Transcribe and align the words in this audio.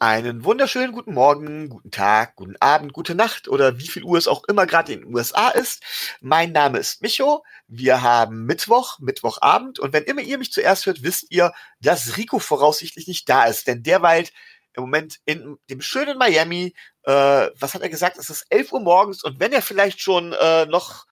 Einen 0.00 0.44
wunderschönen 0.44 0.92
guten 0.92 1.14
Morgen, 1.14 1.70
guten 1.70 1.90
Tag, 1.90 2.36
guten 2.36 2.56
Abend, 2.60 2.92
gute 2.92 3.14
Nacht 3.14 3.48
oder 3.48 3.78
wie 3.78 3.88
viel 3.88 4.04
Uhr 4.04 4.18
es 4.18 4.28
auch 4.28 4.44
immer 4.44 4.66
gerade 4.66 4.92
in 4.92 5.00
den 5.00 5.14
USA 5.14 5.48
ist. 5.48 5.82
Mein 6.20 6.52
Name 6.52 6.78
ist 6.78 7.00
Micho. 7.00 7.42
Wir 7.66 8.02
haben 8.02 8.44
Mittwoch, 8.44 8.98
Mittwochabend 9.00 9.78
und 9.78 9.92
wenn 9.92 10.04
immer 10.04 10.20
ihr 10.20 10.38
mich 10.38 10.52
zuerst 10.52 10.86
hört, 10.86 11.02
wisst 11.02 11.26
ihr, 11.30 11.52
dass 11.80 12.16
Rico 12.16 12.38
voraussichtlich 12.38 13.08
nicht 13.08 13.28
da 13.28 13.44
ist, 13.46 13.66
denn 13.66 13.82
der 13.82 14.02
weilt 14.02 14.32
im 14.74 14.82
Moment 14.82 15.20
in 15.24 15.56
dem 15.70 15.80
schönen 15.80 16.18
Miami. 16.18 16.74
Äh, 17.04 17.48
was 17.58 17.74
hat 17.74 17.82
er 17.82 17.88
gesagt? 17.88 18.18
Es 18.18 18.30
ist 18.30 18.46
11 18.50 18.72
Uhr 18.72 18.80
morgens 18.80 19.24
und 19.24 19.40
wenn 19.40 19.52
er 19.52 19.62
vielleicht 19.62 20.00
schon 20.00 20.32
äh, 20.34 20.66
noch 20.66 21.06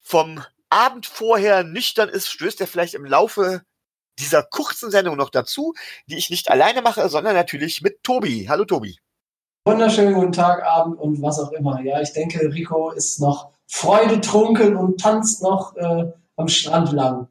vom 0.00 0.44
Abend 0.70 1.06
vorher 1.06 1.62
nüchtern 1.62 2.08
ist, 2.08 2.28
stößt 2.28 2.60
er 2.60 2.66
vielleicht 2.66 2.94
im 2.94 3.04
Laufe 3.04 3.64
dieser 4.18 4.42
kurzen 4.42 4.90
Sendung 4.90 5.16
noch 5.16 5.30
dazu, 5.30 5.74
die 6.06 6.16
ich 6.16 6.30
nicht 6.30 6.50
alleine 6.50 6.82
mache, 6.82 7.08
sondern 7.08 7.34
natürlich 7.34 7.82
mit 7.82 8.02
Tobi. 8.02 8.46
Hallo 8.48 8.64
Tobi. 8.64 8.98
Wunderschönen 9.64 10.14
guten 10.14 10.32
Tag, 10.32 10.64
Abend 10.64 10.98
und 10.98 11.22
was 11.22 11.38
auch 11.38 11.52
immer. 11.52 11.80
Ja, 11.82 12.00
ich 12.00 12.12
denke, 12.12 12.52
Rico 12.52 12.90
ist 12.90 13.20
noch 13.20 13.52
freudetrunken 13.68 14.76
und 14.76 15.00
tanzt 15.00 15.42
noch 15.42 15.76
äh, 15.76 16.10
am 16.36 16.48
Strand 16.48 16.92
lang. 16.92 17.28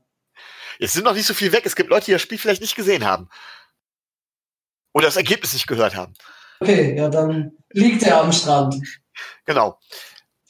Es 0.79 0.93
sind 0.93 1.03
noch 1.03 1.13
nicht 1.13 1.27
so 1.27 1.33
viel 1.33 1.51
weg. 1.51 1.65
Es 1.65 1.75
gibt 1.75 1.89
Leute, 1.89 2.05
die 2.05 2.11
das 2.13 2.21
Spiel 2.21 2.37
vielleicht 2.37 2.61
nicht 2.61 2.75
gesehen 2.75 3.05
haben. 3.05 3.29
Oder 4.93 5.05
das 5.07 5.17
Ergebnis 5.17 5.53
nicht 5.53 5.67
gehört 5.67 5.95
haben. 5.95 6.13
Okay, 6.59 6.97
ja, 6.97 7.09
dann 7.09 7.51
liegt 7.71 8.03
er 8.03 8.21
am 8.21 8.31
Strand. 8.31 8.81
Genau. 9.45 9.77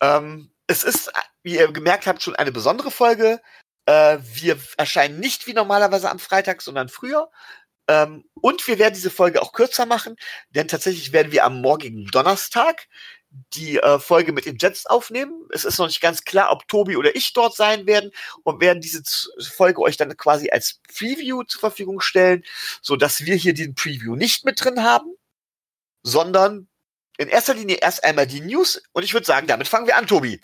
Ähm, 0.02 0.52
es 0.68 0.84
ist, 0.84 1.12
wie 1.44 1.56
ihr 1.56 1.72
gemerkt 1.72 2.08
habt, 2.08 2.22
schon 2.22 2.36
eine 2.36 2.52
besondere 2.52 2.92
Folge. 2.92 3.42
Äh, 3.86 4.20
wir 4.22 4.58
erscheinen 4.78 5.20
nicht 5.20 5.48
wie 5.48 5.54
normalerweise 5.54 6.10
am 6.10 6.20
Freitag, 6.20 6.62
sondern 6.62 6.90
früher. 6.90 7.32
Ähm, 7.88 8.26
und 8.36 8.66
wir 8.68 8.80
werden 8.80 8.94
diese 8.94 9.10
Folge 9.10 9.42
auch 9.42 9.54
kürzer 9.54 9.86
machen, 9.86 10.16
denn 10.52 10.68
tatsächlich 10.68 11.14
werden 11.14 11.32
wir 11.32 11.46
am 11.46 11.62
morgigen 11.62 12.06
Donnerstag 12.08 12.88
die 13.54 13.78
äh, 13.78 13.98
Folge 14.00 14.34
mit 14.34 14.46
den 14.46 14.58
Jets 14.60 14.86
aufnehmen. 14.86 15.48
Es 15.52 15.64
ist 15.66 15.78
noch 15.80 15.88
nicht 15.88 16.02
ganz 16.02 16.24
klar, 16.24 16.52
ob 16.52 16.68
Tobi 16.68 16.98
oder 16.98 17.16
ich 17.16 17.34
dort 17.34 17.56
sein 17.56 17.88
werden 17.88 18.12
und 18.44 18.62
werden 18.62 18.82
diese 18.82 19.02
Folge 19.56 19.82
euch 19.82 19.98
dann 19.98 20.16
quasi 20.18 20.50
als 20.52 20.80
Preview 20.98 21.44
zur 21.44 21.62
Verfügung 21.62 22.02
stellen, 22.02 22.44
so 22.82 22.96
dass 22.98 23.26
wir 23.26 23.36
hier 23.36 23.54
den 23.54 23.74
Preview 23.74 24.16
nicht 24.16 24.46
mit 24.46 24.64
drin 24.64 24.84
haben, 24.84 25.16
sondern 26.04 26.68
in 27.18 27.30
erster 27.30 27.54
Linie 27.54 27.78
erst 27.78 28.04
einmal 28.04 28.28
die 28.28 28.42
News 28.42 28.82
und 28.92 29.04
ich 29.04 29.14
würde 29.14 29.26
sagen, 29.26 29.48
damit 29.48 29.68
fangen 29.68 29.88
wir 29.88 29.96
an, 29.96 30.08
Tobi. 30.08 30.42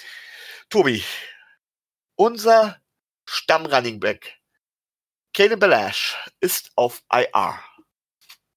Tobi, 0.70 1.04
unser 2.16 2.78
Stammrunning 3.28 4.00
Back. 4.00 4.38
Caleb 5.34 5.60
Balash 5.60 6.16
ist 6.40 6.72
auf 6.76 7.04
IR. 7.12 7.60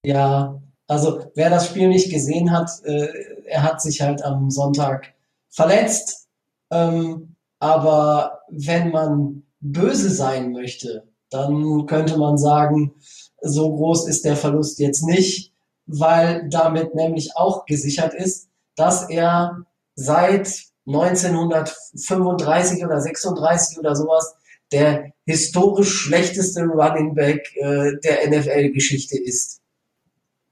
Ja, 0.05 0.63
also 0.87 1.31
wer 1.35 1.51
das 1.51 1.67
Spiel 1.67 1.89
nicht 1.89 2.11
gesehen 2.11 2.53
hat, 2.53 2.71
äh, 2.85 3.09
er 3.47 3.63
hat 3.65 3.83
sich 3.83 4.01
halt 4.01 4.23
am 4.23 4.51
Sonntag 4.51 5.13
verletzt. 5.49 6.29
Ähm, 6.71 7.37
aber 7.59 8.43
wenn 8.49 8.91
man 8.91 9.43
böse 9.61 10.11
sein 10.11 10.53
möchte, 10.53 11.09
dann 11.31 11.87
könnte 11.87 12.17
man 12.17 12.39
sagen, 12.39 12.95
so 13.43 13.75
groß 13.75 14.09
ist 14.09 14.25
der 14.25 14.37
Verlust 14.37 14.79
jetzt 14.79 15.03
nicht, 15.03 15.53
weil 15.87 16.49
damit 16.49 16.95
nämlich 16.95 17.37
auch 17.37 17.67
gesichert 17.67 18.15
ist, 18.15 18.49
dass 18.77 19.09
er 19.11 19.67
seit 19.95 20.71
1935 20.87 22.85
oder 22.85 23.01
36 23.01 23.79
oder 23.79 23.95
sowas 23.95 24.37
der 24.73 25.13
historisch 25.27 25.93
schlechteste 25.93 26.63
Running 26.63 27.15
Back 27.15 27.55
äh, 27.57 27.93
der 28.03 28.29
NFL-Geschichte 28.29 29.19
ist. 29.19 29.61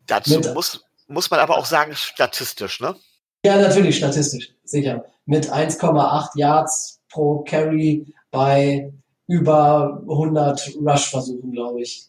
Dazu 0.07 0.41
muss, 0.55 0.85
muss 1.07 1.31
man 1.31 1.41
aber 1.41 1.59
auch 1.59 1.67
sagen, 1.67 1.95
statistisch, 1.95 2.81
ne? 2.81 2.97
Ja, 3.45 3.61
natürlich, 3.61 3.99
statistisch, 3.99 4.55
sicher. 4.65 5.05
Mit 5.27 5.53
1,8 5.53 6.31
Yards 6.35 7.01
pro 7.09 7.45
Carry 7.45 8.15
bei 8.31 8.93
über 9.27 10.01
100 10.03 10.77
Rush-Versuchen, 10.81 11.53
glaube 11.53 11.83
ich. 11.83 12.09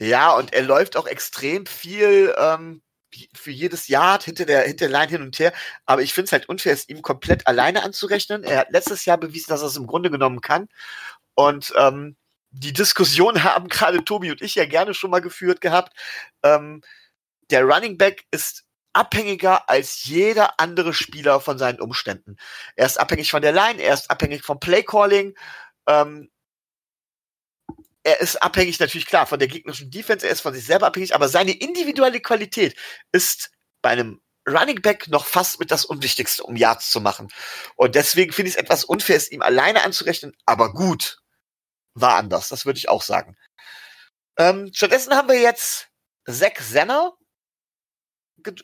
Ja, 0.00 0.34
und 0.36 0.52
er 0.52 0.62
läuft 0.62 0.96
auch 0.96 1.06
extrem 1.06 1.66
viel 1.66 2.34
ähm, 2.38 2.80
für 3.34 3.50
jedes 3.50 3.88
Jahr 3.88 4.22
hinter 4.22 4.46
der, 4.46 4.62
hinter 4.62 4.88
der 4.88 4.98
Line 4.98 5.10
hin 5.10 5.22
und 5.22 5.38
her. 5.38 5.52
Aber 5.84 6.02
ich 6.02 6.14
finde 6.14 6.26
es 6.26 6.32
halt 6.32 6.48
unfair, 6.48 6.72
es 6.72 6.88
ihm 6.88 7.02
komplett 7.02 7.46
alleine 7.46 7.82
anzurechnen. 7.82 8.44
Er 8.44 8.58
hat 8.60 8.70
letztes 8.70 9.04
Jahr 9.04 9.18
bewiesen, 9.18 9.50
dass 9.50 9.62
er 9.62 9.66
es 9.66 9.76
im 9.76 9.86
Grunde 9.86 10.10
genommen 10.10 10.40
kann. 10.40 10.68
Und 11.40 11.72
ähm, 11.74 12.16
die 12.50 12.74
Diskussion 12.74 13.42
haben 13.44 13.68
gerade 13.68 14.04
Tobi 14.04 14.30
und 14.30 14.42
ich 14.42 14.56
ja 14.56 14.66
gerne 14.66 14.92
schon 14.92 15.10
mal 15.10 15.20
geführt 15.20 15.62
gehabt. 15.62 15.96
Ähm, 16.42 16.82
der 17.50 17.64
Running 17.64 17.96
Back 17.96 18.26
ist 18.30 18.64
abhängiger 18.92 19.70
als 19.70 20.04
jeder 20.04 20.60
andere 20.60 20.92
Spieler 20.92 21.40
von 21.40 21.56
seinen 21.56 21.80
Umständen. 21.80 22.36
Er 22.76 22.84
ist 22.86 23.00
abhängig 23.00 23.30
von 23.30 23.40
der 23.40 23.52
Line, 23.52 23.80
er 23.80 23.94
ist 23.94 24.10
abhängig 24.10 24.42
vom 24.42 24.60
Playcalling. 24.60 25.34
Ähm, 25.88 26.30
er 28.02 28.20
ist 28.20 28.36
abhängig 28.42 28.78
natürlich 28.78 29.06
klar 29.06 29.26
von 29.26 29.38
der 29.38 29.48
gegnerischen 29.48 29.90
Defense, 29.90 30.26
er 30.26 30.32
ist 30.32 30.42
von 30.42 30.52
sich 30.52 30.66
selber 30.66 30.86
abhängig, 30.88 31.14
aber 31.14 31.28
seine 31.28 31.52
individuelle 31.52 32.20
Qualität 32.20 32.76
ist 33.12 33.50
bei 33.80 33.90
einem 33.90 34.20
Running 34.46 34.82
Back 34.82 35.08
noch 35.08 35.24
fast 35.24 35.58
mit 35.58 35.70
das 35.70 35.86
Unwichtigste, 35.86 36.42
um 36.42 36.56
Yards 36.56 36.90
zu 36.90 37.00
machen. 37.00 37.28
Und 37.76 37.94
deswegen 37.94 38.32
finde 38.32 38.50
ich 38.50 38.56
es 38.56 38.60
etwas 38.60 38.84
unfair, 38.84 39.16
es 39.16 39.30
ihm 39.30 39.42
alleine 39.42 39.84
anzurechnen, 39.84 40.34
aber 40.44 40.72
gut 40.72 41.19
war 42.00 42.16
anders, 42.16 42.48
das 42.48 42.66
würde 42.66 42.78
ich 42.78 42.88
auch 42.88 43.02
sagen. 43.02 43.36
Ähm, 44.38 44.70
stattdessen 44.72 45.14
haben 45.14 45.28
wir 45.28 45.40
jetzt 45.40 45.88
Zack 46.28 46.60
Senner 46.60 47.12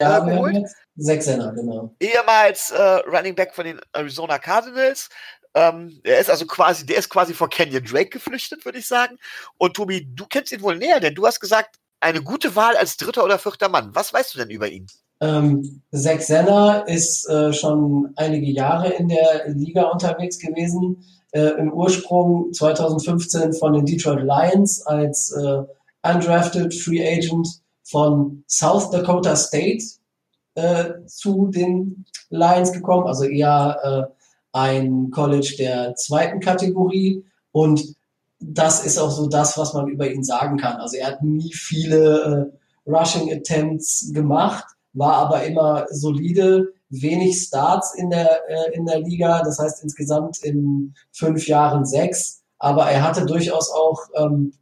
ja, 0.01 0.27
äh, 0.27 0.31
geholt. 0.31 0.69
Zack 0.99 1.23
Senner, 1.23 1.53
genau. 1.53 1.95
Ehemals 2.01 2.71
äh, 2.71 2.81
Running 2.83 3.35
Back 3.35 3.55
von 3.55 3.65
den 3.65 3.81
Arizona 3.93 4.39
Cardinals. 4.39 5.09
Ähm, 5.55 6.01
er 6.05 6.19
ist 6.19 6.31
also 6.31 6.47
quasi, 6.47 6.85
der 6.85 6.99
ist 6.99 7.09
quasi 7.09 7.35
vor 7.35 7.49
Kenyon 7.49 7.85
Drake 7.85 8.11
geflüchtet, 8.11 8.65
würde 8.65 8.79
ich 8.79 8.87
sagen. 8.87 9.19
Und 9.59 9.75
Tobi, 9.75 10.07
du 10.15 10.27
kennst 10.27 10.53
ihn 10.53 10.63
wohl 10.63 10.77
näher, 10.77 11.01
denn 11.01 11.15
du 11.15 11.27
hast 11.27 11.41
gesagt, 11.41 11.77
eine 12.01 12.23
gute 12.23 12.55
Wahl 12.57 12.77
als 12.77 12.97
dritter 12.97 13.25
oder 13.25 13.39
vierter 13.39 13.69
Mann. 13.69 13.95
Was 13.95 14.13
weißt 14.13 14.35
du 14.35 14.39
denn 14.39 14.51
über 14.51 14.69
ihn? 14.69 14.87
Ähm, 15.21 15.83
Zack 15.95 16.21
Senner 16.23 16.85
ist 16.87 17.29
äh, 17.29 17.53
schon 17.53 18.13
einige 18.17 18.51
Jahre 18.51 18.89
in 18.91 19.09
der 19.09 19.49
Liga 19.49 19.85
unterwegs 19.85 20.39
gewesen 20.39 21.05
äh, 21.37 21.59
im 21.59 21.71
Ursprung 21.73 22.53
2015 22.53 23.53
von 23.53 23.75
den 23.75 23.85
Detroit 23.85 24.23
Lions 24.23 24.87
als 24.87 25.31
äh, 25.33 25.63
undrafted 26.03 26.75
Free 26.75 27.07
Agent 27.07 27.47
von 27.83 28.43
South 28.49 28.91
Dakota 28.91 29.37
State 29.37 29.85
äh, 30.55 30.85
zu 31.07 31.49
den 31.49 32.07
Lions 32.31 32.73
gekommen, 32.73 33.07
also 33.07 33.25
eher 33.25 33.79
äh, 34.11 34.13
ein 34.53 35.11
College 35.11 35.57
der 35.59 35.95
zweiten 35.97 36.41
Kategorie. 36.41 37.23
Und 37.53 37.95
das 38.41 38.87
ist 38.87 38.97
auch 38.99 39.11
so 39.11 39.27
das, 39.27 39.59
was 39.59 39.75
man 39.75 39.89
über 39.89 40.11
ihn 40.11 40.25
sagen 40.25 40.57
kann. 40.57 40.77
Also 40.77 40.97
er 40.97 41.09
hat 41.09 41.23
nie 41.23 41.53
viele 41.53 42.51
äh, 42.87 42.91
Rushing 42.91 43.31
Attempts 43.31 44.11
gemacht, 44.15 44.65
war 44.95 45.17
aber 45.17 45.45
immer 45.45 45.87
solide, 45.91 46.73
wenig 46.89 47.41
Starts 47.41 47.95
in 47.95 48.11
der, 48.11 48.41
äh, 48.49 48.75
in 48.75 48.87
der 48.87 49.01
Liga, 49.01 49.43
das 49.43 49.59
heißt 49.59 49.83
insgesamt 49.83 50.39
in 50.43 50.95
fünf 51.13 51.47
Jahren 51.47 51.85
sechs. 51.85 52.43
Aber 52.59 52.91
er 52.91 53.03
hatte 53.03 53.27
durchaus 53.27 53.71
auch 53.71 54.01
ähm, 54.15 54.53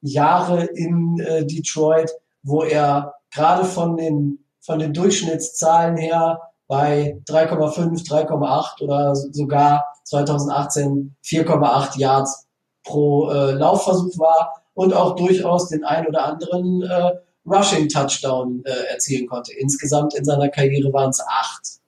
Jahre 0.00 0.64
in 0.64 1.18
äh, 1.20 1.44
Detroit, 1.44 2.10
wo 2.42 2.62
er 2.62 3.14
gerade 3.32 3.64
von 3.64 3.96
den, 3.96 4.44
von 4.60 4.78
den 4.78 4.92
Durchschnittszahlen 4.92 5.96
her 5.96 6.40
bei 6.68 7.20
3,5, 7.28 8.08
3,8 8.08 8.82
oder 8.84 9.14
sogar 9.14 9.86
2018 10.04 11.16
4,8 11.24 11.98
Yards 11.98 12.46
pro 12.84 13.30
äh, 13.30 13.52
Laufversuch 13.52 14.18
war 14.18 14.62
und 14.74 14.94
auch 14.94 15.16
durchaus 15.16 15.68
den 15.68 15.84
ein 15.84 16.06
oder 16.06 16.24
anderen 16.24 16.82
äh, 16.82 17.12
Rushing 17.50 17.88
Touchdown 17.88 18.62
äh, 18.64 18.70
erzielen 18.92 19.26
konnte. 19.26 19.52
Insgesamt 19.52 20.14
in 20.14 20.24
seiner 20.24 20.48
Karriere 20.48 20.92
waren 20.92 21.10
es 21.10 21.20
acht. 21.20 21.80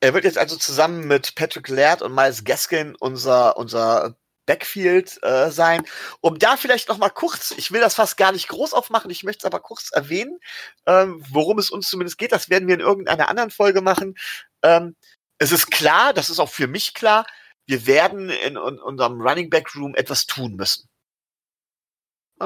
Er 0.00 0.12
wird 0.12 0.24
jetzt 0.24 0.38
also 0.38 0.56
zusammen 0.56 1.06
mit 1.06 1.34
Patrick 1.34 1.68
Laird 1.68 2.02
und 2.02 2.14
Miles 2.14 2.44
Gaskin 2.44 2.94
unser, 2.98 3.56
unser 3.56 4.16
Backfield 4.46 5.18
äh, 5.22 5.50
sein. 5.50 5.82
Um 6.20 6.38
da 6.38 6.56
vielleicht 6.56 6.88
noch 6.88 6.98
mal 6.98 7.10
kurz, 7.10 7.54
ich 7.56 7.72
will 7.72 7.80
das 7.80 7.94
fast 7.94 8.16
gar 8.16 8.32
nicht 8.32 8.48
groß 8.48 8.74
aufmachen, 8.74 9.10
ich 9.10 9.24
möchte 9.24 9.46
es 9.46 9.46
aber 9.46 9.60
kurz 9.60 9.90
erwähnen, 9.92 10.38
ähm, 10.86 11.24
worum 11.30 11.58
es 11.58 11.70
uns 11.70 11.88
zumindest 11.88 12.18
geht. 12.18 12.32
Das 12.32 12.50
werden 12.50 12.68
wir 12.68 12.74
in 12.74 12.80
irgendeiner 12.80 13.28
anderen 13.28 13.50
Folge 13.50 13.80
machen. 13.80 14.14
Ähm, 14.62 14.96
es 15.38 15.52
ist 15.52 15.70
klar, 15.70 16.12
das 16.12 16.30
ist 16.30 16.38
auch 16.38 16.50
für 16.50 16.66
mich 16.66 16.94
klar, 16.94 17.26
wir 17.66 17.86
werden 17.86 18.28
in, 18.28 18.56
in 18.56 18.56
unserem 18.56 19.20
Running 19.20 19.48
Back 19.48 19.74
Room 19.74 19.94
etwas 19.94 20.26
tun 20.26 20.56
müssen. 20.56 20.88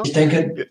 Ich 0.05 0.13
denke, 0.13 0.71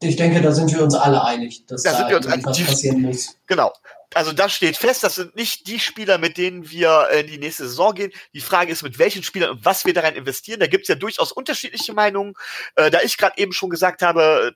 ich 0.00 0.16
denke, 0.16 0.40
da 0.40 0.52
sind 0.52 0.72
wir 0.72 0.82
uns 0.82 0.94
alle 0.94 1.24
einig, 1.24 1.66
dass 1.66 1.82
da, 1.82 1.90
da 1.90 1.96
sind 1.98 2.08
wir 2.08 2.16
uns 2.18 2.26
etwas 2.26 2.64
passieren 2.64 3.02
muss. 3.02 3.36
Genau. 3.46 3.72
Also 4.14 4.32
das 4.32 4.52
steht 4.52 4.76
fest, 4.76 5.02
das 5.02 5.16
sind 5.16 5.34
nicht 5.34 5.66
die 5.66 5.80
Spieler, 5.80 6.18
mit 6.18 6.36
denen 6.36 6.70
wir 6.70 7.08
in 7.10 7.26
die 7.26 7.38
nächste 7.38 7.66
Saison 7.66 7.92
gehen. 7.92 8.12
Die 8.32 8.40
Frage 8.40 8.70
ist, 8.70 8.82
mit 8.82 8.98
welchen 8.98 9.24
Spielern 9.24 9.50
und 9.50 9.64
was 9.64 9.84
wir 9.84 9.92
daran 9.92 10.14
investieren. 10.14 10.60
Da 10.60 10.68
gibt 10.68 10.82
es 10.82 10.88
ja 10.88 10.94
durchaus 10.94 11.32
unterschiedliche 11.32 11.92
Meinungen. 11.92 12.34
Äh, 12.76 12.90
da 12.90 13.00
ich 13.02 13.18
gerade 13.18 13.36
eben 13.38 13.52
schon 13.52 13.68
gesagt 13.68 14.02
habe, 14.02 14.54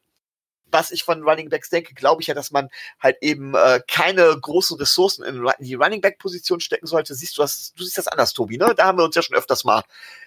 was 0.73 0.93
ich 0.93 1.03
von 1.03 1.23
Running 1.25 1.49
Backs 1.49 1.69
denke, 1.69 1.95
glaube 1.95 2.23
ich 2.23 2.29
ja, 2.29 2.35
dass 2.35 2.53
man 2.53 2.69
halt 3.01 3.17
eben 3.21 3.55
äh, 3.55 3.81
keine 3.89 4.39
großen 4.41 4.79
Ressourcen 4.79 5.25
in 5.25 5.45
die 5.59 5.75
Running 5.75 6.01
Back 6.01 6.19
Position 6.19 6.61
stecken 6.61 6.87
sollte. 6.87 7.15
Siehst 7.15 7.37
du 7.37 7.43
das, 7.43 7.73
du 7.77 7.83
siehst 7.83 7.99
das 7.99 8.07
anders, 8.07 8.33
Tobi, 8.33 8.57
ne? 8.57 8.73
Da 8.77 8.87
haben 8.87 8.99
wir 8.99 9.05
uns 9.05 9.17
ja 9.17 9.23
schon 9.23 9.37
öfters 9.37 9.65
mal, 9.65 9.83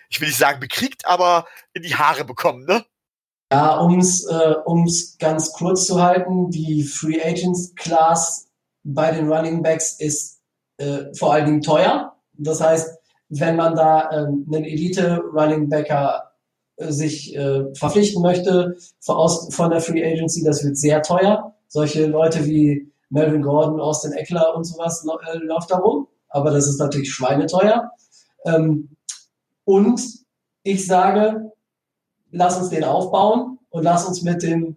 ich 0.09 0.19
will 0.19 0.27
nicht 0.27 0.37
sagen 0.37 0.59
bekriegt, 0.59 1.05
aber 1.05 1.47
in 1.73 1.83
die 1.83 1.95
Haare 1.95 2.25
bekommen, 2.25 2.65
ne? 2.65 2.85
Ja, 3.53 3.79
ums 3.83 4.25
äh, 4.25 4.55
um's 4.65 5.15
ganz 5.19 5.53
kurz 5.53 5.85
zu 5.85 6.01
halten, 6.01 6.49
die 6.49 6.81
Free 6.81 7.21
Agents 7.23 7.75
Class 7.75 8.47
bei 8.83 9.11
den 9.11 9.31
Running 9.31 9.61
Backs 9.61 9.99
ist 9.99 10.41
äh, 10.77 11.13
vor 11.13 11.33
allen 11.33 11.45
Dingen 11.45 11.61
teuer. 11.61 12.15
Das 12.33 12.61
heißt, 12.61 12.97
wenn 13.29 13.55
man 13.55 13.75
da 13.75 14.09
äh, 14.09 14.15
einen 14.25 14.63
Elite 14.63 15.21
Running 15.35 15.69
Backer 15.69 16.31
äh, 16.77 16.91
sich 16.91 17.35
äh, 17.35 17.71
verpflichten 17.75 18.23
möchte 18.23 18.75
von, 18.99 19.17
aus, 19.17 19.53
von 19.53 19.69
der 19.69 19.81
Free 19.81 20.03
Agency, 20.03 20.43
das 20.43 20.63
wird 20.63 20.75
sehr 20.75 21.03
teuer. 21.03 21.53
Solche 21.67 22.07
Leute 22.07 22.47
wie 22.47 22.91
Melvin 23.11 23.43
Gordon, 23.43 23.79
Austin 23.79 24.13
Eckler 24.13 24.55
und 24.55 24.63
sowas 24.63 25.05
äh, 25.31 25.37
läuft 25.37 25.69
da 25.69 25.77
rum. 25.77 26.07
Aber 26.29 26.49
das 26.49 26.67
ist 26.67 26.79
natürlich 26.79 27.13
schweineteuer. 27.13 27.91
Ähm, 28.45 28.89
und 29.63 30.01
ich 30.63 30.87
sage, 30.87 31.52
lass 32.33 32.57
uns 32.57 32.69
den 32.69 32.83
aufbauen 32.83 33.59
und 33.69 33.83
lass 33.83 34.05
uns 34.05 34.21
mit 34.21 34.43
dem 34.43 34.75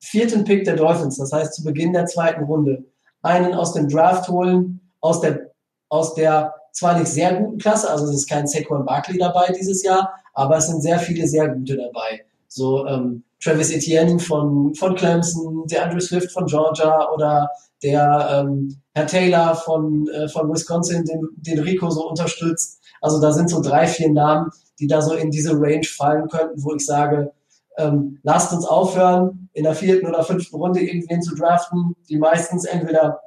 vierten 0.00 0.44
Pick 0.44 0.64
der 0.64 0.76
Dolphins, 0.76 1.18
das 1.18 1.32
heißt 1.32 1.54
zu 1.54 1.64
Beginn 1.64 1.92
der 1.92 2.06
zweiten 2.06 2.44
Runde, 2.44 2.84
einen 3.22 3.54
aus 3.54 3.72
dem 3.72 3.88
Draft 3.88 4.28
holen, 4.28 4.80
aus 5.00 5.20
der, 5.20 5.50
aus 5.88 6.14
der 6.14 6.54
zwar 6.72 6.98
nicht 6.98 7.08
sehr 7.08 7.34
guten 7.34 7.58
Klasse, 7.58 7.90
also 7.90 8.06
es 8.06 8.14
ist 8.14 8.28
kein 8.28 8.46
Saquon 8.46 8.84
Barkley 8.84 9.18
dabei 9.18 9.52
dieses 9.52 9.82
Jahr, 9.82 10.12
aber 10.32 10.56
es 10.56 10.66
sind 10.66 10.80
sehr 10.80 10.98
viele 10.98 11.26
sehr 11.26 11.48
gute 11.48 11.76
dabei. 11.76 12.24
So 12.48 12.86
ähm, 12.86 13.24
Travis 13.42 13.70
Etienne 13.70 14.18
von, 14.18 14.74
von 14.74 14.94
Clemson, 14.94 15.66
der 15.66 15.84
Andrew 15.84 16.00
Swift 16.00 16.32
von 16.32 16.46
Georgia 16.46 17.10
oder 17.10 17.50
der 17.82 18.28
ähm, 18.30 18.76
Herr 18.94 19.06
Taylor 19.06 19.54
von, 19.54 20.08
äh, 20.08 20.28
von 20.28 20.52
Wisconsin, 20.52 21.04
den, 21.04 21.28
den 21.36 21.58
Rico 21.58 21.90
so 21.90 22.08
unterstützt. 22.08 22.80
Also 23.00 23.20
da 23.20 23.32
sind 23.32 23.50
so 23.50 23.60
drei, 23.60 23.86
vier 23.86 24.12
Namen, 24.12 24.50
die 24.82 24.88
da 24.88 25.00
so 25.00 25.14
in 25.14 25.30
diese 25.30 25.52
Range 25.52 25.84
fallen 25.84 26.28
könnten, 26.28 26.62
wo 26.64 26.74
ich 26.74 26.84
sage, 26.84 27.32
ähm, 27.78 28.18
lasst 28.24 28.52
uns 28.52 28.66
aufhören, 28.66 29.48
in 29.52 29.62
der 29.62 29.76
vierten 29.76 30.08
oder 30.08 30.24
fünften 30.24 30.56
Runde 30.56 30.80
irgendwen 30.80 31.22
zu 31.22 31.36
draften, 31.36 31.94
die 32.08 32.18
meistens 32.18 32.64
entweder 32.64 33.20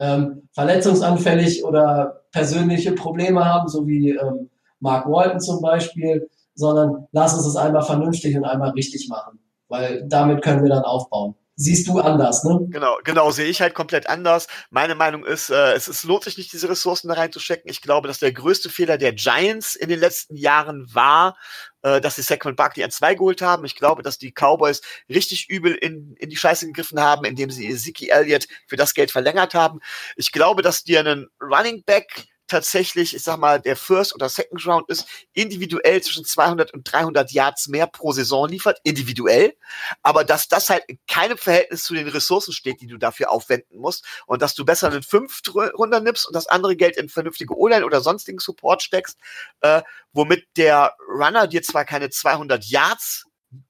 ähm, 0.00 0.48
verletzungsanfällig 0.52 1.64
oder 1.64 2.24
persönliche 2.32 2.92
Probleme 2.92 3.44
haben, 3.44 3.68
so 3.68 3.86
wie 3.86 4.10
ähm, 4.10 4.50
Mark 4.80 5.06
Walton 5.08 5.40
zum 5.40 5.62
Beispiel, 5.62 6.28
sondern 6.56 7.06
lass 7.12 7.34
uns 7.34 7.44
das 7.44 7.56
einmal 7.56 7.82
vernünftig 7.82 8.36
und 8.36 8.44
einmal 8.44 8.70
richtig 8.70 9.08
machen, 9.08 9.38
weil 9.68 10.04
damit 10.08 10.42
können 10.42 10.64
wir 10.64 10.70
dann 10.70 10.82
aufbauen 10.82 11.36
siehst 11.56 11.88
du 11.88 12.00
anders, 12.00 12.44
ne? 12.44 12.66
Genau, 12.70 12.98
genau, 13.04 13.30
sehe 13.30 13.46
ich 13.46 13.60
halt 13.60 13.74
komplett 13.74 14.08
anders. 14.08 14.46
Meine 14.70 14.94
Meinung 14.94 15.24
ist, 15.24 15.50
äh, 15.50 15.72
es, 15.72 15.88
es 15.88 16.04
lohnt 16.04 16.24
sich 16.24 16.36
nicht, 16.36 16.52
diese 16.52 16.68
Ressourcen 16.68 17.08
da 17.08 17.14
reinzustecken. 17.14 17.70
Ich 17.70 17.80
glaube, 17.80 18.08
dass 18.08 18.18
der 18.18 18.32
größte 18.32 18.70
Fehler 18.70 18.98
der 18.98 19.12
Giants 19.12 19.74
in 19.76 19.88
den 19.88 20.00
letzten 20.00 20.36
Jahren 20.36 20.92
war, 20.92 21.36
äh, 21.82 22.00
dass 22.00 22.16
sie 22.16 22.22
Saquon 22.22 22.56
Barkley 22.56 22.84
an 22.84 22.90
zwei 22.90 23.14
geholt 23.14 23.42
haben. 23.42 23.64
Ich 23.64 23.76
glaube, 23.76 24.02
dass 24.02 24.18
die 24.18 24.32
Cowboys 24.32 24.80
richtig 25.08 25.48
übel 25.48 25.74
in, 25.74 26.14
in 26.18 26.30
die 26.30 26.36
Scheiße 26.36 26.66
gegriffen 26.66 27.00
haben, 27.00 27.24
indem 27.24 27.50
sie 27.50 27.74
Ziki 27.76 28.08
Elliott 28.08 28.48
für 28.66 28.76
das 28.76 28.94
Geld 28.94 29.10
verlängert 29.10 29.54
haben. 29.54 29.80
Ich 30.16 30.32
glaube, 30.32 30.62
dass 30.62 30.84
dir 30.84 31.00
einen 31.00 31.28
Running 31.40 31.84
Back 31.84 32.26
tatsächlich, 32.46 33.14
ich 33.14 33.22
sag 33.22 33.38
mal, 33.38 33.60
der 33.60 33.76
First 33.76 34.14
oder 34.14 34.28
Second 34.28 34.66
Round 34.66 34.88
ist, 34.88 35.06
individuell 35.32 36.02
zwischen 36.02 36.24
200 36.24 36.72
und 36.74 36.90
300 36.90 37.32
Yards 37.32 37.68
mehr 37.68 37.86
pro 37.86 38.12
Saison 38.12 38.48
liefert, 38.48 38.78
individuell, 38.84 39.54
aber 40.02 40.24
dass 40.24 40.48
das 40.48 40.70
halt 40.70 40.84
in 40.88 40.98
keinem 41.08 41.38
Verhältnis 41.38 41.84
zu 41.84 41.94
den 41.94 42.08
Ressourcen 42.08 42.52
steht, 42.52 42.80
die 42.80 42.86
du 42.86 42.98
dafür 42.98 43.30
aufwenden 43.30 43.78
musst. 43.78 44.04
Und 44.26 44.42
dass 44.42 44.54
du 44.54 44.64
besser 44.64 44.88
einen 44.88 45.02
fünft 45.02 45.54
runter 45.54 46.00
nimmst 46.00 46.26
und 46.26 46.34
das 46.34 46.46
andere 46.46 46.76
Geld 46.76 46.96
in 46.96 47.08
vernünftige 47.08 47.56
O-Line 47.56 47.84
oder 47.84 48.00
sonstigen 48.00 48.38
Support 48.38 48.82
steckst, 48.82 49.18
äh, 49.60 49.82
womit 50.12 50.46
der 50.56 50.96
Runner 51.08 51.46
dir 51.46 51.62
zwar 51.62 51.84
keine 51.84 52.10
200 52.10 52.64
Yards 52.66 53.26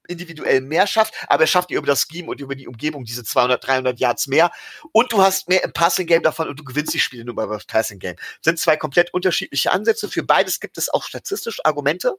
individuell 0.09 0.61
mehr 0.61 0.87
schafft, 0.87 1.15
aber 1.29 1.45
er 1.45 1.47
schafft 1.47 1.71
dir 1.71 1.79
über 1.79 1.87
das 1.87 2.07
Scheme 2.11 2.29
und 2.29 2.41
über 2.41 2.55
die 2.55 2.69
Umgebung 2.69 3.05
diese 3.05 3.25
200, 3.25 3.67
300 3.67 4.01
Yards 4.01 4.27
mehr 4.27 4.51
und 4.93 5.13
du 5.13 5.23
hast 5.23 5.49
mehr 5.49 5.65
im 5.65 5.73
Passing 5.73 6.07
Game 6.07 6.23
davon 6.23 6.49
und 6.49 6.59
du 6.59 6.65
gewinnst 6.65 6.95
die 6.95 7.01
Spiele 7.01 7.25
nur 7.25 7.35
beim 7.35 7.59
Passing 7.67 7.99
Game. 7.99 8.17
Sind 8.43 8.59
zwei 8.59 8.77
komplett 8.77 9.13
unterschiedliche 9.15 9.73
Ansätze. 9.73 10.09
Für 10.09 10.23
beides 10.23 10.61
gibt 10.61 10.79
es 10.79 10.89
auch 10.89 11.05
statistisch 11.05 11.61
Argumente. 11.65 12.17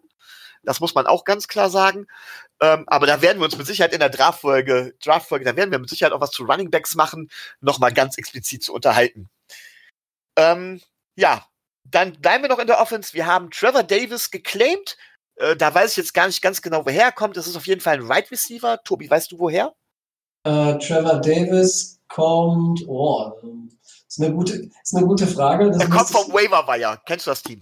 Das 0.64 0.80
muss 0.80 0.96
man 0.96 1.06
auch 1.06 1.24
ganz 1.24 1.48
klar 1.48 1.70
sagen. 1.70 2.08
Ähm, 2.62 2.86
aber 2.88 3.06
da 3.06 3.22
werden 3.22 3.40
wir 3.40 3.46
uns 3.46 3.58
mit 3.58 3.68
Sicherheit 3.68 3.94
in 3.94 4.00
der 4.00 4.10
Draftfolge, 4.10 4.96
Draftfolge, 5.04 5.46
da 5.46 5.56
werden 5.56 5.72
wir 5.72 5.80
mit 5.80 5.90
Sicherheit 5.90 6.14
auch 6.14 6.22
was 6.22 6.32
zu 6.32 6.44
Running 6.44 6.72
Backs 6.72 6.96
machen, 6.96 7.30
nochmal 7.62 7.94
ganz 7.94 8.18
explizit 8.18 8.64
zu 8.64 8.74
unterhalten. 8.74 9.30
Ähm, 10.38 10.82
ja, 11.16 11.46
dann 11.84 12.14
bleiben 12.20 12.44
wir 12.44 12.50
noch 12.50 12.60
in 12.60 12.68
der 12.68 12.80
Offense. 12.80 13.14
Wir 13.14 13.26
haben 13.26 13.52
Trevor 13.52 13.84
Davis 13.84 14.32
geclaimed 14.32 14.98
äh, 15.38 15.56
da 15.56 15.74
weiß 15.74 15.92
ich 15.92 15.98
jetzt 15.98 16.14
gar 16.14 16.28
nicht 16.28 16.42
ganz 16.42 16.62
genau, 16.62 16.86
woher 16.86 17.06
er 17.06 17.12
kommt. 17.12 17.38
Das 17.38 17.48
ist 17.48 17.56
auf 17.56 17.68
jeden 17.68 17.82
Fall 17.82 17.96
ein 17.96 18.08
Right 18.08 18.30
Receiver. 18.32 18.80
Tobi, 18.84 19.10
weißt 19.10 19.32
du 19.32 19.40
woher? 19.40 19.74
Äh, 20.44 20.78
Trevor 20.78 21.20
Davis 21.22 22.00
kommt, 22.08 22.84
oh, 22.88 23.32
ist 24.08 24.22
eine 24.22 24.34
gute, 24.34 24.70
ist 24.84 24.96
eine 24.96 25.06
gute 25.06 25.28
Frage. 25.28 25.72
Das 25.72 25.82
er 25.82 25.90
kommt 25.90 26.10
vom 26.10 26.32
Waiver 26.32 26.68
Wire. 26.68 27.00
Kennst 27.06 27.26
du 27.26 27.32
das 27.32 27.42
Team? 27.42 27.60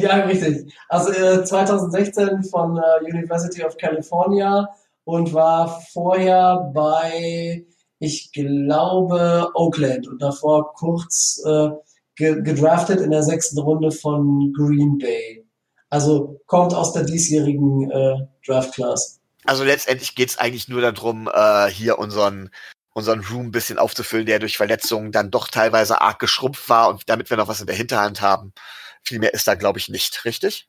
Ja, 0.00 0.16
richtig. 0.16 0.72
Also 0.88 1.10
äh, 1.12 1.44
2016 1.44 2.44
von 2.44 2.76
äh, 2.76 3.10
University 3.10 3.64
of 3.64 3.76
California 3.76 4.68
und 5.04 5.32
war 5.32 5.80
vorher 5.92 6.70
bei, 6.72 7.66
ich 7.98 8.30
glaube, 8.32 9.50
Oakland 9.54 10.06
und 10.06 10.22
davor 10.22 10.72
kurz 10.74 11.42
äh, 11.44 11.70
gedraftet 12.14 13.00
in 13.00 13.10
der 13.10 13.22
sechsten 13.22 13.58
Runde 13.58 13.90
von 13.90 14.52
Green 14.52 14.98
Bay. 14.98 15.47
Also 15.90 16.40
kommt 16.46 16.74
aus 16.74 16.92
der 16.92 17.04
diesjährigen 17.04 17.90
äh, 17.90 18.26
Draft 18.46 18.74
Class. 18.74 19.20
Also 19.44 19.64
letztendlich 19.64 20.14
geht 20.14 20.30
es 20.30 20.38
eigentlich 20.38 20.68
nur 20.68 20.82
darum, 20.82 21.30
äh, 21.32 21.68
hier 21.68 21.98
unseren 21.98 22.50
unseren 22.98 23.20
Room 23.20 23.46
ein 23.46 23.52
bisschen 23.52 23.78
aufzufüllen, 23.78 24.26
der 24.26 24.40
durch 24.40 24.56
Verletzungen 24.56 25.12
dann 25.12 25.30
doch 25.30 25.48
teilweise 25.48 26.00
arg 26.00 26.18
geschrumpft 26.18 26.68
war 26.68 26.88
und 26.88 27.02
damit 27.06 27.30
wir 27.30 27.36
noch 27.36 27.48
was 27.48 27.60
in 27.60 27.66
der 27.66 27.76
Hinterhand 27.76 28.20
haben. 28.20 28.52
Viel 29.04 29.20
mehr 29.20 29.32
ist 29.32 29.46
da, 29.46 29.54
glaube 29.54 29.78
ich, 29.78 29.88
nicht, 29.88 30.24
richtig? 30.24 30.68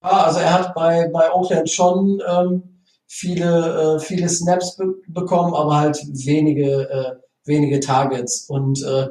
Ah, 0.00 0.24
also 0.24 0.38
er 0.38 0.52
hat 0.52 0.74
bei, 0.74 1.08
bei 1.12 1.30
Oakland 1.32 1.68
schon 1.68 2.22
ähm, 2.26 2.84
viele, 3.06 3.96
äh, 3.96 3.98
viele 3.98 4.28
Snaps 4.28 4.76
be 4.76 4.94
bekommen, 5.08 5.52
aber 5.52 5.76
halt 5.76 5.98
wenige, 6.12 6.88
äh, 6.88 7.16
wenige 7.44 7.80
Targets 7.80 8.44
und 8.48 8.82
äh, 8.82 9.08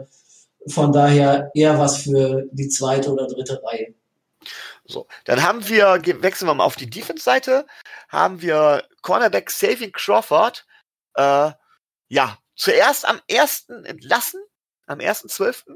von 0.68 0.92
daher 0.92 1.52
eher 1.54 1.78
was 1.78 1.98
für 1.98 2.46
die 2.52 2.70
zweite 2.70 3.12
oder 3.12 3.28
dritte 3.28 3.62
Reihe. 3.64 3.94
So, 4.90 5.08
dann 5.26 5.44
haben 5.44 5.70
wir, 5.70 6.02
wechseln 6.04 6.48
wir 6.48 6.56
mal 6.56 6.64
auf 6.64 6.76
die 6.76 6.90
Defense-Seite, 6.90 7.68
haben 8.10 8.42
wir 8.42 8.84
Cornerback 9.04 9.52
Saving 9.52 9.92
Crawford, 9.92 10.66
äh, 11.14 11.52
ja, 12.08 12.40
zuerst 12.56 13.08
am 13.08 13.22
1. 13.30 13.70
entlassen, 13.86 14.42
am 14.88 14.98
1.12. 14.98 15.76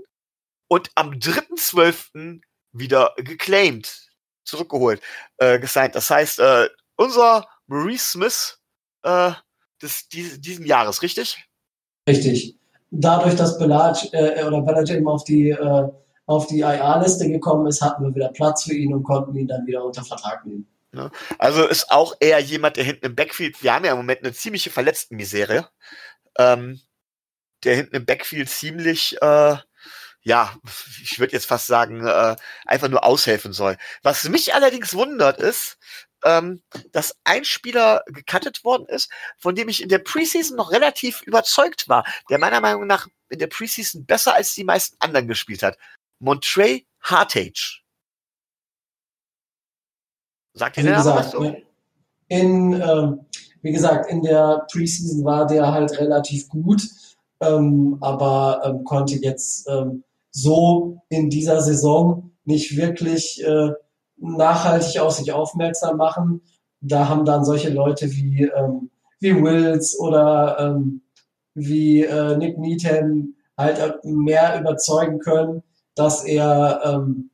und 0.67 0.89
am 0.95 1.11
3.12. 1.11 2.41
wieder 2.71 3.13
geclaimed, 3.17 4.09
zurückgeholt, 4.45 4.99
äh, 5.37 5.59
gesigned. 5.59 5.93
Das 5.93 6.09
heißt, 6.09 6.39
äh, 6.39 6.69
unser 6.95 7.47
Maurice 7.67 8.13
Smith 8.13 8.59
äh, 9.03 9.31
des, 9.79 10.07
dies, 10.07 10.41
diesen 10.41 10.65
Jahres, 10.65 11.03
richtig? 11.03 11.37
Richtig. 12.09 12.57
Dadurch, 12.89 13.35
dass 13.35 13.59
Bellage 13.59 14.09
äh, 14.11 14.43
oder 14.43 14.61
Bellage 14.61 14.95
eben 14.95 15.07
auf 15.07 15.23
die 15.23 15.49
äh, 15.49 15.89
auf 16.25 16.47
die 16.47 16.59
IA-Liste 16.59 17.29
gekommen 17.29 17.67
ist, 17.67 17.81
hatten 17.81 18.03
wir 18.03 18.15
wieder 18.15 18.29
Platz 18.29 18.63
für 18.63 18.73
ihn 18.73 18.93
und 18.93 19.03
konnten 19.03 19.35
ihn 19.35 19.47
dann 19.47 19.65
wieder 19.65 19.83
unter 19.83 20.03
Vertrag 20.03 20.45
nehmen. 20.45 20.67
Ja, 20.93 21.09
also 21.39 21.65
ist 21.67 21.91
auch 21.91 22.13
eher 22.19 22.39
jemand, 22.39 22.77
der 22.77 22.83
hinten 22.83 23.07
im 23.07 23.15
Backfield, 23.15 23.63
wir 23.63 23.73
haben 23.73 23.83
ja 23.83 23.91
im 23.91 23.97
Moment 23.97 24.21
eine 24.23 24.33
ziemliche 24.33 24.69
Verletztenmisere, 24.69 25.69
ähm, 26.37 26.81
der 27.63 27.75
hinten 27.75 27.95
im 27.95 28.05
Backfield 28.05 28.49
ziemlich, 28.49 29.17
äh, 29.21 29.55
ja, 30.21 30.55
ich 31.01 31.19
würde 31.19 31.33
jetzt 31.33 31.47
fast 31.47 31.67
sagen, 31.67 32.05
äh, 32.05 32.35
einfach 32.65 32.89
nur 32.89 33.03
aushelfen 33.03 33.53
soll. 33.53 33.77
Was 34.03 34.23
mich 34.29 34.53
allerdings 34.53 34.93
wundert 34.93 35.39
ist, 35.39 35.77
ähm, 36.23 36.61
dass 36.91 37.15
ein 37.23 37.43
Spieler 37.43 38.03
gecuttet 38.07 38.63
worden 38.63 38.85
ist, 38.87 39.11
von 39.37 39.55
dem 39.55 39.69
ich 39.69 39.81
in 39.81 39.89
der 39.89 39.99
Preseason 39.99 40.55
noch 40.55 40.71
relativ 40.71 41.21
überzeugt 41.23 41.89
war, 41.89 42.05
der 42.29 42.37
meiner 42.39 42.61
Meinung 42.61 42.87
nach 42.87 43.07
in 43.29 43.39
der 43.39 43.47
Preseason 43.47 44.05
besser 44.05 44.35
als 44.35 44.53
die 44.53 44.63
meisten 44.63 44.95
anderen 44.99 45.27
gespielt 45.27 45.63
hat. 45.63 45.77
Montrey 46.23 46.87
Hartage. 47.01 47.81
Sagt 50.53 50.77
ihr 50.77 50.95
also 50.95 51.09
was 51.11 51.31
so? 51.31 51.43
In, 52.29 52.81
ähm, 52.81 53.25
wie 53.61 53.71
gesagt, 53.71 54.09
in 54.09 54.21
der 54.21 54.65
Preseason 54.71 55.25
war 55.25 55.45
der 55.45 55.71
halt 55.71 55.99
relativ 55.99 56.47
gut, 56.47 56.87
ähm, 57.41 57.97
aber 57.99 58.61
ähm, 58.63 58.83
konnte 58.85 59.15
jetzt 59.15 59.67
ähm, 59.69 60.03
so 60.31 61.01
in 61.09 61.29
dieser 61.29 61.61
Saison 61.61 62.31
nicht 62.45 62.77
wirklich 62.77 63.43
äh, 63.43 63.71
nachhaltig 64.17 65.01
auf 65.01 65.13
sich 65.13 65.33
aufmerksam 65.33 65.97
machen. 65.97 66.41
Da 66.79 67.09
haben 67.09 67.25
dann 67.25 67.43
solche 67.43 67.69
Leute 67.69 68.09
wie, 68.11 68.43
ähm, 68.43 68.89
wie 69.19 69.35
Wills 69.35 69.99
oder 69.99 70.57
ähm, 70.59 71.01
wie 71.53 72.03
äh, 72.03 72.37
Nick 72.37 72.57
Needham 72.57 73.35
halt 73.57 74.03
mehr 74.05 74.59
überzeugen 74.59 75.19
können, 75.19 75.63
dass 75.95 76.23
er 76.23 76.81
ähm, 76.85 77.29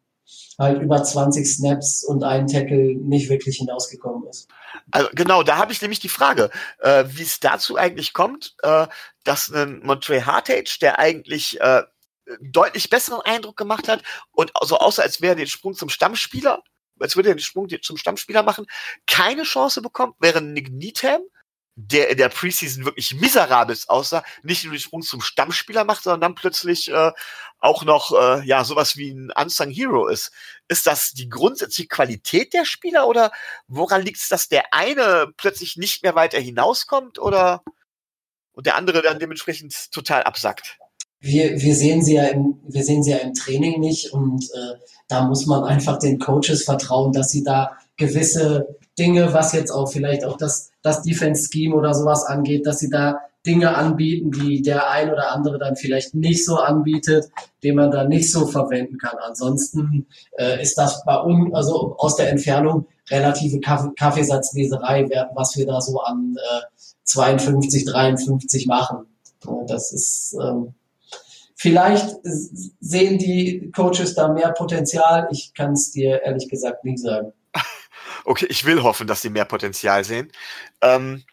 halt 0.57 0.81
über 0.81 1.03
20 1.03 1.45
Snaps 1.45 2.03
und 2.03 2.23
einen 2.23 2.47
Tackle 2.47 2.95
nicht 2.95 3.29
wirklich 3.29 3.57
hinausgekommen 3.57 4.27
ist. 4.27 4.47
Also 4.91 5.09
genau, 5.13 5.43
da 5.43 5.57
habe 5.57 5.71
ich 5.71 5.81
nämlich 5.81 5.99
die 5.99 6.09
Frage, 6.09 6.49
äh, 6.79 7.05
wie 7.07 7.23
es 7.23 7.39
dazu 7.39 7.77
eigentlich 7.77 8.13
kommt, 8.13 8.55
äh, 8.63 8.87
dass 9.23 9.49
ein 9.49 9.79
Montre 9.83 10.25
Hartage, 10.25 10.77
der 10.81 10.99
eigentlich 10.99 11.59
äh, 11.61 11.83
deutlich 12.41 12.89
besseren 12.89 13.21
Eindruck 13.21 13.57
gemacht 13.57 13.87
hat 13.87 14.03
und 14.31 14.51
so 14.61 14.77
außer 14.77 15.01
als 15.01 15.21
wäre 15.21 15.35
den 15.35 15.47
Sprung 15.47 15.73
zum 15.73 15.89
Stammspieler, 15.89 16.61
als 16.99 17.15
würde 17.15 17.29
er 17.29 17.35
den 17.35 17.41
Sprung 17.41 17.67
zum 17.81 17.97
Stammspieler 17.97 18.43
machen, 18.43 18.65
keine 19.07 19.43
Chance 19.43 19.81
bekommt, 19.81 20.15
während 20.19 20.53
Nick 20.53 20.69
Needham, 20.71 21.21
der 21.87 22.09
in 22.09 22.17
der 22.17 22.29
Preseason 22.29 22.83
wirklich 22.83 23.13
miserabel 23.15 23.77
aussah, 23.87 24.23
nicht 24.43 24.63
nur 24.65 24.73
den 24.73 24.79
Sprung 24.79 25.01
zum 25.01 25.21
Stammspieler 25.21 25.85
macht, 25.85 26.03
sondern 26.03 26.21
dann 26.21 26.35
plötzlich 26.35 26.89
äh, 26.91 27.11
auch 27.59 27.83
noch 27.83 28.11
äh, 28.11 28.45
ja 28.45 28.63
sowas 28.65 28.97
wie 28.97 29.11
ein 29.11 29.31
Unsung 29.39 29.69
Hero 29.69 30.07
ist. 30.07 30.31
Ist 30.67 30.87
das 30.87 31.11
die 31.11 31.29
grundsätzliche 31.29 31.87
Qualität 31.87 32.53
der 32.53 32.65
Spieler 32.65 33.07
oder 33.07 33.31
woran 33.67 34.01
liegt 34.01 34.17
es, 34.17 34.27
dass 34.27 34.49
der 34.49 34.73
eine 34.73 35.31
plötzlich 35.37 35.77
nicht 35.77 36.03
mehr 36.03 36.15
weiter 36.15 36.39
hinauskommt 36.39 37.17
oder 37.17 37.63
und 38.51 38.65
der 38.65 38.75
andere 38.75 39.01
dann 39.01 39.19
dementsprechend 39.19 39.91
total 39.91 40.23
absackt? 40.23 40.77
Wir, 41.21 41.61
wir 41.61 41.75
sehen 41.75 42.03
sie 42.03 42.15
ja 42.15 42.27
im, 42.27 42.59
wir 42.67 42.83
sehen 42.83 43.03
sie 43.03 43.11
ja 43.11 43.17
im 43.17 43.33
Training 43.33 43.79
nicht 43.79 44.11
und 44.11 44.43
äh, 44.43 44.79
da 45.07 45.23
muss 45.23 45.45
man 45.45 45.63
einfach 45.63 45.97
den 45.97 46.19
Coaches 46.19 46.63
vertrauen, 46.63 47.13
dass 47.13 47.31
sie 47.31 47.43
da 47.43 47.77
gewisse 47.99 48.79
Dinge, 48.97 49.33
was 49.33 49.53
jetzt 49.53 49.69
auch 49.69 49.91
vielleicht 49.91 50.25
auch 50.25 50.37
das, 50.37 50.71
das 50.81 51.03
Defense 51.03 51.49
Scheme 51.51 51.75
oder 51.75 51.93
sowas 51.93 52.25
angeht, 52.25 52.65
dass 52.65 52.79
sie 52.79 52.89
da 52.89 53.19
Dinge 53.45 53.75
anbieten, 53.75 54.31
die 54.31 54.61
der 54.61 54.89
ein 54.89 55.11
oder 55.11 55.31
andere 55.31 55.59
dann 55.59 55.75
vielleicht 55.75 56.13
nicht 56.13 56.45
so 56.45 56.57
anbietet, 56.57 57.29
den 57.63 57.75
man 57.75 57.89
dann 57.91 58.09
nicht 58.09 58.31
so 58.31 58.47
verwenden 58.47 58.97
kann. 58.97 59.17
Ansonsten 59.21 60.07
äh, 60.37 60.61
ist 60.61 60.77
das 60.77 61.03
bei 61.05 61.15
uns, 61.17 61.53
also 61.53 61.95
aus 61.97 62.17
der 62.17 62.29
Entfernung, 62.29 62.87
relative 63.09 63.59
Kaffee 63.61 63.91
Kaffeesatzleserei, 63.95 65.09
was 65.35 65.55
wir 65.55 65.65
da 65.65 65.79
so 65.79 65.99
an 66.01 66.35
äh, 66.37 66.65
52, 67.03 67.85
53 67.85 68.67
machen. 68.67 69.05
Das 69.67 69.93
ist 69.93 70.35
ähm, 70.41 70.73
vielleicht 71.55 72.17
sehen 72.23 73.17
die 73.17 73.71
Coaches 73.73 74.15
da 74.15 74.27
mehr 74.27 74.51
Potenzial. 74.51 75.29
Ich 75.31 75.53
kann 75.53 75.73
es 75.73 75.91
dir 75.91 76.21
ehrlich 76.23 76.49
gesagt 76.49 76.83
nicht 76.83 76.99
sagen. 76.99 77.31
Okay, 78.25 78.47
ich 78.49 78.65
will 78.65 78.83
hoffen, 78.83 79.07
dass 79.07 79.21
sie 79.21 79.29
mehr 79.29 79.45
Potenzial 79.45 80.03
sehen. 80.03 80.31
Ähm, 80.81 81.23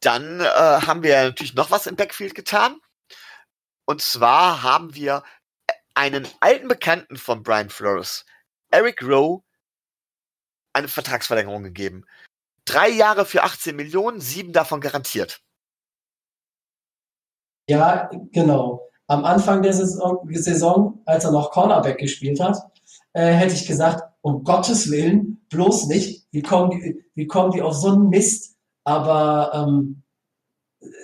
dann 0.00 0.40
äh, 0.40 0.44
haben 0.44 1.02
wir 1.02 1.22
natürlich 1.24 1.54
noch 1.54 1.70
was 1.70 1.86
im 1.86 1.96
Backfield 1.96 2.34
getan. 2.34 2.80
Und 3.86 4.02
zwar 4.02 4.62
haben 4.62 4.94
wir 4.94 5.22
einen 5.94 6.28
alten 6.40 6.68
Bekannten 6.68 7.16
von 7.16 7.42
Brian 7.42 7.70
Flores, 7.70 8.24
Eric 8.70 9.02
Rowe, 9.02 9.42
eine 10.72 10.88
Vertragsverlängerung 10.88 11.64
gegeben. 11.64 12.04
Drei 12.64 12.88
Jahre 12.88 13.24
für 13.24 13.42
18 13.42 13.74
Millionen, 13.74 14.20
sieben 14.20 14.52
davon 14.52 14.80
garantiert. 14.80 15.40
Ja, 17.68 18.10
genau. 18.32 18.88
Am 19.08 19.24
Anfang 19.24 19.62
der 19.62 19.72
Saison, 19.72 21.02
als 21.06 21.24
er 21.24 21.32
noch 21.32 21.50
Cornerback 21.50 21.98
gespielt 21.98 22.40
hat, 22.40 22.58
äh, 23.14 23.32
hätte 23.32 23.54
ich 23.54 23.66
gesagt, 23.66 24.02
um 24.28 24.44
Gottes 24.44 24.90
Willen, 24.90 25.40
bloß 25.48 25.86
nicht. 25.86 26.26
Wie 26.30 26.42
kommen 26.42 26.70
die, 26.70 27.04
wie 27.14 27.26
kommen 27.26 27.52
die 27.52 27.62
auf 27.62 27.74
so 27.74 27.88
einen 27.88 28.10
Mist? 28.10 28.56
Aber 28.84 29.50
ähm, 29.54 30.02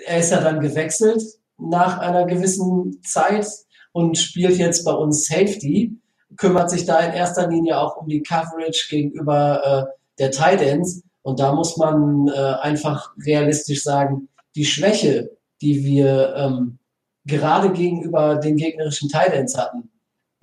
er 0.06 0.18
ist 0.18 0.30
ja 0.30 0.40
dann 0.40 0.60
gewechselt 0.60 1.22
nach 1.58 1.98
einer 1.98 2.26
gewissen 2.26 3.00
Zeit 3.02 3.46
und 3.92 4.18
spielt 4.18 4.58
jetzt 4.58 4.84
bei 4.84 4.92
uns 4.92 5.26
Safety, 5.26 5.98
kümmert 6.36 6.70
sich 6.70 6.84
da 6.84 7.00
in 7.00 7.12
erster 7.12 7.48
Linie 7.48 7.78
auch 7.78 7.96
um 7.96 8.08
die 8.08 8.22
Coverage 8.22 8.86
gegenüber 8.90 9.88
äh, 9.88 9.96
der 10.18 10.30
Tight 10.30 10.60
Ends. 10.60 11.02
Und 11.22 11.40
da 11.40 11.54
muss 11.54 11.76
man 11.76 12.28
äh, 12.28 12.54
einfach 12.60 13.14
realistisch 13.24 13.82
sagen, 13.82 14.28
die 14.56 14.66
Schwäche, 14.66 15.30
die 15.62 15.84
wir 15.84 16.34
ähm, 16.36 16.78
gerade 17.24 17.72
gegenüber 17.72 18.36
den 18.36 18.56
gegnerischen 18.56 19.08
Tight 19.08 19.32
Ends 19.32 19.56
hatten, 19.56 19.90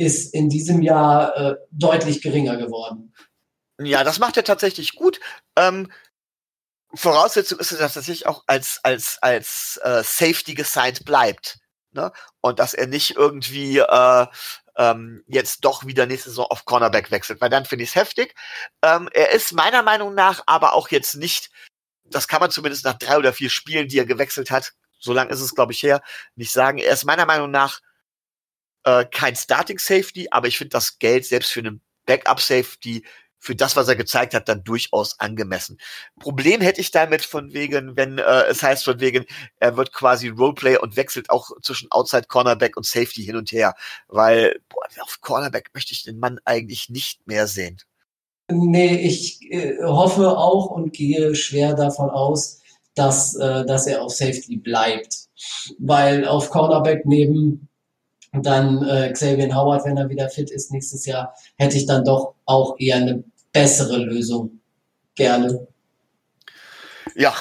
ist 0.01 0.33
in 0.33 0.49
diesem 0.49 0.81
Jahr 0.81 1.37
äh, 1.37 1.55
deutlich 1.69 2.21
geringer 2.21 2.57
geworden. 2.57 3.13
Ja, 3.79 4.03
das 4.03 4.17
macht 4.17 4.35
er 4.35 4.43
tatsächlich 4.43 4.95
gut. 4.95 5.19
Ähm, 5.55 5.91
Voraussetzung 6.93 7.59
ist, 7.59 7.71
dass 7.71 7.79
er 7.79 7.87
tatsächlich 7.87 8.25
auch 8.25 8.43
als, 8.47 8.79
als, 8.83 9.19
als 9.21 9.79
äh, 9.83 10.03
Safety 10.03 10.55
gesigned 10.55 11.05
bleibt. 11.05 11.59
Ne? 11.91 12.11
Und 12.41 12.57
dass 12.57 12.73
er 12.73 12.87
nicht 12.87 13.15
irgendwie 13.15 13.77
äh, 13.77 14.25
ähm, 14.75 15.23
jetzt 15.27 15.65
doch 15.65 15.85
wieder 15.85 16.07
nächste 16.07 16.29
Saison 16.29 16.45
auf 16.45 16.65
Cornerback 16.65 17.11
wechselt, 17.11 17.39
weil 17.39 17.49
dann 17.49 17.65
finde 17.65 17.83
ich 17.83 17.91
es 17.91 17.95
heftig. 17.95 18.33
Ähm, 18.81 19.07
er 19.13 19.31
ist 19.31 19.53
meiner 19.53 19.83
Meinung 19.83 20.15
nach 20.15 20.41
aber 20.47 20.73
auch 20.73 20.89
jetzt 20.89 21.15
nicht, 21.15 21.51
das 22.05 22.27
kann 22.27 22.41
man 22.41 22.49
zumindest 22.49 22.85
nach 22.85 22.97
drei 22.97 23.17
oder 23.17 23.33
vier 23.33 23.51
Spielen, 23.51 23.87
die 23.87 23.99
er 23.99 24.05
gewechselt 24.05 24.49
hat, 24.49 24.73
so 24.99 25.13
lange 25.13 25.31
ist 25.31 25.41
es, 25.41 25.53
glaube 25.53 25.73
ich, 25.73 25.83
her, 25.83 26.01
nicht 26.35 26.51
sagen. 26.51 26.79
Er 26.79 26.93
ist 26.93 27.05
meiner 27.05 27.25
Meinung 27.25 27.51
nach 27.51 27.81
äh, 28.83 29.05
kein 29.05 29.35
Starting 29.35 29.79
Safety, 29.79 30.27
aber 30.31 30.47
ich 30.47 30.57
finde 30.57 30.69
das 30.69 30.99
Geld 30.99 31.25
selbst 31.25 31.51
für 31.51 31.61
einen 31.61 31.81
Backup 32.05 32.39
Safety 32.39 33.03
für 33.41 33.55
das, 33.55 33.75
was 33.75 33.87
er 33.87 33.95
gezeigt 33.95 34.35
hat, 34.35 34.47
dann 34.47 34.63
durchaus 34.63 35.19
angemessen. 35.19 35.79
Problem 36.19 36.61
hätte 36.61 36.79
ich 36.79 36.91
damit 36.91 37.23
von 37.23 37.53
wegen, 37.53 37.97
wenn 37.97 38.19
äh, 38.19 38.43
es 38.43 38.61
heißt 38.61 38.83
von 38.83 38.99
wegen, 38.99 39.25
er 39.59 39.77
wird 39.77 39.91
quasi 39.91 40.27
Roleplay 40.27 40.77
und 40.77 40.95
wechselt 40.95 41.31
auch 41.31 41.49
zwischen 41.63 41.91
Outside 41.91 42.27
Cornerback 42.27 42.77
und 42.77 42.85
Safety 42.85 43.23
hin 43.23 43.35
und 43.35 43.51
her, 43.51 43.73
weil 44.07 44.61
boah, 44.69 44.85
auf 45.01 45.21
Cornerback 45.21 45.71
möchte 45.73 45.91
ich 45.91 46.03
den 46.03 46.19
Mann 46.19 46.39
eigentlich 46.45 46.89
nicht 46.89 47.25
mehr 47.25 47.47
sehen. 47.47 47.77
Nee, 48.51 48.97
ich 48.97 49.41
äh, 49.51 49.77
hoffe 49.81 50.37
auch 50.37 50.67
und 50.67 50.93
gehe 50.93 51.33
schwer 51.33 51.73
davon 51.73 52.11
aus, 52.11 52.61
dass, 52.93 53.35
äh, 53.35 53.65
dass 53.65 53.87
er 53.87 54.03
auf 54.03 54.11
Safety 54.11 54.57
bleibt. 54.57 55.15
Weil 55.79 56.27
auf 56.27 56.51
Cornerback 56.51 57.05
neben 57.05 57.69
dann 58.31 58.87
äh, 58.87 59.11
Xavier 59.11 59.53
Howard, 59.53 59.85
wenn 59.85 59.97
er 59.97 60.09
wieder 60.09 60.29
fit 60.29 60.49
ist 60.49 60.71
nächstes 60.71 61.05
Jahr, 61.05 61.35
hätte 61.57 61.77
ich 61.77 61.85
dann 61.85 62.05
doch 62.05 62.35
auch 62.45 62.75
eher 62.79 62.97
eine 62.97 63.23
bessere 63.51 63.97
Lösung. 63.97 64.61
Gerne. 65.15 65.67
Ja, 67.15 67.35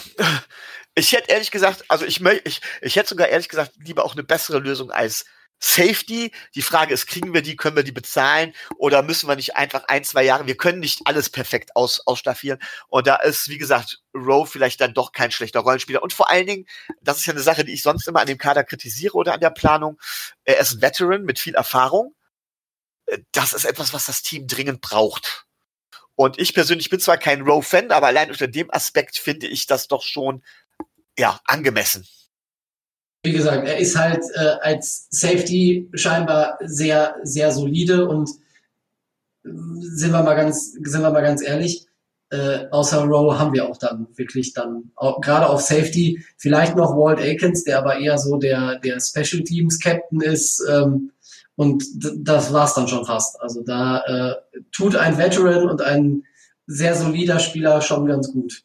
ich 0.94 1.12
hätte 1.12 1.30
ehrlich 1.30 1.50
gesagt, 1.50 1.85
also 1.88 2.04
ich 2.04 2.20
möchte, 2.20 2.49
ich, 2.49 2.61
ich 2.82 2.97
hätte 2.97 3.11
sogar 3.11 3.28
ehrlich 3.28 3.49
gesagt 3.49 3.73
lieber 3.85 4.04
auch 4.04 4.14
eine 4.14 4.25
bessere 4.25 4.59
Lösung 4.59 4.90
als 4.90 5.26
Safety. 5.60 6.32
Die 6.54 6.62
Frage 6.62 6.94
ist, 6.94 7.06
kriegen 7.06 7.34
wir 7.34 7.42
die, 7.42 7.54
können 7.54 7.76
wir 7.76 7.82
die 7.82 7.92
bezahlen 7.92 8.54
oder 8.76 9.02
müssen 9.02 9.28
wir 9.28 9.36
nicht 9.36 9.56
einfach 9.56 9.84
ein, 9.88 10.04
zwei 10.04 10.24
Jahre, 10.24 10.46
wir 10.46 10.56
können 10.56 10.80
nicht 10.80 11.00
alles 11.04 11.28
perfekt 11.30 11.76
aus, 11.76 12.00
ausstaffieren. 12.06 12.58
Und 12.88 13.06
da 13.06 13.16
ist, 13.16 13.48
wie 13.48 13.58
gesagt, 13.58 14.00
Rowe 14.14 14.46
vielleicht 14.46 14.80
dann 14.80 14.94
doch 14.94 15.12
kein 15.12 15.30
schlechter 15.30 15.60
Rollenspieler. 15.60 16.02
Und 16.02 16.12
vor 16.12 16.30
allen 16.30 16.46
Dingen, 16.46 16.66
das 17.02 17.18
ist 17.18 17.26
ja 17.26 17.34
eine 17.34 17.42
Sache, 17.42 17.64
die 17.64 17.74
ich 17.74 17.82
sonst 17.82 18.08
immer 18.08 18.20
an 18.20 18.26
dem 18.26 18.38
Kader 18.38 18.64
kritisiere 18.64 19.14
oder 19.14 19.34
an 19.34 19.40
der 19.40 19.50
Planung. 19.50 20.00
Er 20.44 20.58
ist 20.58 20.72
ein 20.72 20.82
Veteran 20.82 21.22
mit 21.22 21.38
viel 21.38 21.54
Erfahrung. 21.54 22.14
Das 23.32 23.52
ist 23.52 23.64
etwas, 23.64 23.92
was 23.92 24.06
das 24.06 24.22
Team 24.22 24.46
dringend 24.46 24.80
braucht. 24.80 25.46
Und 26.14 26.38
ich 26.38 26.54
persönlich 26.54 26.90
bin 26.90 27.00
zwar 27.00 27.18
kein 27.18 27.42
Rowe-Fan, 27.42 27.90
aber 27.90 28.08
allein 28.08 28.30
unter 28.30 28.46
dem 28.48 28.70
Aspekt 28.72 29.18
finde 29.18 29.46
ich 29.46 29.66
das 29.66 29.88
doch 29.88 30.02
schon, 30.02 30.42
ja, 31.18 31.40
angemessen 31.44 32.06
wie 33.30 33.37
gesagt, 33.37 33.66
er 33.66 33.78
ist 33.78 33.96
halt 33.96 34.25
äh, 34.34 34.56
als 34.60 35.06
Safety 35.10 35.88
scheinbar 35.94 36.58
sehr, 36.64 37.14
sehr 37.22 37.52
solide 37.52 38.08
und 38.08 38.28
äh, 39.44 39.50
sind 39.80 40.10
wir 40.10 40.25
mal 40.25 40.34
ganz, 40.34 40.72
sind 40.72 41.02
wir 41.02 41.10
mal 41.10 41.22
ganz 41.22 41.42
ehrlich, 41.42 41.87
äh, 42.30 42.66
außer 42.70 43.04
Rowe 43.04 43.38
haben 43.38 43.52
wir 43.52 43.68
auch 43.68 43.76
dann 43.76 44.08
wirklich 44.16 44.52
dann 44.52 44.90
auch, 44.96 45.20
gerade 45.20 45.49
auf 45.49 45.60
Safety 45.60 46.25
vielleicht 46.37 46.75
noch 46.75 46.96
Walt 46.96 47.20
Akins, 47.20 47.62
der 47.62 47.78
aber 47.78 47.99
eher 47.99 48.18
so 48.18 48.37
der 48.37 48.80
der 48.80 48.99
Special 49.00 49.44
Teams 49.44 49.78
Captain 49.78 50.20
ist 50.20 50.60
ähm, 50.68 51.12
und 51.54 51.84
das 52.18 52.52
war's 52.52 52.75
dann 52.75 52.88
schon 52.88 53.04
fast. 53.04 53.40
Also 53.40 53.62
da 53.62 54.00
äh, 54.06 54.60
tut 54.72 54.96
ein 54.96 55.18
Veteran 55.18 55.68
und 55.68 55.82
ein 55.82 56.25
sehr 56.66 56.96
solider 56.96 57.38
Spieler 57.38 57.80
schon 57.80 58.06
ganz 58.06 58.32
gut. 58.32 58.64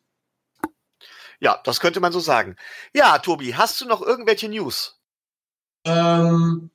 Ja, 1.39 1.59
das 1.63 1.79
könnte 1.79 1.99
man 1.99 2.11
so 2.11 2.19
sagen. 2.19 2.55
Ja, 2.93 3.17
Tobi, 3.19 3.55
hast 3.55 3.81
du 3.81 3.85
noch 3.85 4.01
irgendwelche 4.01 4.49
News? 4.49 4.99
Ähm, 5.85 6.71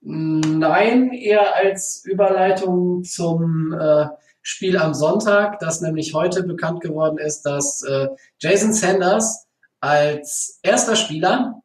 nein, 0.00 1.12
eher 1.12 1.54
als 1.56 2.04
Überleitung 2.04 3.04
zum 3.04 3.72
äh, 3.72 4.06
Spiel 4.42 4.78
am 4.78 4.94
Sonntag, 4.94 5.58
das 5.58 5.80
nämlich 5.80 6.14
heute 6.14 6.42
bekannt 6.42 6.80
geworden 6.80 7.18
ist, 7.18 7.42
dass 7.42 7.82
äh, 7.82 8.08
Jason 8.38 8.72
Sanders 8.72 9.46
als 9.80 10.58
erster 10.62 10.96
Spieler 10.96 11.62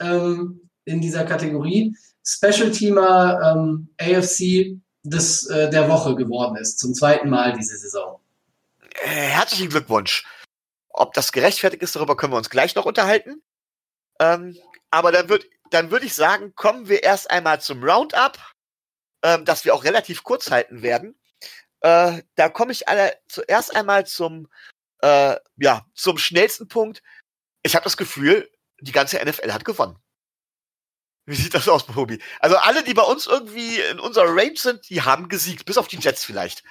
ähm, 0.00 0.68
in 0.84 1.00
dieser 1.00 1.24
Kategorie 1.24 1.96
Special 2.24 2.70
Teamer 2.70 3.54
ähm, 3.56 3.88
AFC 4.00 4.78
des, 5.02 5.46
äh, 5.46 5.70
der 5.70 5.88
Woche 5.88 6.14
geworden 6.14 6.56
ist, 6.56 6.78
zum 6.78 6.94
zweiten 6.94 7.30
Mal 7.30 7.52
diese 7.52 7.76
Saison. 7.76 8.20
Äh, 9.04 9.08
herzlichen 9.08 9.68
Glückwunsch. 9.68 10.24
Ob 10.92 11.14
das 11.14 11.32
gerechtfertigt 11.32 11.82
ist, 11.82 11.96
darüber 11.96 12.16
können 12.16 12.32
wir 12.32 12.36
uns 12.38 12.50
gleich 12.50 12.74
noch 12.74 12.84
unterhalten. 12.84 13.42
Ähm, 14.20 14.56
aber 14.90 15.12
dann 15.12 15.28
würde 15.28 15.46
dann 15.72 15.90
würd 15.90 16.04
ich 16.04 16.14
sagen, 16.14 16.54
kommen 16.54 16.88
wir 16.88 17.02
erst 17.02 17.30
einmal 17.30 17.60
zum 17.60 17.82
Roundup, 17.82 18.38
ähm, 19.24 19.44
das 19.44 19.64
wir 19.64 19.74
auch 19.74 19.84
relativ 19.84 20.22
kurz 20.22 20.50
halten 20.50 20.82
werden. 20.82 21.18
Äh, 21.80 22.22
da 22.36 22.48
komme 22.48 22.72
ich 22.72 22.88
alle 22.88 23.16
zuerst 23.26 23.74
einmal 23.74 24.06
zum, 24.06 24.48
äh, 25.00 25.36
ja, 25.56 25.86
zum 25.94 26.18
schnellsten 26.18 26.68
Punkt. 26.68 27.02
Ich 27.62 27.74
habe 27.74 27.84
das 27.84 27.96
Gefühl, 27.96 28.50
die 28.80 28.92
ganze 28.92 29.18
NFL 29.24 29.52
hat 29.52 29.64
gewonnen. 29.64 29.98
Wie 31.24 31.36
sieht 31.36 31.54
das 31.54 31.68
aus, 31.68 31.86
Bobby? 31.86 32.20
Also 32.40 32.56
alle, 32.56 32.82
die 32.82 32.94
bei 32.94 33.02
uns 33.02 33.26
irgendwie 33.26 33.80
in 33.80 34.00
unserer 34.00 34.34
Range 34.34 34.56
sind, 34.56 34.88
die 34.90 35.02
haben 35.02 35.28
gesiegt, 35.28 35.64
bis 35.64 35.78
auf 35.78 35.88
die 35.88 35.98
Jets 35.98 36.24
vielleicht. 36.24 36.64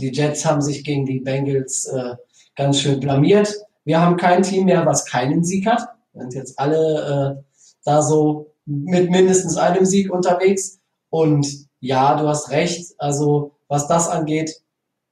Die 0.00 0.12
Jets 0.12 0.44
haben 0.44 0.60
sich 0.60 0.84
gegen 0.84 1.06
die 1.06 1.20
Bengals 1.20 1.86
äh, 1.86 2.16
ganz 2.56 2.80
schön 2.80 3.00
blamiert. 3.00 3.54
Wir 3.84 4.00
haben 4.00 4.16
kein 4.16 4.42
Team 4.42 4.66
mehr, 4.66 4.86
was 4.86 5.04
keinen 5.04 5.44
Sieg 5.44 5.66
hat. 5.66 5.82
Wir 6.12 6.22
sind 6.22 6.34
jetzt 6.34 6.58
alle 6.58 7.38
äh, 7.38 7.60
da 7.84 8.02
so 8.02 8.54
mit 8.66 9.10
mindestens 9.10 9.56
einem 9.56 9.84
Sieg 9.84 10.10
unterwegs. 10.10 10.80
Und 11.10 11.46
ja, 11.80 12.16
du 12.16 12.26
hast 12.28 12.50
recht. 12.50 12.94
Also 12.98 13.52
was 13.68 13.86
das 13.88 14.08
angeht, 14.08 14.62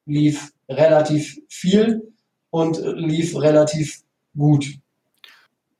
lief 0.06 0.52
relativ 0.68 1.38
viel 1.48 2.12
und 2.50 2.78
lief 2.78 3.36
relativ 3.36 4.02
gut. 4.36 4.66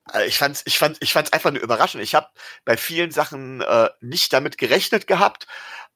Also 0.05 0.27
ich 0.27 0.37
fand's, 0.37 0.63
ich 0.65 0.77
fand, 0.77 0.97
ich 1.01 1.15
einfach 1.15 1.51
nur 1.51 1.61
überraschend. 1.61 2.03
Ich 2.03 2.13
habe 2.13 2.27
bei 2.65 2.77
vielen 2.77 3.11
Sachen 3.11 3.61
äh, 3.61 3.89
nicht 4.01 4.33
damit 4.33 4.57
gerechnet 4.57 5.07
gehabt, 5.07 5.47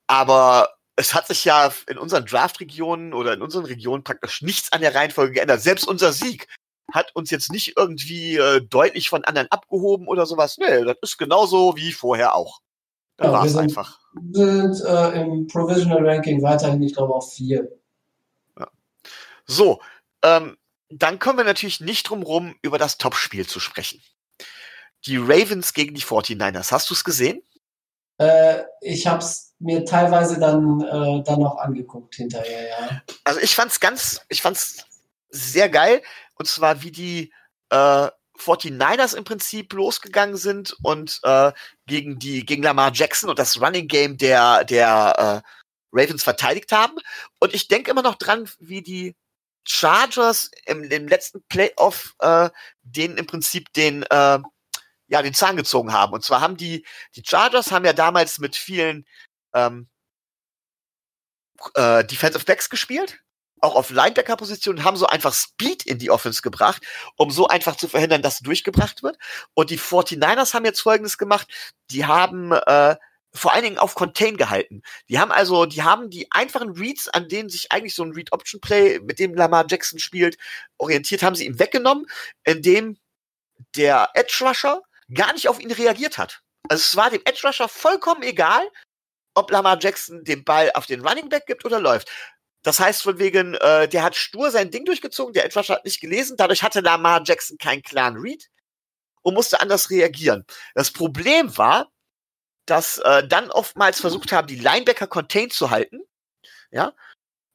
aber 0.07 0.76
es 0.97 1.13
hat 1.13 1.27
sich 1.27 1.45
ja 1.45 1.71
in 1.87 1.97
unseren 1.97 2.25
Draft-Regionen 2.25 3.13
oder 3.13 3.33
in 3.33 3.41
unseren 3.41 3.65
Regionen 3.65 4.03
praktisch 4.03 4.41
nichts 4.41 4.71
an 4.73 4.81
der 4.81 4.95
Reihenfolge 4.95 5.33
geändert. 5.33 5.61
Selbst 5.61 5.87
unser 5.87 6.11
Sieg 6.11 6.47
hat 6.91 7.15
uns 7.15 7.29
jetzt 7.29 7.51
nicht 7.51 7.77
irgendwie 7.77 8.37
äh, 8.37 8.61
deutlich 8.61 9.07
von 9.09 9.23
anderen 9.23 9.47
abgehoben 9.51 10.07
oder 10.07 10.25
sowas. 10.25 10.57
Nee, 10.57 10.83
das 10.83 10.97
ist 11.01 11.17
genauso 11.17 11.75
wie 11.75 11.93
vorher 11.93 12.35
auch. 12.35 12.61
Da 13.17 13.25
ja, 13.25 13.31
war 13.31 13.45
es 13.45 13.55
einfach. 13.55 13.99
Wir 14.13 14.73
sind 14.73 14.85
äh, 14.85 15.21
im 15.21 15.47
Provisional 15.47 16.07
Ranking 16.07 16.41
weiterhin, 16.41 16.81
ich 16.81 16.95
glaube, 16.95 17.13
auf 17.13 17.33
vier. 17.33 17.67
Ja. 18.57 18.67
So, 19.45 19.79
ähm, 20.23 20.57
dann 20.89 21.19
kommen 21.19 21.37
wir 21.37 21.45
natürlich 21.45 21.79
nicht 21.79 22.09
drum 22.09 22.23
rum, 22.23 22.55
über 22.63 22.79
das 22.79 22.97
Topspiel 22.97 23.45
zu 23.45 23.59
sprechen. 23.59 24.01
Die 25.05 25.17
Ravens 25.17 25.73
gegen 25.73 25.93
die 25.93 26.01
49ers. 26.01 26.71
Hast 26.71 26.89
du 26.89 26.95
es 26.95 27.03
gesehen? 27.03 27.43
Äh, 28.17 28.63
ich 28.81 29.05
habe 29.07 29.19
es 29.19 29.53
mir 29.59 29.85
teilweise 29.85 30.39
dann, 30.39 30.81
äh, 30.81 31.23
dann 31.23 31.39
noch 31.39 31.57
angeguckt 31.57 32.15
hinterher, 32.15 32.67
ja. 32.67 33.01
Also 33.23 33.39
ich 33.39 33.55
fand's 33.55 33.79
ganz, 33.79 34.21
ich 34.29 34.41
fand's 34.41 34.85
sehr 35.29 35.69
geil. 35.69 36.01
Und 36.35 36.47
zwar 36.47 36.81
wie 36.81 36.91
die 36.91 37.33
äh, 37.69 38.09
49ers 38.37 39.15
im 39.15 39.23
Prinzip 39.23 39.73
losgegangen 39.73 40.37
sind 40.37 40.75
und 40.83 41.19
äh, 41.23 41.51
gegen 41.87 42.19
die 42.19 42.45
gegen 42.45 42.63
Lamar 42.63 42.91
Jackson 42.93 43.29
und 43.29 43.39
das 43.39 43.59
Running 43.59 43.87
Game 43.87 44.17
der 44.17 44.63
der 44.63 45.43
äh, 45.43 45.47
Ravens 45.91 46.23
verteidigt 46.23 46.71
haben. 46.71 46.95
Und 47.39 47.53
ich 47.53 47.67
denke 47.67 47.91
immer 47.91 48.03
noch 48.03 48.15
dran, 48.15 48.49
wie 48.59 48.81
die 48.81 49.15
Chargers 49.67 50.51
im, 50.65 50.83
im 50.83 51.07
letzten 51.07 51.43
Playoff 51.49 52.13
äh, 52.19 52.49
den 52.83 53.17
im 53.17 53.25
Prinzip 53.25 53.73
den 53.73 54.03
äh, 54.03 54.39
ja 55.07 55.21
den 55.21 55.33
Zahn 55.33 55.57
gezogen 55.57 55.93
haben. 55.93 56.13
Und 56.13 56.23
zwar 56.23 56.41
haben 56.41 56.57
die 56.57 56.85
die 57.15 57.23
Chargers 57.25 57.71
haben 57.71 57.85
ja 57.85 57.93
damals 57.93 58.39
mit 58.39 58.55
vielen 58.55 59.05
ähm, 59.53 59.87
äh, 61.75 62.03
Defensive 62.05 62.45
Backs 62.45 62.69
gespielt 62.69 63.19
auch 63.61 63.75
auf 63.75 63.89
Linebacker-Positionen, 63.89 64.83
haben 64.83 64.97
so 64.97 65.07
einfach 65.07 65.33
Speed 65.33 65.85
in 65.85 65.97
die 65.97 66.11
Offense 66.11 66.41
gebracht, 66.41 66.83
um 67.15 67.31
so 67.31 67.47
einfach 67.47 67.75
zu 67.75 67.87
verhindern, 67.87 68.21
dass 68.21 68.39
durchgebracht 68.39 69.03
wird. 69.03 69.17
Und 69.53 69.69
die 69.69 69.79
49ers 69.79 70.53
haben 70.53 70.65
jetzt 70.65 70.81
Folgendes 70.81 71.17
gemacht. 71.17 71.47
Die 71.91 72.05
haben 72.05 72.51
äh, 72.51 72.95
vor 73.33 73.53
allen 73.53 73.63
Dingen 73.63 73.77
auf 73.77 73.95
Contain 73.95 74.37
gehalten. 74.37 74.81
Die 75.09 75.19
haben 75.19 75.31
also, 75.31 75.65
die 75.65 75.83
haben 75.83 76.09
die 76.09 76.31
einfachen 76.31 76.71
Reads, 76.71 77.09
an 77.09 77.27
denen 77.27 77.49
sich 77.49 77.71
eigentlich 77.71 77.95
so 77.95 78.03
ein 78.03 78.11
Read-Option-Play, 78.11 78.99
mit 78.99 79.19
dem 79.19 79.33
Lamar 79.33 79.65
Jackson 79.69 79.99
spielt, 79.99 80.37
orientiert, 80.77 81.23
haben 81.23 81.35
sie 81.35 81.45
ihm 81.45 81.59
weggenommen, 81.59 82.05
indem 82.43 82.97
der 83.75 84.09
Edge-Rusher 84.13 84.81
gar 85.13 85.33
nicht 85.33 85.47
auf 85.47 85.59
ihn 85.59 85.71
reagiert 85.71 86.17
hat. 86.17 86.41
Also 86.69 86.81
es 86.81 86.95
war 86.95 87.09
dem 87.09 87.21
Edge-Rusher 87.23 87.69
vollkommen 87.69 88.23
egal, 88.23 88.69
ob 89.35 89.51
Lamar 89.51 89.77
Jackson 89.79 90.23
den 90.23 90.43
Ball 90.43 90.71
auf 90.73 90.85
den 90.85 91.05
Running 91.05 91.29
Back 91.29 91.45
gibt 91.45 91.63
oder 91.65 91.79
läuft. 91.79 92.09
Das 92.63 92.79
heißt 92.79 93.03
von 93.03 93.19
wegen, 93.19 93.53
äh, 93.55 93.87
der 93.87 94.03
hat 94.03 94.15
stur 94.15 94.51
sein 94.51 94.71
Ding 94.71 94.83
durchgezogen, 94.83 95.33
der 95.33 95.45
Edge 95.45 95.61
hat 95.69 95.85
nicht 95.85 96.01
gelesen, 96.01 96.35
dadurch 96.37 96.63
hatte 96.63 96.81
Lamar 96.81 97.21
Jackson 97.23 97.57
keinen 97.57 97.83
klaren 97.83 98.17
Read 98.17 98.49
und 99.21 99.35
musste 99.35 99.61
anders 99.61 99.89
reagieren. 99.89 100.45
Das 100.75 100.91
Problem 100.91 101.57
war, 101.57 101.91
dass 102.65 102.97
äh, 102.97 103.25
dann 103.27 103.51
oftmals 103.51 104.01
versucht 104.01 104.31
haben, 104.33 104.47
die 104.47 104.57
Linebacker 104.57 105.07
contained 105.07 105.53
zu 105.53 105.69
halten, 105.69 106.01
ja, 106.71 106.93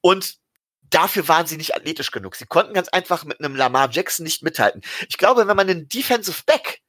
und 0.00 0.36
dafür 0.82 1.28
waren 1.28 1.46
sie 1.46 1.56
nicht 1.56 1.74
athletisch 1.74 2.10
genug. 2.10 2.36
Sie 2.36 2.46
konnten 2.46 2.74
ganz 2.74 2.88
einfach 2.88 3.24
mit 3.24 3.38
einem 3.40 3.56
Lamar 3.56 3.90
Jackson 3.90 4.24
nicht 4.24 4.42
mithalten. 4.42 4.82
Ich 5.08 5.18
glaube, 5.18 5.46
wenn 5.46 5.56
man 5.56 5.68
einen 5.68 5.88
Defensive 5.88 6.42
Back 6.46 6.80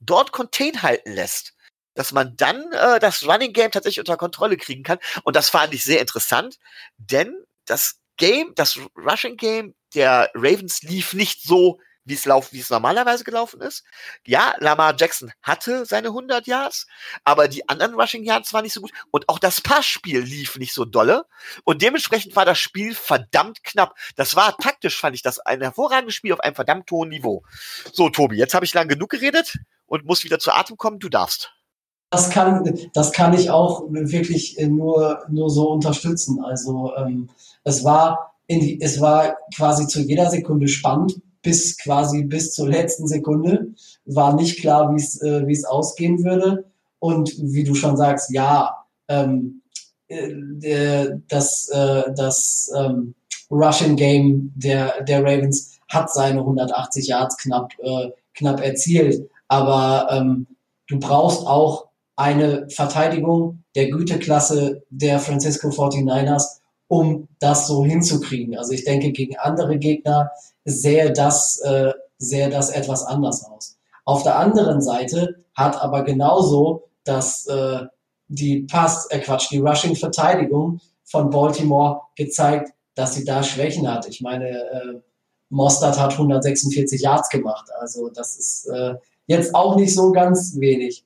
dort 0.00 0.32
contain 0.32 0.82
halten 0.82 1.12
lässt, 1.12 1.54
dass 1.94 2.12
man 2.12 2.36
dann 2.36 2.72
äh, 2.72 2.98
das 2.98 3.26
Running 3.26 3.52
Game 3.52 3.70
tatsächlich 3.70 4.00
unter 4.00 4.16
Kontrolle 4.16 4.56
kriegen 4.56 4.82
kann. 4.82 4.98
Und 5.24 5.36
das 5.36 5.50
fand 5.50 5.74
ich 5.74 5.84
sehr 5.84 6.00
interessant, 6.00 6.58
denn 6.96 7.34
das 7.66 8.00
Game, 8.16 8.52
das 8.54 8.78
Rushing 8.96 9.36
Game 9.36 9.74
der 9.94 10.30
Ravens 10.34 10.82
lief 10.82 11.14
nicht 11.14 11.42
so, 11.42 11.78
wie 12.04 12.14
es 12.14 12.24
lauf, 12.24 12.52
wie 12.52 12.60
es 12.60 12.70
normalerweise 12.70 13.24
gelaufen 13.24 13.60
ist. 13.60 13.84
Ja, 14.26 14.54
Lamar 14.58 14.94
Jackson 14.98 15.32
hatte 15.42 15.86
seine 15.86 16.08
100 16.08 16.46
Yards, 16.46 16.86
aber 17.24 17.48
die 17.48 17.68
anderen 17.68 17.94
Rushing 17.94 18.24
Yards 18.24 18.52
waren 18.52 18.64
nicht 18.64 18.72
so 18.72 18.80
gut 18.80 18.92
und 19.10 19.28
auch 19.28 19.38
das 19.38 19.60
Passspiel 19.60 20.20
lief 20.20 20.56
nicht 20.56 20.72
so 20.72 20.84
dolle 20.84 21.24
und 21.64 21.82
dementsprechend 21.82 22.36
war 22.36 22.44
das 22.44 22.58
Spiel 22.58 22.94
verdammt 22.94 23.62
knapp. 23.62 23.96
Das 24.16 24.34
war 24.36 24.56
taktisch, 24.56 24.98
fand 24.98 25.14
ich 25.14 25.22
das 25.22 25.38
ein 25.38 25.60
hervorragendes 25.60 26.14
Spiel 26.14 26.32
auf 26.32 26.40
einem 26.40 26.54
verdammt 26.54 26.90
hohen 26.90 27.10
Niveau. 27.10 27.44
So, 27.92 28.10
Tobi, 28.10 28.36
jetzt 28.36 28.54
habe 28.54 28.64
ich 28.64 28.74
lang 28.74 28.88
genug 28.88 29.10
geredet 29.10 29.58
und 29.90 30.06
muss 30.06 30.24
wieder 30.24 30.38
zu 30.38 30.52
Atem 30.52 30.76
kommen. 30.76 30.98
Du 30.98 31.08
darfst. 31.08 31.52
Das 32.10 32.30
kann, 32.30 32.78
das 32.94 33.12
kann 33.12 33.34
ich 33.34 33.50
auch 33.50 33.84
wirklich 33.90 34.56
nur, 34.58 35.24
nur 35.28 35.50
so 35.50 35.70
unterstützen. 35.70 36.42
Also 36.42 36.92
ähm, 36.96 37.28
es 37.64 37.84
war 37.84 38.34
in 38.46 38.80
es 38.80 39.00
war 39.00 39.36
quasi 39.54 39.86
zu 39.86 40.00
jeder 40.00 40.28
Sekunde 40.28 40.66
spannend, 40.66 41.20
bis 41.42 41.76
quasi 41.78 42.24
bis 42.24 42.52
zur 42.52 42.68
letzten 42.68 43.06
Sekunde. 43.06 43.74
War 44.06 44.34
nicht 44.34 44.60
klar, 44.60 44.92
wie 44.92 45.00
es 45.00 45.20
äh, 45.22 45.50
es 45.50 45.64
ausgehen 45.64 46.24
würde. 46.24 46.64
Und 46.98 47.32
wie 47.38 47.64
du 47.64 47.74
schon 47.74 47.96
sagst, 47.96 48.30
ja, 48.30 48.84
ähm, 49.08 49.62
äh, 50.08 51.10
das, 51.28 51.68
äh, 51.68 52.12
das 52.14 52.70
ähm, 52.76 53.14
Russian 53.50 53.96
Game 53.96 54.52
der, 54.54 55.02
der 55.04 55.22
Ravens 55.22 55.78
hat 55.88 56.12
seine 56.12 56.40
180 56.40 57.06
Yards 57.06 57.36
knapp, 57.38 57.72
äh, 57.78 58.10
knapp 58.34 58.60
erzielt. 58.60 59.28
Aber 59.50 60.06
ähm, 60.12 60.46
du 60.86 61.00
brauchst 61.00 61.44
auch 61.44 61.88
eine 62.14 62.68
Verteidigung 62.70 63.64
der 63.74 63.90
Güteklasse 63.90 64.84
der 64.90 65.18
Francisco 65.18 65.70
49ers, 65.70 66.60
um 66.86 67.26
das 67.40 67.66
so 67.66 67.84
hinzukriegen. 67.84 68.56
Also 68.56 68.72
ich 68.72 68.84
denke, 68.84 69.10
gegen 69.10 69.36
andere 69.38 69.76
Gegner 69.78 70.30
sähe 70.64 71.12
das, 71.12 71.58
äh, 71.62 71.92
sähe 72.18 72.48
das 72.48 72.70
etwas 72.70 73.04
anders 73.04 73.44
aus. 73.44 73.76
Auf 74.04 74.22
der 74.22 74.38
anderen 74.38 74.80
Seite 74.80 75.42
hat 75.54 75.82
aber 75.82 76.04
genauso 76.04 76.84
das, 77.02 77.46
äh, 77.46 77.86
die 78.28 78.60
Pass, 78.70 79.10
äh 79.10 79.18
Quatsch, 79.18 79.50
die 79.50 79.58
Rushing-Verteidigung 79.58 80.80
von 81.02 81.28
Baltimore 81.30 82.02
gezeigt, 82.14 82.70
dass 82.94 83.14
sie 83.14 83.24
da 83.24 83.42
Schwächen 83.42 83.90
hat. 83.92 84.06
Ich 84.06 84.20
meine, 84.20 84.48
äh, 84.48 85.00
Mostert 85.48 85.98
hat 85.98 86.12
146 86.12 87.00
Yards 87.02 87.28
gemacht. 87.30 87.68
Also 87.80 88.10
das 88.10 88.36
ist 88.36 88.66
äh, 88.66 88.94
jetzt 89.30 89.54
auch 89.54 89.76
nicht 89.76 89.94
so 89.94 90.10
ganz 90.10 90.58
wenig. 90.58 91.04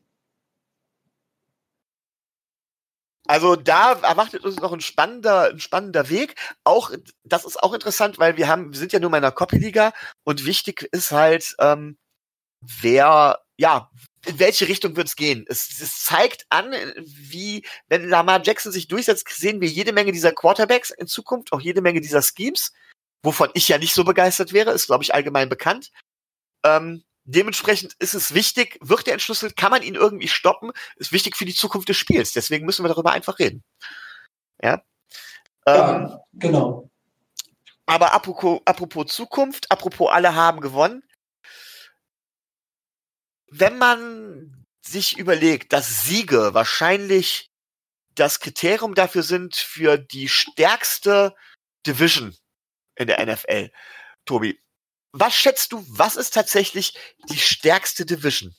Also 3.27 3.57
da 3.57 3.93
erwartet 3.93 4.45
uns 4.45 4.57
noch 4.57 4.73
ein 4.73 4.81
spannender, 4.81 5.51
ein 5.51 5.61
spannender 5.61 6.09
Weg. 6.09 6.35
Auch 6.65 6.91
das 7.23 7.45
ist 7.45 7.63
auch 7.63 7.73
interessant, 7.75 8.19
weil 8.19 8.37
wir 8.37 8.49
haben, 8.49 8.73
wir 8.73 8.79
sind 8.79 8.93
ja 8.93 8.99
nur 8.99 9.11
in 9.11 9.15
einer 9.15 9.31
Copy-Liga 9.31 9.93
und 10.25 10.47
wichtig 10.47 10.89
ist 10.93 11.11
halt, 11.11 11.55
ähm, 11.59 11.99
wer, 12.61 13.41
ja, 13.59 13.91
in 14.27 14.39
welche 14.39 14.69
Richtung 14.69 14.97
wird 14.97 15.09
es 15.09 15.17
gehen? 15.17 15.45
Es, 15.49 15.81
es 15.81 16.03
zeigt 16.05 16.47
an, 16.49 16.73
wie, 17.05 17.67
wenn 17.89 18.09
Lamar 18.09 18.43
Jackson 18.43 18.73
sich 18.73 18.89
durchsetzt, 18.89 19.29
sehen 19.29 19.61
wir 19.61 19.69
jede 19.69 19.93
Menge 19.93 20.13
dieser 20.13 20.33
Quarterbacks 20.33 20.91
in 20.91 21.07
Zukunft, 21.07 21.53
auch 21.53 21.61
jede 21.61 21.83
Menge 21.83 22.01
dieser 22.01 22.23
Schemes, 22.23 22.73
wovon 23.23 23.51
ich 23.53 23.69
ja 23.69 23.77
nicht 23.77 23.95
so 23.95 24.05
begeistert 24.05 24.55
wäre, 24.55 24.71
ist, 24.71 24.87
glaube 24.87 25.05
ich, 25.05 25.15
allgemein 25.15 25.51
bekannt. 25.51 25.91
Ähm, 26.63 27.05
dementsprechend 27.25 27.95
ist 27.99 28.15
es 28.15 28.35
wichtig, 28.35 28.79
wird 28.81 29.07
er 29.07 29.15
entschlüsselt, 29.15 29.57
kann 29.57 29.71
man 29.71 29.83
ihn 29.83 29.95
irgendwie 29.95 30.29
stoppen, 30.29 30.73
ist 30.97 31.13
wichtig 31.13 31.37
für 31.37 31.45
die 31.45 31.55
Zukunft 31.55 31.89
des 31.89 31.97
Spiels. 31.97 32.33
Deswegen 32.33 32.67
müssen 32.67 32.85
wir 32.85 32.89
darüber 32.89 33.13
einfach 33.13 33.39
reden. 33.39 33.65
Ja. 34.63 34.83
ja 35.67 35.97
ähm, 35.97 36.19
genau. 36.33 36.91
Aber 37.87 38.15
apropos, 38.15 38.61
apropos 38.65 39.07
Zukunft, 39.13 39.71
apropos 39.71 40.11
alle 40.11 40.35
haben 40.35 40.61
gewonnen. 40.61 41.03
Wenn 43.51 43.79
man 43.79 44.67
sich 44.81 45.19
überlegt, 45.19 45.73
dass 45.73 46.05
Siege 46.05 46.55
wahrscheinlich 46.55 47.51
das 48.15 48.41
Kriterium 48.41 48.95
dafür 48.95 49.23
sind 49.23 49.57
für 49.57 49.99
die 49.99 50.29
stärkste 50.29 51.35
Division 51.87 52.37
in 52.97 53.09
der 53.09 53.25
NFL. 53.25 53.71
Tobi, 54.25 54.61
was 55.15 55.33
schätzt 55.33 55.73
du, 55.73 55.85
was 55.89 56.17
ist 56.17 56.35
tatsächlich 56.35 56.95
die 57.31 57.39
stärkste 57.39 58.05
Division? 58.05 58.53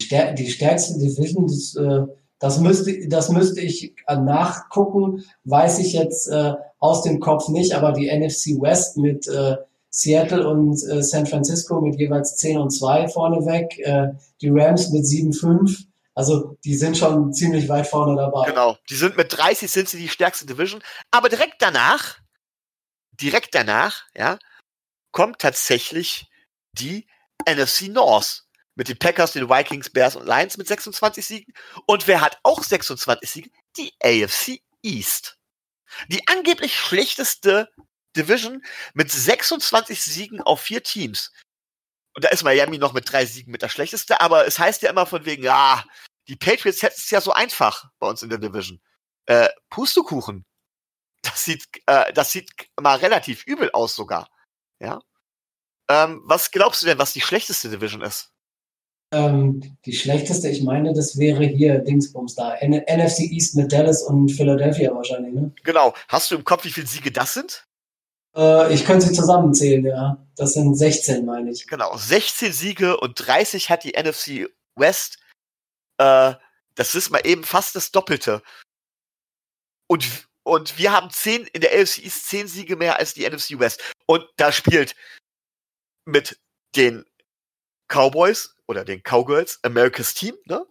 Die 0.00 0.50
stärkste 0.50 0.98
Division, 0.98 1.46
das, 1.46 1.74
äh, 1.76 2.06
das, 2.38 2.58
müsste, 2.60 3.08
das 3.08 3.30
müsste 3.30 3.62
ich 3.62 3.94
nachgucken, 4.06 5.24
weiß 5.44 5.78
ich 5.78 5.94
jetzt 5.94 6.28
äh, 6.28 6.52
aus 6.78 7.02
dem 7.02 7.20
Kopf 7.20 7.48
nicht, 7.48 7.72
aber 7.74 7.92
die 7.92 8.14
NFC 8.14 8.60
West 8.60 8.98
mit 8.98 9.26
äh, 9.26 9.56
Seattle 9.88 10.46
und 10.46 10.74
äh, 10.90 11.02
San 11.02 11.24
Francisco 11.24 11.80
mit 11.80 11.98
jeweils 11.98 12.36
10 12.36 12.58
und 12.58 12.70
2 12.70 13.08
vorneweg, 13.08 13.78
äh, 13.78 14.08
die 14.42 14.50
Rams 14.50 14.90
mit 14.90 15.04
7-5. 15.04 15.86
Also 16.14 16.58
die 16.64 16.74
sind 16.74 16.98
schon 16.98 17.32
ziemlich 17.32 17.68
weit 17.68 17.86
vorne 17.86 18.16
dabei. 18.16 18.50
Genau, 18.50 18.76
die 18.90 18.96
sind 18.96 19.16
mit 19.16 19.36
30 19.36 19.70
sind 19.70 19.88
sie 19.88 19.98
die 19.98 20.08
stärkste 20.08 20.44
Division. 20.44 20.82
Aber 21.10 21.30
direkt 21.30 21.56
danach, 21.60 22.18
direkt 23.12 23.54
danach, 23.54 24.02
ja, 24.14 24.38
kommt 25.14 25.38
tatsächlich 25.38 26.26
die 26.72 27.06
NFC 27.48 27.82
North 27.82 28.42
mit 28.74 28.88
den 28.88 28.98
Packers, 28.98 29.32
den 29.32 29.48
Vikings, 29.48 29.88
Bears 29.88 30.16
und 30.16 30.26
Lions 30.26 30.58
mit 30.58 30.66
26 30.66 31.24
Siegen. 31.24 31.54
Und 31.86 32.06
wer 32.08 32.20
hat 32.20 32.38
auch 32.42 32.62
26 32.62 33.30
Siege? 33.30 33.50
Die 33.78 33.94
AFC 34.02 34.60
East. 34.82 35.38
Die 36.08 36.26
angeblich 36.26 36.74
schlechteste 36.74 37.70
Division 38.16 38.62
mit 38.94 39.10
26 39.10 40.02
Siegen 40.02 40.40
auf 40.42 40.60
vier 40.60 40.82
Teams. 40.82 41.32
Und 42.16 42.24
da 42.24 42.28
ist 42.30 42.42
Miami 42.42 42.78
noch 42.78 42.92
mit 42.92 43.10
drei 43.10 43.24
Siegen 43.24 43.52
mit 43.52 43.62
der 43.62 43.68
schlechteste, 43.68 44.20
aber 44.20 44.46
es 44.46 44.58
heißt 44.58 44.82
ja 44.82 44.90
immer 44.90 45.06
von 45.06 45.24
wegen, 45.24 45.44
ja, 45.44 45.84
die 46.26 46.36
Patriots 46.36 46.82
hätten 46.82 46.96
es 46.98 47.10
ja 47.10 47.20
so 47.20 47.32
einfach 47.32 47.88
bei 48.00 48.08
uns 48.08 48.22
in 48.22 48.30
der 48.30 48.38
Division. 48.38 48.80
Äh, 49.26 49.48
Pustekuchen. 49.70 50.44
Das 51.22 51.44
sieht, 51.44 51.66
äh, 51.86 52.12
das 52.12 52.32
sieht 52.32 52.50
mal 52.80 52.98
relativ 52.98 53.46
übel 53.46 53.70
aus 53.72 53.94
sogar. 53.94 54.28
Ja. 54.80 55.00
Ähm, 55.90 56.22
was 56.24 56.50
glaubst 56.50 56.82
du 56.82 56.86
denn, 56.86 56.98
was 56.98 57.12
die 57.12 57.20
schlechteste 57.20 57.68
Division 57.68 58.02
ist? 58.02 58.30
Ähm, 59.12 59.76
die 59.84 59.92
schlechteste, 59.92 60.48
ich 60.48 60.62
meine, 60.62 60.92
das 60.92 61.18
wäre 61.18 61.44
hier 61.44 61.78
Dingsbums 61.78 62.34
da. 62.34 62.54
N 62.54 62.72
NFC 62.72 63.20
East 63.20 63.54
mit 63.54 63.72
Dallas 63.72 64.02
und 64.02 64.30
Philadelphia 64.30 64.92
wahrscheinlich, 64.94 65.34
ne? 65.34 65.52
Genau. 65.62 65.94
Hast 66.08 66.30
du 66.30 66.36
im 66.36 66.44
Kopf, 66.44 66.64
wie 66.64 66.70
viele 66.70 66.86
Siege 66.86 67.12
das 67.12 67.34
sind? 67.34 67.66
Äh, 68.36 68.74
ich 68.74 68.84
könnte 68.84 69.06
sie 69.06 69.12
zusammenzählen, 69.12 69.84
ja. 69.84 70.26
Das 70.36 70.54
sind 70.54 70.74
16, 70.74 71.24
meine 71.24 71.50
ich. 71.50 71.66
Genau, 71.66 71.96
16 71.96 72.52
Siege 72.52 72.96
und 72.96 73.14
30 73.14 73.70
hat 73.70 73.84
die 73.84 73.92
NFC 73.92 74.48
West. 74.76 75.18
Äh, 75.98 76.34
das 76.74 76.94
ist 76.94 77.10
mal 77.10 77.24
eben 77.24 77.44
fast 77.44 77.76
das 77.76 77.92
Doppelte. 77.92 78.42
Und, 79.86 80.26
und 80.44 80.78
wir 80.78 80.92
haben 80.92 81.10
10, 81.10 81.46
in 81.48 81.60
der 81.60 81.72
AFC 81.72 82.04
East 82.04 82.28
10 82.28 82.48
Siege 82.48 82.76
mehr 82.76 82.98
als 82.98 83.14
die 83.14 83.28
NFC 83.28 83.58
West. 83.58 83.82
Und 84.06 84.24
da 84.36 84.52
spielt 84.52 84.94
mit 86.06 86.38
den 86.76 87.04
Cowboys 87.88 88.56
oder 88.68 88.84
den 88.84 89.02
Cowgirls 89.02 89.58
America's 89.62 90.14
Team, 90.14 90.36
ne? 90.46 90.64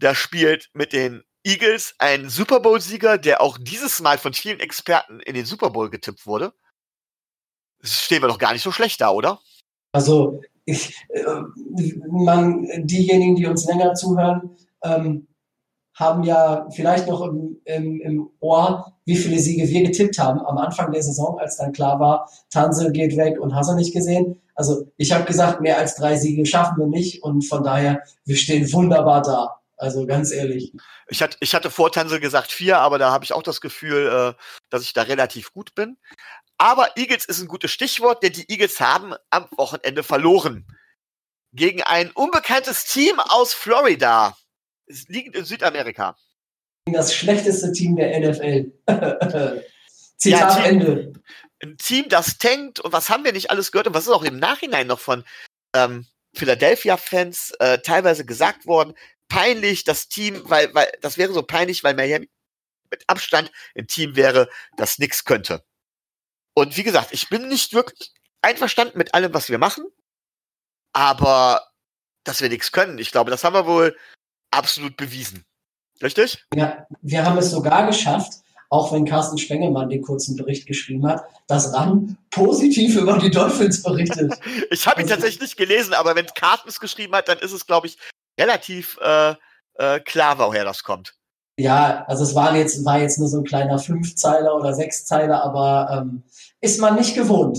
Da 0.00 0.14
spielt 0.14 0.68
mit 0.74 0.92
den 0.92 1.24
Eagles 1.44 1.94
ein 1.98 2.28
Super 2.28 2.60
Bowl-Sieger, 2.60 3.18
der 3.18 3.40
auch 3.40 3.56
dieses 3.58 4.00
Mal 4.00 4.18
von 4.18 4.34
vielen 4.34 4.60
Experten 4.60 5.20
in 5.20 5.34
den 5.34 5.46
Super 5.46 5.70
Bowl 5.70 5.88
getippt 5.88 6.26
wurde 6.26 6.52
stehen 7.82 8.22
wir 8.22 8.28
doch 8.28 8.38
gar 8.38 8.52
nicht 8.52 8.62
so 8.62 8.72
schlecht 8.72 9.00
da, 9.00 9.10
oder? 9.10 9.40
Also, 9.92 10.40
ich, 10.64 10.94
äh, 11.08 11.22
man, 12.10 12.66
diejenigen, 12.86 13.36
die 13.36 13.46
uns 13.46 13.66
länger 13.66 13.94
zuhören, 13.94 14.56
ähm, 14.82 15.26
haben 15.96 16.24
ja 16.24 16.68
vielleicht 16.74 17.08
noch 17.08 17.22
im, 17.22 17.58
im, 17.64 18.00
im 18.02 18.30
Ohr, 18.40 18.92
wie 19.06 19.16
viele 19.16 19.38
Siege 19.38 19.66
wir 19.66 19.82
getippt 19.82 20.18
haben 20.18 20.40
am 20.40 20.58
Anfang 20.58 20.92
der 20.92 21.02
Saison, 21.02 21.38
als 21.38 21.56
dann 21.56 21.72
klar 21.72 21.98
war, 21.98 22.30
Tansel 22.50 22.92
geht 22.92 23.16
weg 23.16 23.40
und 23.40 23.54
hast 23.54 23.70
du 23.70 23.74
nicht 23.74 23.94
gesehen. 23.94 24.40
Also 24.54 24.92
ich 24.98 25.12
habe 25.12 25.24
gesagt, 25.24 25.62
mehr 25.62 25.78
als 25.78 25.96
drei 25.96 26.16
Siege 26.16 26.44
schaffen 26.44 26.78
wir 26.78 26.86
nicht 26.86 27.22
und 27.22 27.42
von 27.42 27.64
daher, 27.64 28.02
wir 28.26 28.36
stehen 28.36 28.70
wunderbar 28.72 29.22
da. 29.22 29.56
Also 29.78 30.06
ganz 30.06 30.32
ehrlich. 30.32 30.72
Ich 31.08 31.22
hatte, 31.22 31.36
ich 31.40 31.54
hatte 31.54 31.70
vor 31.70 31.90
Tansel 31.92 32.20
gesagt 32.20 32.52
vier, 32.52 32.78
aber 32.78 32.98
da 32.98 33.10
habe 33.10 33.24
ich 33.24 33.32
auch 33.32 33.42
das 33.42 33.60
Gefühl, 33.60 34.34
äh, 34.36 34.42
dass 34.70 34.82
ich 34.82 34.92
da 34.92 35.02
relativ 35.02 35.52
gut 35.52 35.74
bin. 35.74 35.96
Aber 36.58 36.96
Eagles 36.96 37.24
ist 37.26 37.40
ein 37.40 37.48
gutes 37.48 37.70
Stichwort, 37.70 38.22
denn 38.22 38.32
die 38.32 38.50
Eagles 38.50 38.80
haben 38.80 39.14
am 39.30 39.46
Wochenende 39.56 40.02
verloren. 40.02 40.66
Gegen 41.52 41.82
ein 41.82 42.10
unbekanntes 42.10 42.84
Team 42.84 43.18
aus 43.20 43.54
Florida. 43.54 44.34
Es 44.86 45.08
liegt 45.08 45.34
in 45.34 45.44
Südamerika. 45.44 46.16
Das 46.86 47.14
schlechteste 47.14 47.72
Team 47.72 47.96
der 47.96 48.20
NFL. 48.20 48.72
Zitat 50.16 50.58
ja, 50.58 50.64
Ende. 50.64 51.12
Ein 51.62 51.76
Team, 51.78 52.08
das 52.08 52.38
tankt 52.38 52.80
und 52.80 52.92
was 52.92 53.08
haben 53.10 53.24
wir 53.24 53.32
nicht 53.32 53.50
alles 53.50 53.72
gehört 53.72 53.88
und 53.88 53.94
was 53.94 54.06
ist 54.06 54.12
auch 54.12 54.24
im 54.24 54.38
Nachhinein 54.38 54.86
noch 54.86 55.00
von 55.00 55.24
ähm, 55.74 56.06
Philadelphia-Fans 56.34 57.52
äh, 57.58 57.78
teilweise 57.78 58.24
gesagt 58.24 58.66
worden. 58.66 58.94
Peinlich, 59.28 59.84
das 59.84 60.08
Team, 60.08 60.42
weil, 60.48 60.72
weil 60.74 60.90
das 61.00 61.18
wäre 61.18 61.32
so 61.32 61.42
peinlich, 61.42 61.82
weil 61.82 61.94
Miami 61.94 62.30
mit 62.90 63.04
Abstand 63.08 63.50
ein 63.76 63.88
Team 63.88 64.14
wäre, 64.14 64.48
das 64.76 64.98
nichts 64.98 65.24
könnte. 65.24 65.64
Und 66.54 66.76
wie 66.76 66.84
gesagt, 66.84 67.12
ich 67.12 67.28
bin 67.28 67.48
nicht 67.48 67.74
wirklich 67.74 68.12
einverstanden 68.42 68.96
mit 68.96 69.12
allem, 69.14 69.34
was 69.34 69.50
wir 69.50 69.58
machen, 69.58 69.84
aber 70.92 71.66
dass 72.24 72.40
wir 72.40 72.48
nichts 72.48 72.70
können, 72.72 72.98
ich 72.98 73.10
glaube, 73.10 73.30
das 73.30 73.44
haben 73.44 73.54
wir 73.54 73.66
wohl 73.66 73.96
absolut 74.50 74.96
bewiesen. 74.96 75.44
Richtig? 76.02 76.44
Ja, 76.54 76.86
wir 77.00 77.24
haben 77.24 77.38
es 77.38 77.50
sogar 77.50 77.86
geschafft, 77.86 78.34
auch 78.68 78.92
wenn 78.92 79.04
Carsten 79.04 79.38
Spengemann 79.38 79.88
den 79.88 80.02
kurzen 80.02 80.36
Bericht 80.36 80.66
geschrieben 80.66 81.06
hat, 81.06 81.24
dass 81.46 81.72
RAN 81.72 82.18
positiv 82.30 82.96
über 82.96 83.18
die 83.18 83.30
Dolphins 83.30 83.82
berichtet. 83.82 84.34
ich 84.70 84.86
habe 84.86 85.00
ihn 85.00 85.04
also, 85.04 85.14
tatsächlich 85.14 85.40
nicht 85.40 85.56
gelesen, 85.56 85.94
aber 85.94 86.14
wenn 86.16 86.26
Carsten 86.26 86.68
es 86.68 86.80
geschrieben 86.80 87.14
hat, 87.14 87.28
dann 87.28 87.38
ist 87.38 87.52
es, 87.52 87.66
glaube 87.66 87.86
ich, 87.86 87.96
relativ 88.38 88.98
äh, 89.00 89.34
äh, 89.74 90.00
klar, 90.00 90.38
woher 90.38 90.64
das 90.64 90.82
kommt. 90.82 91.14
Ja, 91.58 92.04
also 92.06 92.22
es 92.22 92.34
war 92.34 92.54
jetzt, 92.54 92.84
war 92.84 93.00
jetzt 93.00 93.18
nur 93.18 93.28
so 93.28 93.38
ein 93.38 93.44
kleiner 93.44 93.78
Fünfzeiler 93.78 94.54
oder 94.54 94.74
Sechszeiler, 94.74 95.42
aber 95.42 95.88
ähm, 95.90 96.22
ist 96.60 96.80
man 96.80 96.96
nicht 96.96 97.14
gewohnt. 97.14 97.58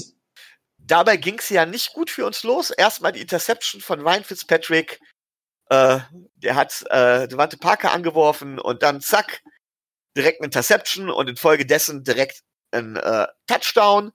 Dabei 0.77 1.17
ging 1.17 1.39
es 1.39 1.49
ja 1.49 1.65
nicht 1.65 1.93
gut 1.93 2.09
für 2.09 2.25
uns 2.25 2.43
los. 2.43 2.69
Erstmal 2.69 3.11
die 3.11 3.21
Interception 3.21 3.81
von 3.81 3.99
Ryan 3.99 4.23
Fitzpatrick. 4.23 4.99
Äh, 5.69 5.99
der 6.35 6.55
hat 6.55 6.83
äh, 6.89 7.27
Devante 7.27 7.57
Parker 7.57 7.91
angeworfen 7.91 8.59
und 8.59 8.83
dann 8.83 9.01
zack, 9.01 9.41
direkt 10.15 10.39
eine 10.39 10.45
Interception 10.45 11.09
und 11.09 11.29
infolgedessen 11.29 12.03
direkt 12.03 12.43
ein 12.71 12.95
äh, 12.95 13.27
Touchdown. 13.47 14.11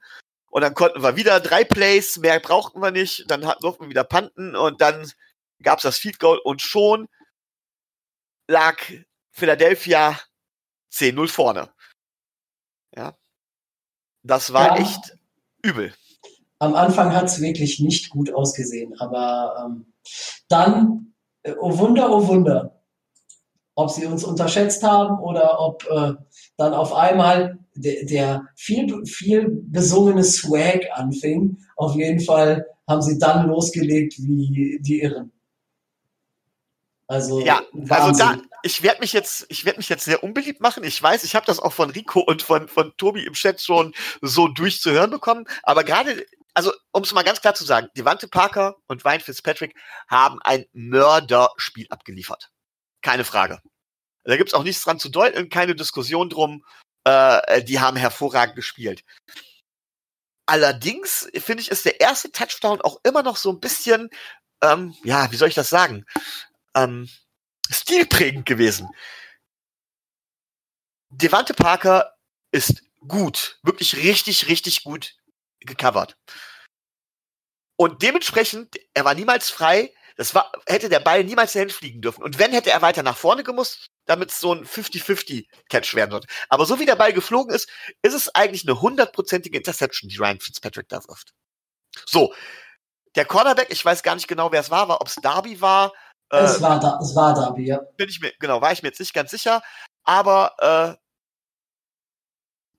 Und 0.51 0.63
dann 0.63 0.75
konnten 0.75 1.03
wir 1.03 1.17
wieder 1.17 1.41
drei 1.41 1.65
Plays, 1.65 2.19
mehr 2.19 2.39
brauchten 2.41 2.81
wir 2.81 2.91
nicht. 2.91 3.31
Dann 3.31 3.41
durften 3.61 3.85
wir 3.85 3.91
wieder 3.91 4.05
panten 4.05 4.55
und 4.55 4.81
dann 4.81 5.11
gab 5.63 5.79
es 5.79 5.85
das 5.85 5.99
Field 5.99 6.19
Goal 6.19 6.39
und 6.39 6.61
schon 6.61 7.09
lag 8.49 8.77
Philadelphia 9.31 10.19
10-0 10.93 11.29
vorne. 11.29 11.73
Ja. 12.95 13.17
Das 14.23 14.53
war 14.53 14.77
ja, 14.77 14.83
echt 14.83 15.17
übel. 15.63 15.95
Am 16.59 16.75
Anfang 16.75 17.15
hat 17.15 17.25
es 17.25 17.41
wirklich 17.41 17.81
nicht 17.81 18.11
gut 18.11 18.33
ausgesehen, 18.33 18.99
aber 19.01 19.65
ähm, 19.65 19.93
dann, 20.49 21.12
oh 21.61 21.79
Wunder, 21.79 22.11
oh 22.11 22.27
Wunder, 22.27 22.81
ob 23.75 23.91
sie 23.91 24.07
uns 24.07 24.25
unterschätzt 24.25 24.83
haben 24.83 25.19
oder 25.19 25.61
ob 25.61 25.85
äh, 25.91 26.13
dann 26.57 26.75
auf 26.75 26.95
einmal 26.95 27.59
der, 27.75 28.05
der 28.05 28.49
viel, 28.55 29.05
viel 29.07 29.49
besungene 29.51 30.25
Swag 30.25 30.87
anfing. 30.93 31.59
Auf 31.77 31.95
jeden 31.95 32.21
Fall 32.21 32.67
haben 32.89 33.03
sie 33.03 33.19
dann 33.19 33.49
losgelegt 33.49 34.15
wie 34.19 34.79
die 34.81 35.01
Irren. 35.01 35.33
Also, 37.07 37.41
ja, 37.41 37.61
also 37.91 38.19
da, 38.19 38.39
ich 38.63 38.83
werde 38.83 39.01
mich 39.01 39.13
jetzt, 39.13 39.45
ich 39.49 39.65
werde 39.65 39.79
mich 39.79 39.89
jetzt 39.89 40.05
sehr 40.05 40.23
unbeliebt 40.23 40.61
machen. 40.61 40.85
Ich 40.85 41.03
weiß, 41.03 41.25
ich 41.25 41.35
habe 41.35 41.45
das 41.45 41.59
auch 41.59 41.73
von 41.73 41.91
Rico 41.91 42.21
und 42.21 42.43
von, 42.43 42.69
von 42.69 42.93
Tobi 42.97 43.27
im 43.27 43.35
Chat 43.35 43.61
schon 43.61 43.93
so 44.23 44.49
durchzuhören 44.49 45.11
bekommen. 45.11 45.45
Aber 45.63 45.85
gerade, 45.85 46.25
also 46.55 46.73
um 46.93 47.03
es 47.03 47.13
mal 47.13 47.23
ganz 47.23 47.41
klar 47.41 47.55
zu 47.55 47.65
sagen, 47.65 47.89
Devante 47.97 48.29
Parker 48.29 48.77
und 48.87 49.05
Ryan 49.05 49.21
Fitzpatrick 49.21 49.75
haben 50.09 50.41
ein 50.43 50.67
Mörderspiel 50.73 51.87
abgeliefert. 51.89 52.51
Keine 53.03 53.25
Frage. 53.25 53.61
Da 54.25 54.37
gibt's 54.37 54.55
auch 54.55 54.63
nichts 54.63 54.85
dran 54.85 54.99
zu 54.99 55.09
deuten, 55.09 55.49
keine 55.49 55.75
Diskussion 55.75 56.29
drum. 56.29 56.65
Äh, 57.05 57.65
die 57.65 57.81
haben 57.81 57.97
hervorragend 57.97 58.55
gespielt. 58.55 59.05
Allerdings 60.47 61.29
finde 61.35 61.63
ich, 61.63 61.71
ist 61.71 61.85
der 61.85 62.01
erste 62.01 62.31
Touchdown 62.31 62.81
auch 62.83 63.01
immer 63.05 63.23
noch 63.23 63.37
so 63.37 63.51
ein 63.51 63.61
bisschen, 63.61 64.11
ähm, 64.63 64.95
ja, 65.03 65.31
wie 65.33 65.37
soll 65.37 65.49
ich 65.49 65.55
das 65.55 65.71
sagen? 65.71 66.05
Ähm, 66.75 67.09
stilprägend 67.71 68.45
gewesen. 68.47 68.89
Devante 71.11 71.55
Parker 71.55 72.15
ist 72.53 72.83
gut. 73.07 73.59
Wirklich 73.63 73.97
richtig, 73.97 74.49
richtig 74.49 74.85
gut 74.85 75.15
gecovert. 75.67 76.17
Und 77.77 78.03
dementsprechend, 78.03 78.77
er 78.95 79.05
war 79.05 79.15
niemals 79.15 79.51
frei. 79.51 79.93
Das 80.17 80.35
war, 80.35 80.53
hätte 80.67 80.89
der 80.89 81.01
Ball 81.01 81.25
niemals 81.25 81.53
dahin 81.53 81.71
fliegen 81.71 82.01
dürfen. 82.01 82.23
Und 82.23 82.39
wenn, 82.39 82.53
hätte 82.53 82.71
er 82.71 82.83
weiter 82.83 83.03
nach 83.03 83.17
vorne 83.17 83.43
gemusst, 83.43 83.87
damit 84.07 84.31
es 84.31 84.41
so 84.41 84.55
ein 84.55 84.65
50-50-Catch 84.65 85.95
werden 85.95 86.13
wird. 86.13 86.27
Aber 86.49 86.67
so 86.67 86.79
wie 86.79 86.87
der 86.87 86.97
Ball 86.97 87.13
geflogen 87.13 87.55
ist, 87.55 87.69
ist 88.03 88.15
es 88.15 88.35
eigentlich 88.35 88.69
eine 88.69 88.81
hundertprozentige 88.81 89.57
Interception, 89.57 90.09
die 90.09 90.17
Ryan 90.17 90.41
Fitzpatrick 90.41 90.89
da 90.89 91.03
wirft. 91.09 91.33
So. 92.07 92.35
Der 93.15 93.25
Cornerback, 93.25 93.71
ich 93.71 93.85
weiß 93.85 94.03
gar 94.03 94.15
nicht 94.15 94.29
genau, 94.29 94.53
wer 94.53 94.61
es 94.61 94.71
war, 94.71 94.89
war, 94.89 95.01
ob 95.01 95.09
es 95.09 95.17
Darby 95.17 95.61
war. 95.61 95.93
Es 96.31 96.59
äh, 96.59 96.63
war, 96.63 96.81
da, 96.81 96.99
es 97.03 97.15
war 97.15 97.35
Darby, 97.35 97.67
ja. 97.67 97.81
Bin 97.97 98.09
ich 98.09 98.21
mir, 98.21 98.33
genau, 98.39 98.61
war 98.61 98.73
ich 98.73 98.83
mir 98.83 98.89
jetzt 98.89 99.01
nicht 99.01 99.13
ganz 99.13 99.31
sicher. 99.31 99.63
Aber 100.05 100.55
äh, 100.99 101.02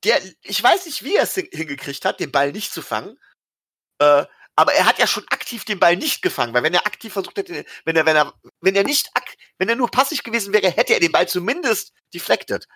der, 0.04 0.22
ich 0.42 0.62
weiß 0.62 0.86
nicht, 0.86 1.04
wie 1.04 1.16
er 1.16 1.24
es 1.24 1.36
hingekriegt 1.36 2.06
hat, 2.06 2.20
den 2.20 2.32
Ball 2.32 2.52
nicht 2.52 2.74
zu 2.74 2.82
fangen. 2.82 3.18
Äh, 4.00 4.26
aber 4.56 4.74
er 4.74 4.86
hat 4.86 5.00
ja 5.00 5.08
schon 5.08 5.26
aktiv 5.30 5.66
den 5.66 5.80
Ball 5.80 5.96
nicht 5.96 6.22
gefangen, 6.22 6.54
weil 6.54 6.64
wenn 6.64 6.74
er 6.74 6.86
aktiv 6.86 7.14
versucht 7.14 7.38
hätte, 7.38 7.66
wenn 7.86 7.96
er, 7.96 8.06
wenn 8.06 8.16
er, 8.16 8.34
wenn 8.62 8.76
er 8.76 8.84
nicht, 8.84 9.10
wenn 9.58 9.70
er 9.70 9.76
nur 9.76 9.90
passiv 9.90 10.22
gewesen 10.22 10.54
wäre, 10.54 10.70
hätte 10.70 10.94
er 10.94 11.00
den 11.00 11.12
Ball 11.12 11.28
zumindest 11.28 11.94
deflected. 12.14 12.68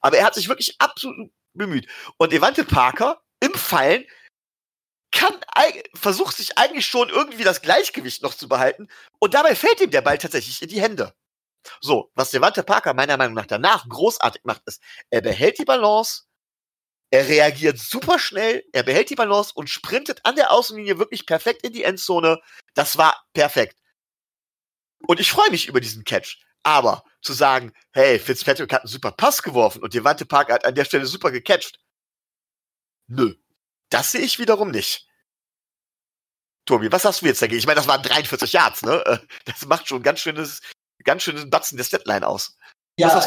Aber 0.00 0.16
er 0.16 0.24
hat 0.24 0.34
sich 0.34 0.48
wirklich 0.48 0.80
absolut 0.80 1.30
bemüht. 1.52 1.88
Und 2.16 2.32
Evante 2.32 2.64
Parker 2.64 3.22
im 3.40 3.52
Fallen 3.52 4.06
kann, 5.12 5.34
versucht 5.94 6.36
sich 6.36 6.56
eigentlich 6.56 6.86
schon 6.86 7.08
irgendwie 7.10 7.44
das 7.44 7.60
Gleichgewicht 7.60 8.22
noch 8.22 8.34
zu 8.34 8.48
behalten 8.48 8.88
und 9.18 9.34
dabei 9.34 9.54
fällt 9.54 9.80
ihm 9.80 9.90
der 9.90 10.02
Ball 10.02 10.18
tatsächlich 10.18 10.62
in 10.62 10.68
die 10.68 10.80
Hände. 10.80 11.14
So, 11.80 12.10
was 12.14 12.30
Devante 12.30 12.62
Parker 12.62 12.94
meiner 12.94 13.16
Meinung 13.18 13.34
nach 13.34 13.46
danach 13.46 13.86
großartig 13.88 14.42
macht, 14.44 14.62
ist, 14.66 14.80
er 15.10 15.20
behält 15.20 15.58
die 15.58 15.64
Balance, 15.64 16.22
er 17.10 17.28
reagiert 17.28 17.78
super 17.78 18.18
schnell, 18.18 18.64
er 18.72 18.84
behält 18.84 19.10
die 19.10 19.16
Balance 19.16 19.52
und 19.54 19.68
sprintet 19.68 20.20
an 20.24 20.36
der 20.36 20.52
Außenlinie 20.52 20.98
wirklich 20.98 21.26
perfekt 21.26 21.64
in 21.64 21.72
die 21.72 21.82
Endzone. 21.82 22.40
Das 22.74 22.96
war 22.98 23.24
perfekt. 23.32 23.76
Und 25.06 25.18
ich 25.18 25.30
freue 25.30 25.50
mich 25.50 25.66
über 25.66 25.80
diesen 25.80 26.04
Catch. 26.04 26.40
Aber 26.62 27.04
zu 27.22 27.32
sagen, 27.32 27.72
hey, 27.92 28.18
Fitzpatrick 28.18 28.72
hat 28.72 28.82
einen 28.82 28.88
super 28.88 29.12
Pass 29.12 29.42
geworfen 29.42 29.82
und 29.82 29.94
Devante 29.94 30.26
Parker 30.26 30.54
hat 30.54 30.64
an 30.64 30.74
der 30.74 30.84
Stelle 30.84 31.06
super 31.06 31.30
gecatcht. 31.30 31.80
Nö. 33.08 33.34
Das 33.88 34.12
sehe 34.12 34.20
ich 34.20 34.38
wiederum 34.38 34.70
nicht. 34.70 35.08
Tobi, 36.66 36.92
was 36.92 37.04
hast 37.04 37.22
du 37.22 37.26
jetzt 37.26 37.42
dagegen? 37.42 37.58
Ich 37.58 37.66
meine, 37.66 37.78
das 37.80 37.88
waren 37.88 38.02
43 38.02 38.52
Yards, 38.52 38.82
ne? 38.82 39.04
Äh, 39.06 39.18
das 39.46 39.66
macht 39.66 39.88
schon 39.88 40.02
ganz 40.02 40.20
schönes, 40.20 40.60
ganz 41.02 41.22
schönes 41.22 41.48
Batzen 41.48 41.76
der 41.76 41.84
Statline 41.84 42.26
aus. 42.26 42.56
Ja, 42.98 43.20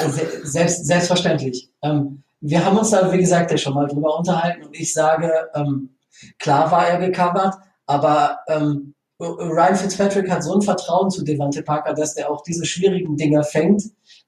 selbst, 0.43 0.85
selbstverständlich. 0.85 1.69
Ähm, 1.81 2.23
wir 2.43 2.63
haben 2.63 2.77
uns 2.77 2.91
da, 2.91 3.11
wie 3.11 3.17
gesagt, 3.17 3.51
ja 3.51 3.57
schon 3.57 3.73
mal 3.73 3.87
drüber 3.87 4.17
unterhalten 4.17 4.65
und 4.65 4.77
ich 4.77 4.93
sage, 4.93 5.31
ähm, 5.55 5.95
klar 6.39 6.69
war 6.71 6.87
er 6.87 6.99
gecovert, 6.99 7.55
aber 7.85 8.39
ähm, 8.47 8.93
Ryan 9.19 9.75
Fitzpatrick 9.77 10.29
hat 10.29 10.43
so 10.43 10.53
ein 10.53 10.61
Vertrauen 10.61 11.09
zu 11.09 11.23
Devante 11.23 11.63
Parker, 11.63 11.93
dass 11.93 12.15
der 12.15 12.29
auch 12.29 12.43
diese 12.43 12.65
schwierigen 12.65 13.15
Dinger 13.15 13.43
fängt, 13.43 13.83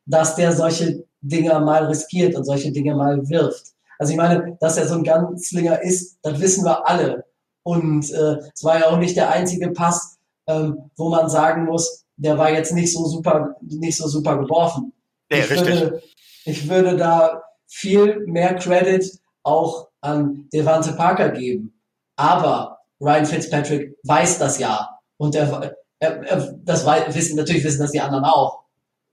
dass 0.06 0.36
der 0.36 0.54
solche 0.54 1.04
Dinger 1.20 1.60
mal 1.60 1.86
riskiert 1.88 2.36
und 2.36 2.46
solche 2.46 2.72
Dinge 2.72 2.96
mal 2.96 3.28
wirft. 3.30 3.74
Also 4.00 4.14
ich 4.14 4.18
meine, 4.18 4.58
dass 4.62 4.78
er 4.78 4.88
so 4.88 4.96
ein 4.96 5.04
Ganzlinger 5.04 5.82
ist, 5.82 6.18
das 6.22 6.40
wissen 6.40 6.64
wir 6.64 6.88
alle. 6.88 7.26
Und 7.64 8.10
äh, 8.12 8.38
es 8.54 8.64
war 8.64 8.80
ja 8.80 8.88
auch 8.88 8.98
nicht 8.98 9.18
der 9.18 9.32
einzige 9.32 9.72
Pass, 9.72 10.18
ähm, 10.48 10.90
wo 10.96 11.10
man 11.10 11.30
sagen 11.30 11.66
muss, 11.66 12.06
der 12.16 12.38
war 12.38 12.52
jetzt 12.52 12.72
nicht 12.72 12.94
so 12.94 13.04
super, 13.06 13.56
nicht 13.62 13.98
so 13.98 14.08
super 14.08 14.38
geworfen. 14.38 14.94
Ja, 15.30 15.40
ich, 15.40 15.50
richtig. 15.50 15.82
Würde, 15.82 16.04
ich 16.46 16.70
würde 16.70 16.96
da 16.96 17.42
viel 17.76 18.26
mehr 18.26 18.56
Credit 18.56 19.20
auch 19.44 19.90
an 20.00 20.48
Devante 20.54 20.94
Parker 20.94 21.30
geben. 21.32 21.74
Aber 22.16 22.78
Ryan 23.02 23.26
Fitzpatrick 23.26 23.98
weiß 24.04 24.40
das 24.40 24.60
ja. 24.60 24.98
Und 25.18 25.36
er, 25.36 25.76
er, 26.00 26.24
er 26.24 26.56
das 26.64 26.86
wissen, 26.86 27.36
natürlich 27.36 27.66
wissen 27.66 27.82
das 27.82 27.92
die 27.92 28.00
anderen 28.00 28.24
auch. 28.24 28.64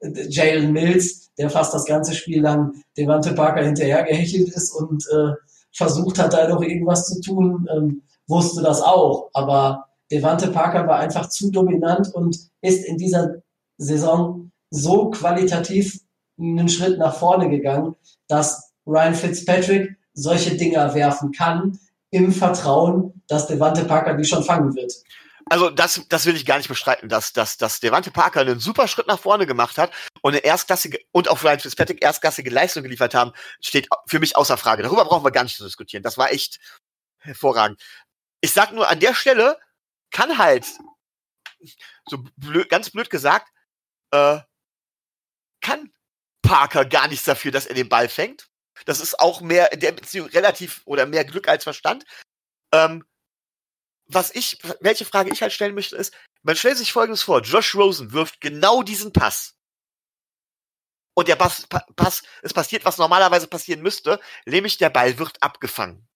Jalen 0.01 0.72
Mills, 0.72 1.33
der 1.38 1.51
fast 1.51 1.75
das 1.75 1.87
ganze 1.87 2.14
Spiel 2.14 2.40
lang 2.40 2.72
Devante 2.96 3.35
Parker 3.35 3.64
hinterhergehechelt 3.64 4.51
ist 4.51 4.70
und 4.70 5.05
äh, 5.11 5.33
versucht 5.72 6.20
hat, 6.20 6.33
da 6.33 6.46
noch 6.46 6.62
irgendwas 6.62 7.07
zu 7.07 7.20
tun, 7.20 7.68
ähm, 7.75 8.03
wusste 8.29 8.62
das 8.62 8.81
auch. 8.81 9.31
Aber 9.33 9.87
Devante 10.12 10.48
Parker 10.48 10.87
war 10.87 10.98
einfach 10.98 11.29
zu 11.29 11.51
dominant 11.51 12.14
und 12.14 12.38
ist 12.61 12.85
in 12.85 12.96
dieser 12.96 13.42
Saison 13.77 14.53
so 14.70 15.11
qualitativ 15.11 15.98
einen 16.42 16.68
Schritt 16.68 16.98
nach 16.98 17.14
vorne 17.14 17.48
gegangen, 17.48 17.96
dass 18.28 18.72
Ryan 18.87 19.14
Fitzpatrick 19.14 19.96
solche 20.14 20.57
Dinger 20.57 20.94
werfen 20.94 21.33
kann, 21.33 21.78
im 22.11 22.31
Vertrauen, 22.31 23.22
dass 23.26 23.46
Devante 23.46 23.85
Parker 23.85 24.14
die 24.14 24.24
schon 24.24 24.44
fangen 24.44 24.74
wird. 24.74 24.92
Also 25.46 25.70
das, 25.70 26.07
das 26.09 26.26
will 26.26 26.37
ich 26.37 26.46
gar 26.46 26.59
nicht 26.59 26.68
bestreiten, 26.68 27.09
dass, 27.09 27.33
dass, 27.33 27.57
dass 27.57 27.81
Devante 27.81 28.11
Parker 28.11 28.40
einen 28.40 28.61
super 28.61 28.87
Schritt 28.87 29.07
nach 29.07 29.18
vorne 29.18 29.46
gemacht 29.46 29.76
hat 29.78 29.90
und 30.20 30.33
eine 30.33 30.44
erstklassige 30.44 30.98
und 31.11 31.28
auch 31.28 31.42
Ryan 31.42 31.61
Fitzpatrick 31.61 32.02
erstklassige 32.02 32.50
Leistung 32.50 32.83
geliefert 32.83 33.14
haben, 33.14 33.33
steht 33.61 33.88
für 34.07 34.20
mich 34.20 34.37
außer 34.37 34.57
Frage. 34.57 34.83
Darüber 34.83 35.05
brauchen 35.05 35.24
wir 35.24 35.31
gar 35.31 35.42
nicht 35.42 35.57
zu 35.57 35.64
diskutieren. 35.64 36.02
Das 36.02 36.16
war 36.16 36.31
echt 36.31 36.59
hervorragend. 37.18 37.81
Ich 38.40 38.52
sag 38.52 38.72
nur, 38.72 38.88
an 38.88 39.00
der 39.00 39.14
Stelle 39.14 39.59
kann 40.11 40.38
halt, 40.38 40.66
so 42.07 42.24
blöd, 42.37 42.68
ganz 42.68 42.90
blöd 42.90 43.11
gesagt, 43.11 43.48
äh, 44.11 44.38
kann 45.61 45.92
Parker 46.42 46.85
gar 46.85 47.09
nichts 47.09 47.24
dafür, 47.24 47.52
dass 47.52 47.66
er 47.66 47.74
den 47.74 47.88
Ball 47.88 48.09
fängt. 48.09 48.48
Das 48.85 49.00
ist 49.00 49.20
auch 49.20 49.40
mehr 49.40 49.72
in 49.72 49.81
der 49.81 49.92
Beziehung 49.92 50.28
relativ 50.28 50.83
oder 50.85 51.07
mehr 51.07 51.24
Glück 51.24 51.48
als 51.48 51.64
Verstand. 51.64 52.05
Ähm, 52.72 53.05
was 54.07 54.35
ich, 54.35 54.59
welche 54.81 55.05
Frage 55.05 55.33
ich 55.33 55.42
halt 55.42 55.52
stellen 55.52 55.74
möchte, 55.74 55.96
ist, 55.96 56.14
man 56.42 56.57
stellt 56.57 56.76
sich 56.78 56.92
folgendes 56.92 57.22
vor, 57.22 57.40
Josh 57.40 57.74
Rosen 57.74 58.12
wirft 58.12 58.40
genau 58.40 58.83
diesen 58.83 59.12
Pass. 59.12 59.57
Und 61.14 61.28
der 61.28 61.37
Pass, 61.37 61.66
Pass, 61.96 62.22
es 62.42 62.55
passiert, 62.55 62.85
was 62.85 62.98
normalerweise 62.98 63.46
passieren 63.46 63.83
müsste, 63.83 64.20
nämlich 64.46 64.78
der 64.78 64.90
Ball 64.90 65.18
wird 65.18 65.42
abgefangen. 65.42 66.09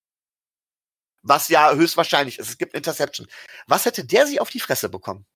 Was 1.23 1.49
ja 1.49 1.73
höchstwahrscheinlich 1.75 2.39
ist. 2.39 2.49
Es 2.49 2.59
gibt 2.59 2.75
Interception. 2.75 3.29
Was 3.67 3.85
hätte 3.85 4.05
der 4.05 4.27
sie 4.27 4.41
auf 4.41 4.51
die 4.51 4.61
Fresse 4.61 4.89
bekommen? 4.89 5.27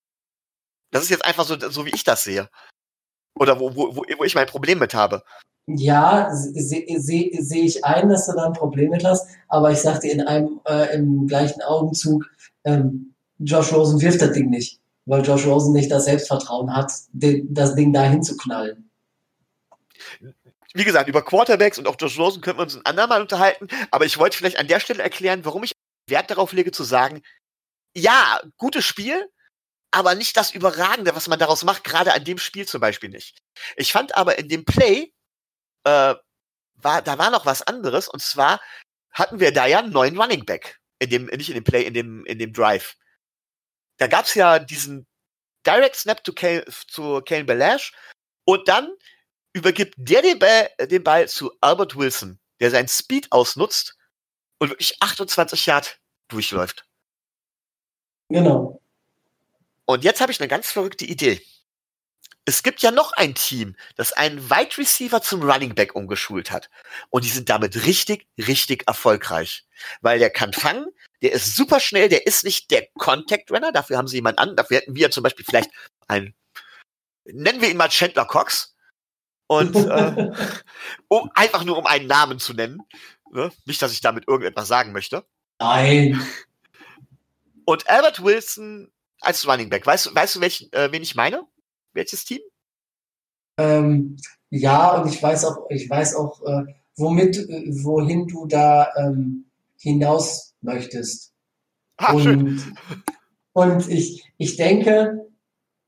Das 0.91 1.03
ist 1.03 1.11
jetzt 1.11 1.25
einfach 1.25 1.45
so, 1.45 1.59
so 1.71 1.85
wie 1.85 1.95
ich 1.95 2.05
das 2.05 2.25
sehe. 2.25 2.51
Oder 3.41 3.59
wo, 3.59 3.75
wo, 3.75 3.97
wo 3.97 4.25
ich 4.25 4.35
mein 4.35 4.47
Problem 4.47 4.79
mit 4.79 4.95
habe. 4.95 5.23
Ja, 5.67 6.29
sehe 6.33 6.85
seh, 7.01 7.31
seh 7.41 7.61
ich 7.61 7.85
ein, 7.85 8.11
dass 8.11 8.27
du 8.27 8.33
da 8.33 8.47
ein 8.47 8.53
Problem 8.53 8.91
mit 8.91 9.05
hast, 9.05 9.27
aber 9.49 9.71
ich 9.71 9.79
sagte 9.79 10.09
in 10.09 10.21
einem 10.21 10.61
äh, 10.69 10.95
im 10.95 11.27
gleichen 11.27 11.63
Augenzug, 11.63 12.27
ähm, 12.65 13.15
Josh 13.39 13.73
Rosen 13.73 14.01
wirft 14.01 14.21
das 14.21 14.33
Ding 14.33 14.51
nicht, 14.51 14.79
weil 15.07 15.25
Josh 15.25 15.47
Rosen 15.47 15.73
nicht 15.73 15.91
das 15.91 16.05
Selbstvertrauen 16.05 16.75
hat, 16.77 16.93
das 17.13 17.75
Ding 17.75 17.93
da 17.95 18.03
hinzuknallen. 18.03 18.91
Wie 20.75 20.85
gesagt, 20.85 21.09
über 21.09 21.23
Quarterbacks 21.23 21.79
und 21.79 21.89
auch 21.89 21.97
Josh 21.99 22.19
Rosen 22.19 22.43
können 22.43 22.59
wir 22.59 22.65
uns 22.65 22.77
ein 22.77 22.85
andermal 22.85 23.23
unterhalten, 23.23 23.69
aber 23.91 24.05
ich 24.05 24.19
wollte 24.19 24.37
vielleicht 24.37 24.59
an 24.59 24.69
der 24.69 24.81
Stelle 24.81 25.03
erklären, 25.03 25.45
warum 25.45 25.65
ich 25.65 25.73
Wert 26.09 26.31
darauf 26.31 26.53
lege 26.53 26.73
zu 26.73 26.85
sagen, 26.85 27.23
ja, 27.95 28.41
gutes 28.59 28.85
Spiel, 28.85 29.31
aber 29.91 30.15
nicht 30.15 30.37
das 30.37 30.53
Überragende, 30.53 31.15
was 31.15 31.29
man 31.29 31.39
daraus 31.39 31.65
macht, 31.65 31.85
gerade 31.85 32.13
an 32.13 32.25
dem 32.25 32.39
Spiel 32.39 32.67
zum 32.67 32.81
Beispiel 32.81 33.09
nicht. 33.09 33.43
Ich 33.77 33.93
fand 33.93 34.15
aber 34.17 34.39
in 34.39 34.49
dem 34.49 34.65
Play, 34.65 35.13
äh, 35.85 36.15
war, 36.75 37.03
da 37.03 37.19
war 37.19 37.31
noch 37.31 37.47
was 37.47 37.63
anderes, 37.63 38.09
und 38.09 38.21
zwar 38.23 38.61
hatten 39.13 39.41
wir 39.41 39.53
da 39.53 39.67
ja 39.67 39.81
einen 39.81 39.93
neuen 39.93 40.19
Running 40.19 40.45
Back. 40.45 40.79
In 40.99 41.11
dem, 41.11 41.27
nicht 41.27 41.49
in 41.49 41.55
dem 41.55 41.65
Play, 41.65 41.85
in 41.85 41.95
dem, 41.95 42.25
in 42.27 42.39
dem 42.39 42.53
Drive. 42.53 42.97
Da 43.97 44.07
gab's 44.07 44.35
ja 44.35 44.59
diesen 44.59 45.07
Direct 45.67 45.97
Snap 45.97 46.23
to 46.25 46.33
Kane, 46.33 46.65
zu 46.89 47.21
Kane 47.23 47.45
Balash 47.45 47.93
und 48.45 48.69
dann 48.69 48.91
übergibt 49.53 49.95
der 49.97 50.23
den 50.23 50.39
Ball, 50.39 50.71
den 50.81 51.03
Ball 51.03 51.29
zu 51.29 51.53
Albert 51.61 51.97
Wilson, 51.97 52.39
der 52.61 52.71
seinen 52.71 52.89
Speed 52.89 53.31
ausnutzt 53.33 53.97
und 54.59 54.71
wirklich 54.71 54.97
28 55.03 55.67
Yard 55.67 56.01
durchläuft. 56.29 56.87
Genau. 58.29 58.80
Und 59.91 60.05
jetzt 60.05 60.21
habe 60.21 60.31
ich 60.31 60.39
eine 60.39 60.47
ganz 60.47 60.71
verrückte 60.71 61.05
Idee. 61.05 61.43
Es 62.45 62.63
gibt 62.63 62.81
ja 62.81 62.93
noch 62.93 63.13
ein 63.13 63.35
Team, 63.35 63.75
das 63.97 64.13
einen 64.13 64.49
Wide 64.49 64.79
Receiver 64.79 65.21
zum 65.21 65.43
Running 65.43 65.75
Back 65.75 65.97
umgeschult 65.97 66.53
hat. 66.53 66.71
Und 67.09 67.25
die 67.25 67.29
sind 67.29 67.49
damit 67.49 67.87
richtig, 67.87 68.29
richtig 68.39 68.87
erfolgreich. 68.87 69.65
Weil 70.01 70.21
der 70.21 70.31
kann 70.31 70.53
fangen, 70.53 70.87
der 71.23 71.33
ist 71.33 71.57
super 71.57 71.81
schnell, 71.81 72.09
der 72.09 72.25
ist 72.29 72.45
nicht 72.45 72.71
der 72.71 72.87
Contact 72.99 73.51
Runner, 73.51 73.73
dafür 73.73 73.99
haben 73.99 74.07
sie 74.07 74.19
jemanden 74.19 74.39
an, 74.39 74.55
dafür 74.55 74.77
hätten 74.77 74.95
wir 74.95 75.11
zum 75.11 75.25
Beispiel 75.25 75.45
vielleicht 75.45 75.71
einen, 76.07 76.37
nennen 77.25 77.61
wir 77.61 77.69
ihn 77.69 77.77
mal 77.77 77.89
Chandler 77.89 78.27
Cox. 78.27 78.77
Und 79.49 79.75
äh, 79.75 80.31
um, 81.09 81.33
einfach 81.35 81.65
nur 81.65 81.77
um 81.77 81.87
einen 81.87 82.07
Namen 82.07 82.39
zu 82.39 82.55
nennen. 82.55 82.79
Ne? 83.33 83.51
Nicht, 83.65 83.83
dass 83.83 83.91
ich 83.91 84.01
damit 84.01 84.29
irgendetwas 84.29 84.69
sagen 84.69 84.93
möchte. 84.93 85.27
Nein. 85.59 86.25
Und 87.65 87.89
Albert 87.91 88.23
Wilson 88.23 88.93
als 89.21 89.47
Running 89.47 89.69
Back. 89.69 89.87
Weißt 89.87 90.07
du, 90.07 90.15
weißt 90.15 90.37
du, 90.37 90.41
welch, 90.41 90.69
äh, 90.73 90.91
wen 90.93 91.03
ich 91.03 91.15
meine? 91.15 91.47
Welches 91.93 92.25
Team? 92.25 92.41
Ähm, 93.59 94.17
ja, 94.51 94.97
und 94.97 95.13
ich 95.13 95.23
weiß 95.23 95.45
auch, 95.45 95.67
ich 95.71 95.89
weiß 95.89 96.17
auch, 96.17 96.41
äh, 96.43 96.65
womit, 96.97 97.37
wohin 97.83 98.27
du 98.27 98.47
da 98.47 98.89
ähm, 98.97 99.47
hinaus 99.79 100.55
möchtest. 100.61 101.33
Ah, 101.97 102.13
und, 102.13 102.23
schön. 102.23 102.77
und 103.53 103.89
ich, 103.89 104.25
ich 104.39 104.57
denke, 104.57 105.29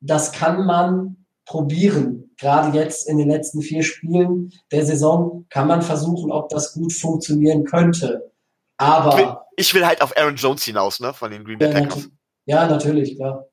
das 0.00 0.32
kann 0.32 0.66
man 0.66 1.24
probieren. 1.44 2.30
Gerade 2.38 2.76
jetzt 2.76 3.08
in 3.08 3.18
den 3.18 3.28
letzten 3.28 3.62
vier 3.62 3.82
Spielen 3.82 4.52
der 4.72 4.84
Saison 4.84 5.46
kann 5.48 5.68
man 5.68 5.82
versuchen, 5.82 6.32
ob 6.32 6.48
das 6.48 6.74
gut 6.74 6.92
funktionieren 6.92 7.64
könnte. 7.64 8.32
Aber. 8.76 9.10
Ich 9.10 9.18
will, 9.18 9.36
ich 9.56 9.74
will 9.74 9.86
halt 9.86 10.02
auf 10.02 10.16
Aaron 10.16 10.36
Jones 10.36 10.64
hinaus, 10.64 10.98
ne, 11.00 11.14
von 11.14 11.30
den 11.30 11.44
Green 11.44 11.58
Bay 11.58 11.72
Packers. 11.72 12.08
Ja, 12.46 12.66
natürlich, 12.66 13.16
klar. 13.16 13.46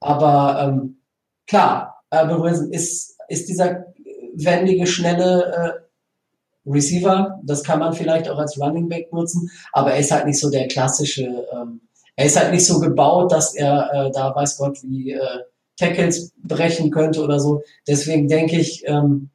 Aber 0.00 0.60
ähm, 0.62 1.00
klar, 1.46 2.02
Urban 2.10 2.42
Wilson 2.42 2.72
ist, 2.72 3.16
ist 3.28 3.48
dieser 3.48 3.86
wendige, 4.34 4.86
schnelle 4.86 5.52
äh, 5.52 6.70
Receiver. 6.70 7.40
Das 7.44 7.62
kann 7.62 7.78
man 7.78 7.92
vielleicht 7.92 8.28
auch 8.28 8.38
als 8.38 8.60
Running 8.60 8.88
Back 8.88 9.12
nutzen, 9.12 9.50
aber 9.72 9.92
er 9.92 10.00
ist 10.00 10.10
halt 10.10 10.26
nicht 10.26 10.40
so 10.40 10.50
der 10.50 10.68
klassische. 10.68 11.46
Ähm, 11.52 11.80
er 12.16 12.26
ist 12.26 12.36
halt 12.36 12.52
nicht 12.52 12.66
so 12.66 12.80
gebaut, 12.80 13.32
dass 13.32 13.54
er 13.54 13.90
äh, 13.92 14.10
da 14.10 14.34
weiß 14.34 14.58
Gott 14.58 14.82
wie 14.82 15.12
äh, 15.12 15.42
Tackles 15.76 16.32
brechen 16.42 16.90
könnte 16.90 17.22
oder 17.22 17.38
so. 17.38 17.62
Deswegen 17.86 18.28
denke 18.28 18.58
ich 18.58 18.82
ähm, 18.86 19.30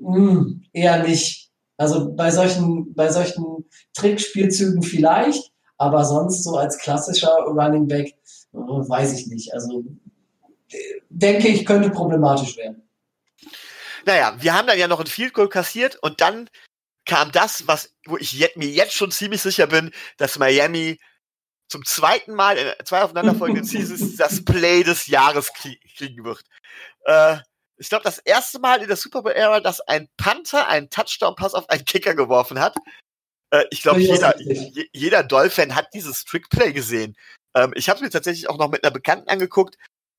mh, 0.00 0.60
eher 0.72 1.02
nicht. 1.02 1.50
Also 1.78 2.12
bei 2.14 2.30
solchen, 2.30 2.94
bei 2.94 3.10
solchen 3.10 3.66
Trickspielzügen 3.94 4.82
vielleicht, 4.82 5.52
aber 5.78 6.04
sonst 6.04 6.42
so 6.44 6.56
als 6.56 6.78
klassischer 6.78 7.34
Running 7.46 7.88
Back 7.88 8.14
weiß 8.52 9.18
ich 9.18 9.26
nicht. 9.26 9.52
Also 9.52 9.84
denke 11.08 11.48
ich, 11.48 11.66
könnte 11.66 11.90
problematisch 11.90 12.56
werden. 12.56 12.82
Naja, 14.04 14.36
wir 14.38 14.54
haben 14.54 14.66
dann 14.66 14.78
ja 14.78 14.88
noch 14.88 15.00
ein 15.00 15.06
Field 15.06 15.34
Goal 15.34 15.48
kassiert 15.48 15.96
und 15.96 16.20
dann 16.20 16.48
kam 17.04 17.32
das, 17.32 17.66
was, 17.66 17.94
wo 18.06 18.16
ich 18.16 18.32
jetzt, 18.32 18.56
mir 18.56 18.68
jetzt 18.68 18.94
schon 18.94 19.10
ziemlich 19.10 19.42
sicher 19.42 19.66
bin, 19.66 19.92
dass 20.16 20.38
Miami 20.38 20.98
zum 21.68 21.84
zweiten 21.84 22.34
Mal 22.34 22.56
in 22.56 22.72
zwei 22.84 23.02
aufeinanderfolgenden 23.02 23.64
Seasons 23.66 24.16
das 24.16 24.44
Play 24.44 24.82
des 24.82 25.06
Jahres 25.06 25.52
kriegen 25.52 26.24
wird. 26.24 26.42
Äh, 27.04 27.38
ich 27.78 27.88
glaube, 27.88 28.04
das 28.04 28.18
erste 28.18 28.58
Mal 28.58 28.80
in 28.80 28.88
der 28.88 28.96
Super 28.96 29.22
Bowl-Ära, 29.22 29.60
dass 29.60 29.80
ein 29.80 30.08
Panther 30.16 30.66
einen 30.68 30.88
Touchdown-Pass 30.88 31.54
auf 31.54 31.68
einen 31.68 31.84
Kicker 31.84 32.14
geworfen 32.14 32.60
hat. 32.60 32.76
Äh, 33.50 33.64
ich 33.70 33.82
glaube, 33.82 34.00
jeder, 34.00 34.34
jeder 34.92 35.22
Dolphin 35.22 35.74
hat 35.74 35.88
dieses 35.94 36.24
Trick-Play 36.24 36.72
gesehen. 36.72 37.16
Ähm, 37.54 37.72
ich 37.74 37.88
habe 37.88 37.98
es 37.98 38.02
mir 38.02 38.10
tatsächlich 38.10 38.48
auch 38.48 38.58
noch 38.58 38.70
mit 38.70 38.84
einer 38.84 38.92
Bekannten 38.92 39.28
angeguckt, 39.28 39.76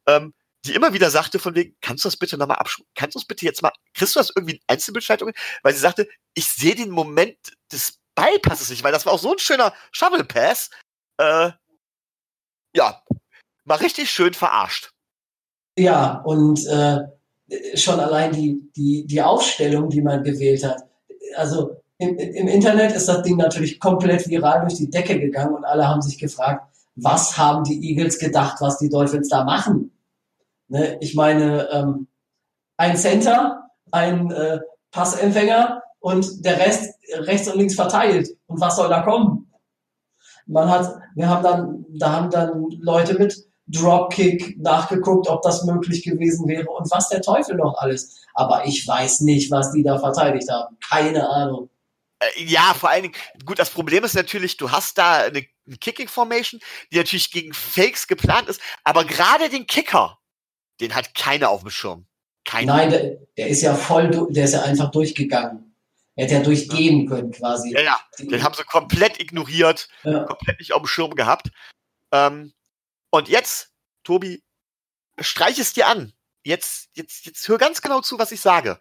ähm, 0.07 0.33
die 0.65 0.73
immer 0.73 0.93
wieder 0.93 1.09
sagte 1.09 1.39
von 1.39 1.55
wegen, 1.55 1.75
kannst 1.81 2.03
du 2.03 2.09
das 2.09 2.17
bitte 2.17 2.37
nochmal 2.37 2.57
abschreiben? 2.57 2.89
Kannst 2.95 3.15
du 3.15 3.19
das 3.19 3.27
bitte 3.27 3.45
jetzt 3.45 3.61
mal, 3.61 3.71
kriegst 3.93 4.15
du 4.15 4.19
das 4.19 4.31
irgendwie 4.35 4.55
in 4.55 4.61
Einzelbeschreibungen? 4.67 5.35
Weil 5.63 5.73
sie 5.73 5.79
sagte, 5.79 6.07
ich 6.33 6.47
sehe 6.47 6.75
den 6.75 6.89
Moment 6.89 7.37
des 7.71 7.99
Bypasses 8.15 8.69
nicht, 8.69 8.83
weil 8.83 8.91
das 8.91 9.05
war 9.05 9.13
auch 9.13 9.19
so 9.19 9.31
ein 9.31 9.39
schöner 9.39 9.73
Shovel-Pass. 9.91 10.71
Äh, 11.17 11.51
ja, 12.75 13.03
mal 13.63 13.75
richtig 13.75 14.09
schön 14.11 14.33
verarscht. 14.33 14.91
Ja, 15.77 16.21
und 16.25 16.65
äh, 16.65 16.99
schon 17.75 17.99
allein 17.99 18.31
die, 18.33 18.59
die, 18.75 19.05
die 19.05 19.21
Aufstellung, 19.21 19.89
die 19.89 20.01
man 20.01 20.23
gewählt 20.23 20.63
hat. 20.63 20.81
Also 21.35 21.83
im, 21.99 22.17
im 22.17 22.47
Internet 22.47 22.95
ist 22.95 23.07
das 23.07 23.23
Ding 23.23 23.37
natürlich 23.37 23.79
komplett 23.79 24.27
viral 24.27 24.61
durch 24.61 24.75
die 24.75 24.89
Decke 24.89 25.19
gegangen 25.19 25.55
und 25.55 25.65
alle 25.65 25.87
haben 25.87 26.01
sich 26.01 26.17
gefragt, 26.17 26.65
was 26.95 27.37
haben 27.37 27.63
die 27.63 27.89
Eagles 27.89 28.19
gedacht, 28.19 28.57
was 28.59 28.77
die 28.77 28.89
Dolphins 28.89 29.29
da 29.29 29.43
machen? 29.43 29.91
Ne? 30.67 30.97
Ich 30.99 31.15
meine, 31.15 31.69
ähm, 31.71 32.07
ein 32.77 32.97
Center, 32.97 33.69
ein 33.91 34.31
äh, 34.31 34.59
Passempfänger 34.91 35.81
und 35.99 36.45
der 36.45 36.59
Rest 36.59 36.95
rechts 37.13 37.47
und 37.47 37.57
links 37.57 37.75
verteilt. 37.75 38.29
Und 38.47 38.59
was 38.59 38.75
soll 38.75 38.89
da 38.89 39.01
kommen? 39.01 39.51
Man 40.45 40.69
hat, 40.69 40.95
wir 41.15 41.27
haben 41.29 41.43
dann, 41.43 41.85
da 41.89 42.11
haben 42.11 42.29
dann 42.29 42.65
Leute 42.79 43.15
mit 43.15 43.47
Dropkick 43.67 44.57
nachgeguckt, 44.59 45.27
ob 45.29 45.41
das 45.41 45.65
möglich 45.65 46.03
gewesen 46.03 46.47
wäre 46.47 46.69
und 46.69 46.89
was 46.89 47.09
der 47.09 47.21
Teufel 47.21 47.55
noch 47.55 47.77
alles. 47.77 48.25
Aber 48.33 48.65
ich 48.65 48.87
weiß 48.87 49.21
nicht, 49.21 49.51
was 49.51 49.71
die 49.71 49.83
da 49.83 49.99
verteidigt 49.99 50.49
haben. 50.49 50.77
Keine 50.87 51.29
Ahnung. 51.29 51.69
Äh, 52.19 52.43
ja, 52.43 52.73
vor 52.73 52.89
allen 52.89 53.03
Dingen, 53.03 53.15
gut, 53.45 53.59
das 53.59 53.69
Problem 53.69 54.03
ist 54.03 54.15
natürlich, 54.15 54.57
du 54.57 54.71
hast 54.71 54.97
da 54.97 55.23
eine, 55.25 55.45
eine 55.65 55.77
Kicking 55.77 56.07
Formation, 56.07 56.59
die 56.91 56.97
natürlich 56.97 57.31
gegen 57.31 57.53
Fakes 57.53 58.07
geplant 58.07 58.49
ist, 58.49 58.61
aber 58.83 59.05
gerade 59.05 59.49
den 59.49 59.67
Kicker, 59.67 60.19
den 60.79 60.95
hat 60.95 61.13
keiner 61.13 61.49
auf 61.49 61.61
dem 61.61 61.69
Schirm. 61.69 62.07
Keiner. 62.43 62.75
Nein, 62.75 62.89
der, 62.89 63.17
der 63.37 63.47
ist 63.47 63.61
ja 63.61 63.75
voll, 63.75 64.09
der 64.29 64.45
ist 64.45 64.53
ja 64.53 64.63
einfach 64.63 64.89
durchgegangen. 64.91 65.75
Er 66.15 66.23
hätte 66.23 66.35
ja 66.35 66.41
durchgehen 66.41 67.07
können 67.07 67.31
quasi. 67.31 67.73
Ja, 67.73 67.81
ja. 67.81 67.99
Den 68.17 68.41
haben 68.41 68.55
sie 68.55 68.63
komplett 68.63 69.19
ignoriert, 69.19 69.87
ja. 70.03 70.23
komplett 70.23 70.59
nicht 70.59 70.73
auf 70.73 70.81
dem 70.81 70.87
Schirm 70.87 71.13
gehabt. 71.13 71.49
Ähm, 72.11 72.53
und 73.11 73.29
jetzt, 73.29 73.71
Tobi, 74.03 74.43
streich 75.19 75.59
es 75.59 75.73
dir 75.73 75.87
an. 75.87 76.13
Jetzt, 76.43 76.89
jetzt, 76.93 77.25
jetzt 77.25 77.47
hör 77.47 77.57
ganz 77.57 77.81
genau 77.81 78.01
zu, 78.01 78.17
was 78.17 78.31
ich 78.31 78.41
sage. 78.41 78.79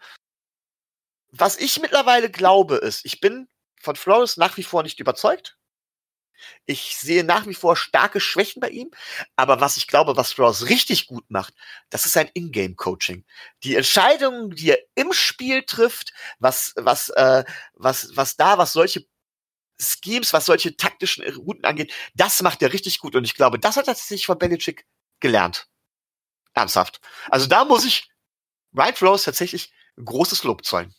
Was 1.38 1.56
ich 1.58 1.80
mittlerweile 1.80 2.30
glaube, 2.30 2.76
ist, 2.76 3.04
ich 3.04 3.20
bin 3.20 3.48
von 3.80 3.96
Flores 3.96 4.36
nach 4.36 4.56
wie 4.56 4.62
vor 4.62 4.82
nicht 4.82 5.00
überzeugt. 5.00 5.56
Ich 6.66 6.96
sehe 6.98 7.24
nach 7.24 7.46
wie 7.46 7.54
vor 7.54 7.76
starke 7.76 8.20
Schwächen 8.20 8.60
bei 8.60 8.68
ihm. 8.68 8.90
Aber 9.36 9.60
was 9.60 9.76
ich 9.76 9.86
glaube, 9.86 10.16
was 10.16 10.38
Ross 10.38 10.68
richtig 10.68 11.06
gut 11.06 11.24
macht, 11.30 11.54
das 11.90 12.06
ist 12.06 12.12
sein 12.12 12.30
Ingame-Coaching. 12.34 13.24
Die 13.62 13.74
Entscheidungen, 13.76 14.50
die 14.50 14.70
er 14.70 14.78
im 14.94 15.12
Spiel 15.12 15.62
trifft, 15.62 16.12
was, 16.38 16.74
was, 16.76 17.08
äh, 17.10 17.44
was, 17.74 18.16
was 18.16 18.36
da, 18.36 18.58
was 18.58 18.72
solche 18.72 19.06
Schemes, 19.78 20.32
was 20.32 20.46
solche 20.46 20.76
taktischen 20.76 21.24
Routen 21.36 21.64
angeht, 21.64 21.92
das 22.14 22.42
macht 22.42 22.62
er 22.62 22.72
richtig 22.72 22.98
gut. 22.98 23.14
Und 23.14 23.24
ich 23.24 23.34
glaube, 23.34 23.58
das 23.58 23.76
hat 23.76 23.88
er 23.88 23.94
sich 23.94 24.26
von 24.26 24.38
Belichick 24.38 24.86
gelernt. 25.20 25.68
Ernsthaft. 26.54 27.00
Also 27.28 27.46
da 27.46 27.64
muss 27.64 27.84
ich 27.84 28.08
Wright 28.72 29.00
Rose 29.02 29.24
tatsächlich 29.24 29.72
großes 30.02 30.44
Lob 30.44 30.64
zollen. 30.64 30.94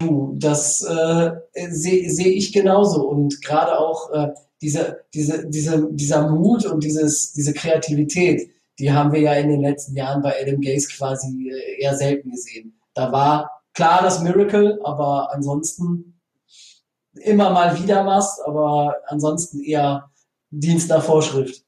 Du, 0.00 0.34
das 0.38 0.80
äh, 0.80 1.32
sehe 1.68 2.08
seh 2.10 2.28
ich 2.30 2.52
genauso 2.54 3.06
und 3.06 3.42
gerade 3.42 3.78
auch 3.78 4.10
äh, 4.12 4.28
diese, 4.62 5.04
diese, 5.12 5.46
diese, 5.48 5.88
dieser 5.90 6.30
Mut 6.30 6.64
und 6.64 6.82
dieses, 6.82 7.32
diese 7.32 7.52
Kreativität, 7.52 8.50
die 8.78 8.90
haben 8.90 9.12
wir 9.12 9.20
ja 9.20 9.34
in 9.34 9.50
den 9.50 9.60
letzten 9.60 9.94
Jahren 9.94 10.22
bei 10.22 10.34
Adam 10.40 10.62
Gaze 10.62 10.88
quasi 10.88 11.50
äh, 11.50 11.82
eher 11.82 11.94
selten 11.94 12.30
gesehen. 12.30 12.80
Da 12.94 13.12
war 13.12 13.50
klar 13.74 14.00
das 14.02 14.22
Miracle, 14.22 14.80
aber 14.84 15.34
ansonsten 15.34 16.18
immer 17.12 17.50
mal 17.50 17.78
wieder 17.82 18.06
was, 18.06 18.40
aber 18.40 18.96
ansonsten 19.06 19.62
eher 19.62 20.10
Dienst 20.50 20.88
nach 20.88 21.04
Vorschrift. 21.04 21.62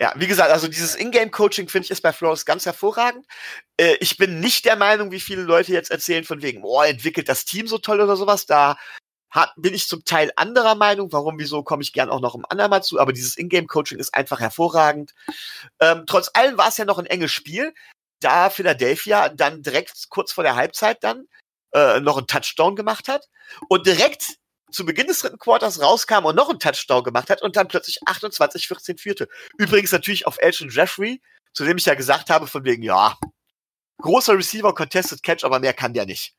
Ja, 0.00 0.12
wie 0.16 0.28
gesagt, 0.28 0.52
also 0.52 0.68
dieses 0.68 0.94
Ingame-Coaching 0.94 1.68
finde 1.68 1.86
ich 1.86 1.90
ist 1.90 2.02
bei 2.02 2.12
Flores 2.12 2.46
ganz 2.46 2.64
hervorragend. 2.66 3.26
Äh, 3.76 3.96
ich 4.00 4.16
bin 4.16 4.38
nicht 4.38 4.64
der 4.64 4.76
Meinung, 4.76 5.10
wie 5.10 5.20
viele 5.20 5.42
Leute 5.42 5.72
jetzt 5.72 5.90
erzählen 5.90 6.24
von 6.24 6.40
wegen, 6.40 6.62
oh, 6.62 6.82
entwickelt 6.82 7.28
das 7.28 7.44
Team 7.44 7.66
so 7.66 7.78
toll 7.78 8.00
oder 8.00 8.16
sowas. 8.16 8.46
Da 8.46 8.76
hat, 9.30 9.52
bin 9.56 9.74
ich 9.74 9.88
zum 9.88 10.04
Teil 10.04 10.30
anderer 10.36 10.76
Meinung. 10.76 11.12
Warum, 11.12 11.38
wieso, 11.38 11.64
komme 11.64 11.82
ich 11.82 11.92
gern 11.92 12.10
auch 12.10 12.20
noch 12.20 12.36
im 12.36 12.46
andermal 12.48 12.82
zu. 12.84 13.00
Aber 13.00 13.12
dieses 13.12 13.36
Ingame-Coaching 13.36 13.98
ist 13.98 14.14
einfach 14.14 14.38
hervorragend. 14.38 15.14
Ähm, 15.80 16.04
trotz 16.06 16.30
allem 16.32 16.56
war 16.56 16.68
es 16.68 16.76
ja 16.76 16.84
noch 16.84 16.98
ein 16.98 17.06
enges 17.06 17.32
Spiel, 17.32 17.74
da 18.20 18.50
Philadelphia 18.50 19.28
dann 19.30 19.62
direkt 19.62 20.08
kurz 20.10 20.32
vor 20.32 20.44
der 20.44 20.56
Halbzeit 20.56 21.02
dann 21.02 21.26
äh, 21.72 22.00
noch 22.00 22.18
einen 22.18 22.26
Touchdown 22.28 22.76
gemacht 22.76 23.08
hat 23.08 23.28
und 23.68 23.86
direkt 23.86 24.36
zu 24.70 24.84
Beginn 24.84 25.06
des 25.06 25.20
dritten 25.20 25.38
Quarters 25.38 25.80
rauskam 25.80 26.24
und 26.24 26.36
noch 26.36 26.50
einen 26.50 26.58
Touchdown 26.58 27.02
gemacht 27.02 27.30
hat 27.30 27.42
und 27.42 27.56
dann 27.56 27.68
plötzlich 27.68 28.00
28-14 28.06 28.98
führte. 28.98 29.28
Übrigens 29.56 29.92
natürlich 29.92 30.26
auf 30.26 30.38
Elton 30.40 30.68
Jeffrey, 30.70 31.20
zu 31.52 31.64
dem 31.64 31.76
ich 31.76 31.86
ja 31.86 31.94
gesagt 31.94 32.30
habe, 32.30 32.46
von 32.46 32.64
wegen, 32.64 32.82
ja, 32.82 33.16
großer 33.98 34.36
Receiver, 34.36 34.74
Contested 34.74 35.22
Catch, 35.22 35.44
aber 35.44 35.60
mehr 35.60 35.74
kann 35.74 35.92
der 35.92 36.06
nicht. 36.06 36.34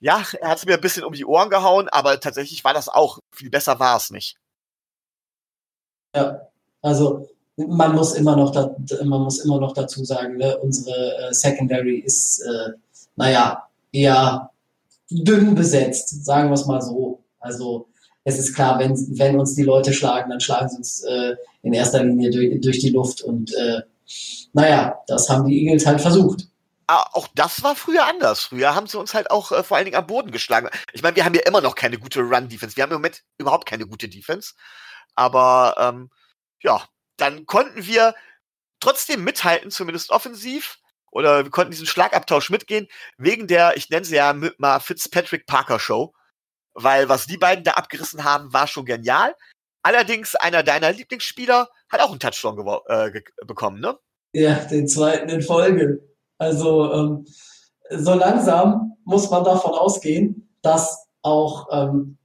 Ja, 0.00 0.24
er 0.40 0.48
hat 0.48 0.58
es 0.58 0.66
mir 0.66 0.74
ein 0.74 0.80
bisschen 0.80 1.04
um 1.04 1.12
die 1.12 1.26
Ohren 1.26 1.50
gehauen, 1.50 1.88
aber 1.88 2.18
tatsächlich 2.20 2.64
war 2.64 2.72
das 2.72 2.88
auch, 2.88 3.18
viel 3.32 3.50
besser 3.50 3.78
war 3.78 3.96
es 3.96 4.10
nicht. 4.10 4.36
Ja, 6.14 6.48
also 6.80 7.28
man 7.56 7.94
muss 7.94 8.14
immer 8.14 8.36
noch, 8.36 8.50
da, 8.52 8.74
man 9.04 9.22
muss 9.22 9.44
immer 9.44 9.60
noch 9.60 9.74
dazu 9.74 10.04
sagen, 10.04 10.38
ne, 10.38 10.58
unsere 10.58 11.16
äh, 11.18 11.34
Secondary 11.34 11.98
ist, 11.98 12.40
äh, 12.40 12.72
naja, 13.16 13.68
eher 13.92 14.50
dünn 15.10 15.54
besetzt, 15.54 16.24
sagen 16.24 16.48
wir 16.48 16.54
es 16.54 16.66
mal 16.66 16.80
so. 16.80 17.19
Also 17.40 17.88
es 18.24 18.38
ist 18.38 18.54
klar, 18.54 18.78
wenn, 18.78 18.92
wenn 19.18 19.40
uns 19.40 19.54
die 19.54 19.62
Leute 19.62 19.92
schlagen, 19.92 20.30
dann 20.30 20.40
schlagen 20.40 20.68
sie 20.68 20.76
uns 20.76 21.02
äh, 21.02 21.36
in 21.62 21.72
erster 21.72 22.04
Linie 22.04 22.30
durch, 22.30 22.60
durch 22.60 22.78
die 22.78 22.90
Luft. 22.90 23.22
Und 23.22 23.52
äh, 23.54 23.80
naja, 24.52 24.98
das 25.06 25.28
haben 25.28 25.46
die 25.46 25.62
Eagles 25.62 25.86
halt 25.86 26.00
versucht. 26.00 26.46
Ah, 26.86 27.06
auch 27.12 27.28
das 27.34 27.62
war 27.62 27.76
früher 27.76 28.06
anders. 28.06 28.44
Früher 28.44 28.74
haben 28.74 28.88
sie 28.88 28.98
uns 28.98 29.14
halt 29.14 29.30
auch 29.30 29.52
äh, 29.52 29.62
vor 29.62 29.76
allen 29.76 29.84
Dingen 29.86 29.96
am 29.96 30.06
Boden 30.06 30.32
geschlagen. 30.32 30.68
Ich 30.92 31.02
meine, 31.02 31.16
wir 31.16 31.24
haben 31.24 31.34
ja 31.34 31.42
immer 31.46 31.60
noch 31.60 31.76
keine 31.76 31.98
gute 31.98 32.20
Run-Defense. 32.20 32.76
Wir 32.76 32.82
haben 32.82 32.90
im 32.90 32.96
Moment 32.96 33.22
überhaupt 33.38 33.66
keine 33.66 33.86
gute 33.86 34.08
Defense. 34.08 34.54
Aber 35.14 35.76
ähm, 35.78 36.10
ja, 36.62 36.82
dann 37.16 37.46
konnten 37.46 37.86
wir 37.86 38.14
trotzdem 38.80 39.24
mithalten, 39.24 39.70
zumindest 39.70 40.10
offensiv. 40.10 40.78
oder 41.10 41.44
wir 41.44 41.50
konnten 41.50 41.72
diesen 41.72 41.86
Schlagabtausch 41.86 42.50
mitgehen, 42.50 42.88
wegen 43.18 43.46
der, 43.46 43.76
ich 43.76 43.90
nenne 43.90 44.04
sie 44.04 44.16
ja 44.16 44.34
mal 44.58 44.80
Fitzpatrick 44.80 45.46
Parker 45.46 45.78
Show. 45.78 46.14
Weil 46.74 47.08
was 47.08 47.26
die 47.26 47.36
beiden 47.36 47.64
da 47.64 47.72
abgerissen 47.72 48.24
haben, 48.24 48.52
war 48.52 48.66
schon 48.66 48.84
genial. 48.84 49.34
Allerdings, 49.82 50.34
einer 50.36 50.62
deiner 50.62 50.92
Lieblingsspieler 50.92 51.68
hat 51.90 52.00
auch 52.00 52.10
einen 52.10 52.20
Touchdown 52.20 52.58
äh, 52.88 53.20
bekommen, 53.46 53.80
ne? 53.80 53.98
Ja, 54.32 54.54
den 54.54 54.86
zweiten 54.86 55.28
in 55.28 55.42
Folge. 55.42 56.00
Also 56.38 56.92
ähm, 56.92 57.26
so 57.90 58.14
langsam 58.14 58.96
muss 59.04 59.30
man 59.30 59.44
davon 59.44 59.72
ausgehen, 59.72 60.48
dass 60.62 61.08
auch 61.22 61.68
ähm, 61.72 62.18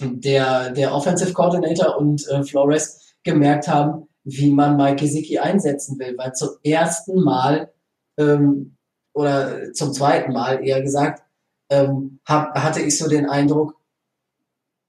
der, 0.00 0.70
der 0.70 0.94
Offensive 0.94 1.32
Coordinator 1.32 1.96
und 1.96 2.26
äh, 2.28 2.42
Flores 2.44 3.14
gemerkt 3.24 3.68
haben, 3.68 4.08
wie 4.24 4.50
man 4.50 4.76
Mike 4.76 4.96
Gesicki 4.96 5.38
einsetzen 5.38 5.98
will, 5.98 6.16
weil 6.16 6.32
zum 6.32 6.50
ersten 6.62 7.20
Mal 7.20 7.72
ähm, 8.18 8.76
oder 9.12 9.72
zum 9.72 9.92
zweiten 9.92 10.32
Mal 10.32 10.64
eher 10.64 10.82
gesagt, 10.82 11.22
ähm, 11.70 12.20
hab, 12.26 12.54
hatte 12.54 12.80
ich 12.80 12.96
so 12.96 13.08
den 13.08 13.28
Eindruck, 13.28 13.74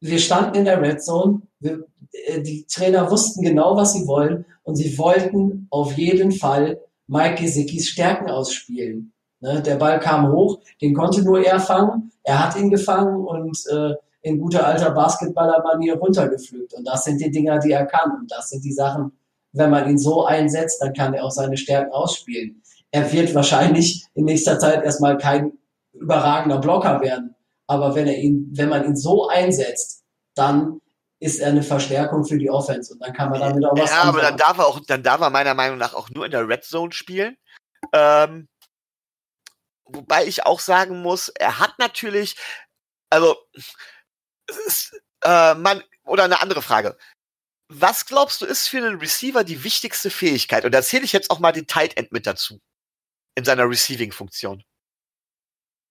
wir 0.01 0.19
standen 0.19 0.57
in 0.57 0.65
der 0.65 0.81
Red 0.81 1.01
Zone, 1.01 1.41
wir, 1.59 1.85
äh, 2.27 2.41
die 2.41 2.65
Trainer 2.65 3.09
wussten 3.09 3.41
genau, 3.43 3.77
was 3.77 3.93
sie 3.93 4.05
wollen 4.07 4.45
und 4.63 4.75
sie 4.75 4.97
wollten 4.97 5.67
auf 5.69 5.93
jeden 5.93 6.31
Fall 6.31 6.79
Mike 7.07 7.41
Gesickis 7.41 7.87
Stärken 7.87 8.29
ausspielen. 8.29 9.13
Ne, 9.39 9.61
der 9.61 9.75
Ball 9.75 9.99
kam 9.99 10.31
hoch, 10.31 10.59
den 10.81 10.93
konnte 10.93 11.23
nur 11.23 11.43
er 11.43 11.59
fangen, 11.59 12.11
er 12.23 12.45
hat 12.45 12.59
ihn 12.59 12.69
gefangen 12.69 13.25
und 13.25 13.57
äh, 13.71 13.93
in 14.21 14.39
guter 14.39 14.65
alter 14.65 14.91
Basketballermanier 14.91 15.97
runtergepflügt. 15.97 16.73
Und 16.73 16.85
das 16.85 17.05
sind 17.05 17.19
die 17.19 17.31
Dinger, 17.31 17.59
die 17.59 17.71
er 17.71 17.85
kann. 17.85 18.11
Und 18.19 18.31
das 18.31 18.49
sind 18.49 18.63
die 18.63 18.71
Sachen, 18.71 19.11
wenn 19.51 19.69
man 19.69 19.89
ihn 19.89 19.97
so 19.97 20.25
einsetzt, 20.25 20.81
dann 20.81 20.93
kann 20.93 21.13
er 21.13 21.25
auch 21.25 21.31
seine 21.31 21.57
Stärken 21.57 21.91
ausspielen. 21.91 22.61
Er 22.91 23.11
wird 23.11 23.33
wahrscheinlich 23.33 24.05
in 24.13 24.25
nächster 24.25 24.59
Zeit 24.59 24.83
erstmal 24.83 25.17
kein 25.17 25.53
überragender 25.93 26.59
Blocker 26.59 27.01
werden. 27.01 27.35
Aber 27.71 27.95
wenn 27.95 28.05
er 28.05 28.17
ihn, 28.17 28.49
wenn 28.51 28.67
man 28.67 28.83
ihn 28.83 28.97
so 28.97 29.29
einsetzt, 29.29 30.03
dann 30.35 30.81
ist 31.21 31.39
er 31.39 31.47
eine 31.47 31.63
Verstärkung 31.63 32.25
für 32.25 32.37
die 32.37 32.49
Offense 32.49 32.91
und 32.91 32.99
dann 32.99 33.13
kann 33.13 33.29
man 33.29 33.39
damit 33.39 33.63
auch 33.63 33.77
was 33.77 33.89
Ja, 33.89 34.03
aber 34.03 34.19
dann 34.19 34.35
darf 34.35 34.57
er 34.57 34.67
auch, 34.67 34.81
dann 34.85 35.03
darf 35.03 35.21
er 35.21 35.29
meiner 35.29 35.53
Meinung 35.53 35.77
nach 35.77 35.93
auch 35.93 36.09
nur 36.09 36.25
in 36.25 36.31
der 36.31 36.45
Red 36.49 36.65
Zone 36.65 36.91
spielen. 36.91 37.37
Ähm, 37.93 38.49
wobei 39.85 40.25
ich 40.25 40.45
auch 40.45 40.59
sagen 40.59 41.01
muss, 41.01 41.29
er 41.29 41.59
hat 41.59 41.79
natürlich, 41.79 42.35
also 43.09 43.37
ist, 44.67 45.01
äh, 45.23 45.55
man, 45.55 45.81
oder 46.03 46.25
eine 46.25 46.41
andere 46.41 46.61
Frage. 46.61 46.97
Was 47.69 48.05
glaubst 48.05 48.41
du, 48.41 48.45
ist 48.45 48.67
für 48.67 48.79
einen 48.79 48.99
Receiver 48.99 49.45
die 49.45 49.63
wichtigste 49.63 50.09
Fähigkeit? 50.09 50.65
Und 50.65 50.73
da 50.73 50.81
zähle 50.81 51.05
ich 51.05 51.13
jetzt 51.13 51.31
auch 51.31 51.39
mal 51.39 51.53
den 51.53 51.67
Tight 51.67 51.95
End 51.95 52.11
mit 52.11 52.27
dazu. 52.27 52.59
In 53.35 53.45
seiner 53.45 53.69
Receiving-Funktion. 53.69 54.61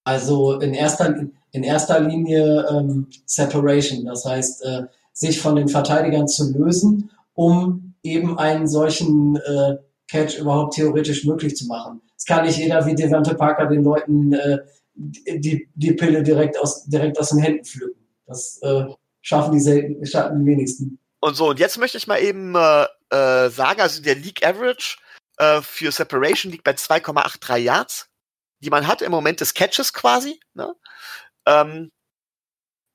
Also 0.04 0.60
in 0.60 0.74
erster, 0.74 1.14
in 1.52 1.62
erster 1.62 2.00
Linie 2.00 2.66
ähm, 2.70 3.08
Separation, 3.26 4.06
das 4.06 4.24
heißt, 4.24 4.64
äh, 4.64 4.82
sich 5.12 5.40
von 5.40 5.56
den 5.56 5.68
Verteidigern 5.68 6.26
zu 6.26 6.52
lösen, 6.52 7.10
um 7.34 7.94
eben 8.02 8.38
einen 8.38 8.66
solchen 8.66 9.36
äh, 9.36 9.76
Catch 10.10 10.38
überhaupt 10.38 10.74
theoretisch 10.74 11.24
möglich 11.24 11.56
zu 11.56 11.66
machen. 11.66 12.00
Es 12.16 12.24
kann 12.24 12.44
nicht 12.44 12.58
jeder 12.58 12.84
wie 12.86 12.94
Devante 12.94 13.34
Parker 13.34 13.66
den 13.66 13.84
Leuten 13.84 14.32
äh, 14.32 14.58
die, 14.94 15.68
die 15.74 15.92
Pille 15.92 16.22
direkt 16.22 16.58
aus, 16.58 16.84
direkt 16.86 17.18
aus 17.18 17.30
den 17.30 17.38
Händen 17.38 17.64
pflücken. 17.64 18.06
Das 18.26 18.58
äh, 18.62 18.84
schaffen 19.20 19.52
die 19.52 19.60
selten, 19.60 20.04
schaffen 20.06 20.44
die 20.44 20.50
wenigsten. 20.50 20.98
Und 21.20 21.36
so, 21.36 21.50
und 21.50 21.60
jetzt 21.60 21.78
möchte 21.78 21.98
ich 21.98 22.06
mal 22.06 22.20
eben 22.20 22.54
äh, 22.54 22.86
äh 23.10 23.50
sagen, 23.50 23.80
also 23.80 24.02
der 24.02 24.14
League 24.14 24.46
Average 24.46 24.96
für 25.62 25.90
Separation 25.90 26.52
liegt 26.52 26.64
bei 26.64 26.72
2,83 26.72 27.56
Yards 27.56 28.09
die 28.60 28.70
man 28.70 28.86
hat 28.86 29.02
im 29.02 29.10
Moment 29.10 29.40
des 29.40 29.54
Catches 29.54 29.92
quasi. 29.92 30.40
Ne? 30.54 30.74
Ähm, 31.46 31.90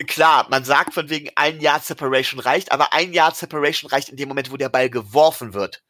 klar, 0.07 0.47
man 0.49 0.63
sagt 0.63 0.93
von 0.93 1.09
wegen 1.09 1.31
ein 1.35 1.59
Jahr 1.61 1.79
Separation 1.79 2.39
reicht, 2.39 2.71
aber 2.71 2.93
ein 2.93 3.13
Jahr 3.13 3.33
Separation 3.33 3.89
reicht 3.89 4.09
in 4.09 4.17
dem 4.17 4.29
Moment, 4.29 4.51
wo 4.51 4.57
der 4.57 4.69
Ball 4.69 4.89
geworfen 4.89 5.53
wird. 5.53 5.81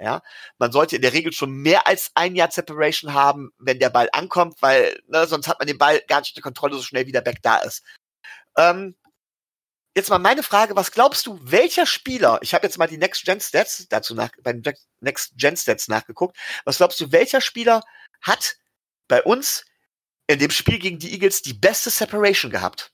Ja, 0.00 0.22
man 0.58 0.70
sollte 0.70 0.94
in 0.96 1.02
der 1.02 1.12
Regel 1.12 1.32
schon 1.32 1.50
mehr 1.50 1.88
als 1.88 2.12
ein 2.14 2.36
Jahr 2.36 2.52
Separation 2.52 3.14
haben, 3.14 3.50
wenn 3.58 3.80
der 3.80 3.90
Ball 3.90 4.08
ankommt, 4.12 4.54
weil 4.62 5.00
ne, 5.08 5.26
sonst 5.26 5.48
hat 5.48 5.58
man 5.58 5.66
den 5.66 5.78
Ball 5.78 6.00
gar 6.06 6.20
nicht 6.20 6.30
unter 6.30 6.42
Kontrolle, 6.42 6.76
so 6.76 6.82
schnell 6.82 7.06
wie 7.06 7.12
der 7.12 7.20
Back 7.20 7.42
da 7.42 7.58
ist. 7.58 7.82
Ähm, 8.56 8.96
jetzt 9.96 10.10
mal 10.10 10.20
meine 10.20 10.44
Frage, 10.44 10.76
was 10.76 10.92
glaubst 10.92 11.26
du, 11.26 11.40
welcher 11.42 11.84
Spieler, 11.84 12.38
ich 12.42 12.54
habe 12.54 12.64
jetzt 12.64 12.78
mal 12.78 12.86
die 12.86 12.98
Next 12.98 13.24
Gen 13.24 13.40
Stats 13.40 13.88
dazu 13.88 14.14
nach, 14.14 14.30
bei 14.42 14.54
Next 15.00 15.32
Gen 15.36 15.56
Stats 15.56 15.88
nachgeguckt, 15.88 16.36
was 16.64 16.76
glaubst 16.76 17.00
du, 17.00 17.10
welcher 17.10 17.40
Spieler 17.40 17.82
hat 18.22 18.56
bei 19.08 19.22
uns 19.22 19.64
in 20.26 20.38
dem 20.38 20.50
Spiel 20.50 20.78
gegen 20.78 20.98
die 20.98 21.12
Eagles 21.12 21.42
die 21.42 21.54
beste 21.54 21.90
Separation 21.90 22.50
gehabt. 22.50 22.92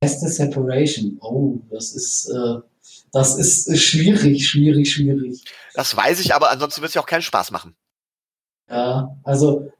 Beste 0.00 0.28
Separation, 0.28 1.18
oh, 1.20 1.60
das 1.70 1.94
ist, 1.94 2.28
äh, 2.30 2.60
das 3.12 3.36
ist 3.36 3.78
schwierig, 3.78 4.48
schwierig, 4.48 4.92
schwierig. 4.92 5.44
Das 5.74 5.96
weiß 5.96 6.18
ich, 6.20 6.34
aber 6.34 6.50
ansonsten 6.50 6.80
wird 6.80 6.88
es 6.88 6.94
ja 6.94 7.02
auch 7.02 7.06
keinen 7.06 7.22
Spaß 7.22 7.50
machen. 7.50 7.76
Ja, 8.68 9.14
also 9.22 9.70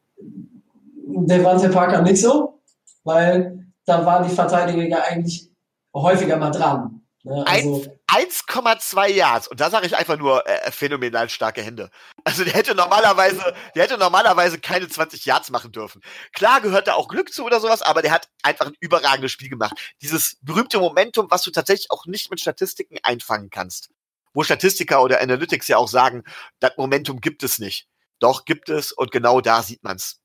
Devante 1.05 1.69
Parker 1.71 2.03
nicht 2.03 2.21
so, 2.21 2.61
weil 3.05 3.67
da 3.85 4.05
waren 4.07 4.29
die 4.29 4.35
Verteidiger 4.35 5.03
eigentlich 5.05 5.51
häufiger 5.95 6.37
mal 6.37 6.51
dran. 6.51 7.03
Ne? 7.25 7.45
Also, 7.47 7.85
1,2 8.13 9.09
Yards. 9.09 9.49
Und 9.49 9.59
da 9.59 9.71
sage 9.71 9.87
ich 9.87 9.97
einfach 9.97 10.19
nur 10.19 10.47
äh, 10.47 10.71
phänomenal 10.71 11.31
starke 11.31 11.63
Hände. 11.63 11.91
Also 12.25 12.45
der 12.45 12.53
hätte 12.53 12.75
normalerweise, 12.75 13.55
der 13.75 13.85
hätte 13.85 13.97
normalerweise 13.97 14.61
keine 14.61 14.87
20 14.87 15.25
Yards 15.25 15.51
machen 15.51 15.73
dürfen. 15.73 16.03
Klar 16.35 16.61
gehört 16.61 16.89
da 16.89 16.95
auch 16.95 17.09
Glück 17.09 17.33
zu 17.33 17.43
oder 17.43 17.59
sowas, 17.59 17.81
aber 17.81 18.03
der 18.03 18.13
hat 18.13 18.29
einfach 18.43 18.67
ein 18.67 18.77
überragendes 18.81 19.33
Spiel 19.33 19.49
gemacht. 19.49 19.73
Dieses 20.03 20.37
berühmte 20.43 20.79
Momentum, 20.79 21.31
was 21.31 21.43
du 21.43 21.51
tatsächlich 21.51 21.91
auch 21.91 22.05
nicht 22.05 22.31
mit 22.31 22.39
Statistiken 22.39 22.99
einfangen 23.03 23.49
kannst. 23.49 23.89
Wo 24.35 24.43
Statistiker 24.43 25.03
oder 25.03 25.21
Analytics 25.21 25.69
ja 25.69 25.79
auch 25.79 25.89
sagen, 25.89 26.23
das 26.61 26.73
Momentum 26.77 27.21
gibt 27.21 27.43
es 27.43 27.59
nicht. 27.59 27.87
Doch 28.19 28.45
gibt 28.45 28.69
es 28.69 28.93
und 28.93 29.11
genau 29.11 29.41
da 29.41 29.63
sieht 29.63 29.83
man's. 29.83 30.21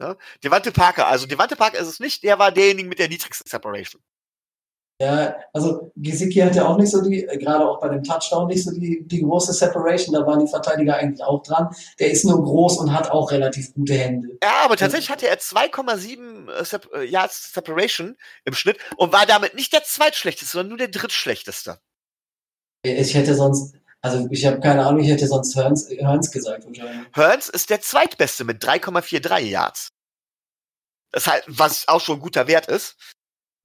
Ne? 0.00 0.16
Devante 0.42 0.72
Parker, 0.72 1.06
also 1.06 1.26
Devante 1.26 1.54
Parker 1.54 1.78
ist 1.78 1.88
es 1.88 2.00
nicht, 2.00 2.24
der 2.24 2.38
war 2.40 2.50
derjenige 2.50 2.88
mit 2.88 2.98
der 2.98 3.08
niedrigsten 3.08 3.48
Separation. 3.48 4.02
Ja, 5.00 5.34
also 5.54 5.92
Gesicki 5.96 6.40
hatte 6.40 6.68
auch 6.68 6.76
nicht 6.76 6.90
so 6.90 7.00
die, 7.00 7.24
äh, 7.24 7.38
gerade 7.38 7.66
auch 7.66 7.80
bei 7.80 7.88
dem 7.88 8.04
Touchdown 8.04 8.48
nicht 8.48 8.62
so 8.62 8.70
die, 8.70 9.02
die 9.06 9.22
große 9.22 9.54
Separation, 9.54 10.14
da 10.14 10.26
waren 10.26 10.44
die 10.44 10.50
Verteidiger 10.50 10.96
eigentlich 10.96 11.24
auch 11.24 11.42
dran. 11.42 11.74
Der 11.98 12.10
ist 12.10 12.26
nur 12.26 12.44
groß 12.44 12.76
und 12.76 12.92
hat 12.92 13.10
auch 13.10 13.30
relativ 13.30 13.72
gute 13.72 13.94
Hände. 13.94 14.36
Ja, 14.42 14.62
aber 14.62 14.76
tatsächlich 14.76 15.08
hatte 15.08 15.26
er 15.26 15.38
2,7 15.38 16.50
äh, 16.50 16.98
äh, 16.98 17.10
Yards 17.10 17.54
Separation 17.54 18.18
im 18.44 18.52
Schnitt 18.52 18.76
und 18.98 19.10
war 19.10 19.24
damit 19.24 19.54
nicht 19.54 19.72
der 19.72 19.84
zweitschlechteste, 19.84 20.52
sondern 20.52 20.68
nur 20.68 20.78
der 20.78 20.88
drittschlechteste. 20.88 21.78
Ich 22.82 23.14
hätte 23.14 23.34
sonst, 23.34 23.74
also 24.02 24.28
ich 24.30 24.44
habe 24.44 24.60
keine 24.60 24.84
Ahnung, 24.84 25.00
ich 25.00 25.08
hätte 25.08 25.26
sonst 25.26 25.56
Hearns, 25.56 25.88
Hearns 25.88 26.30
gesagt 26.30 26.66
wahrscheinlich. 26.66 27.08
Hearns 27.14 27.48
ist 27.48 27.70
der 27.70 27.80
zweitbeste 27.80 28.44
mit 28.44 28.62
3,43 28.62 29.38
Yards. 29.40 29.92
Das 31.10 31.26
halt, 31.26 31.44
was 31.46 31.88
auch 31.88 32.02
schon 32.02 32.18
ein 32.18 32.22
guter 32.22 32.46
Wert 32.46 32.66
ist. 32.66 32.96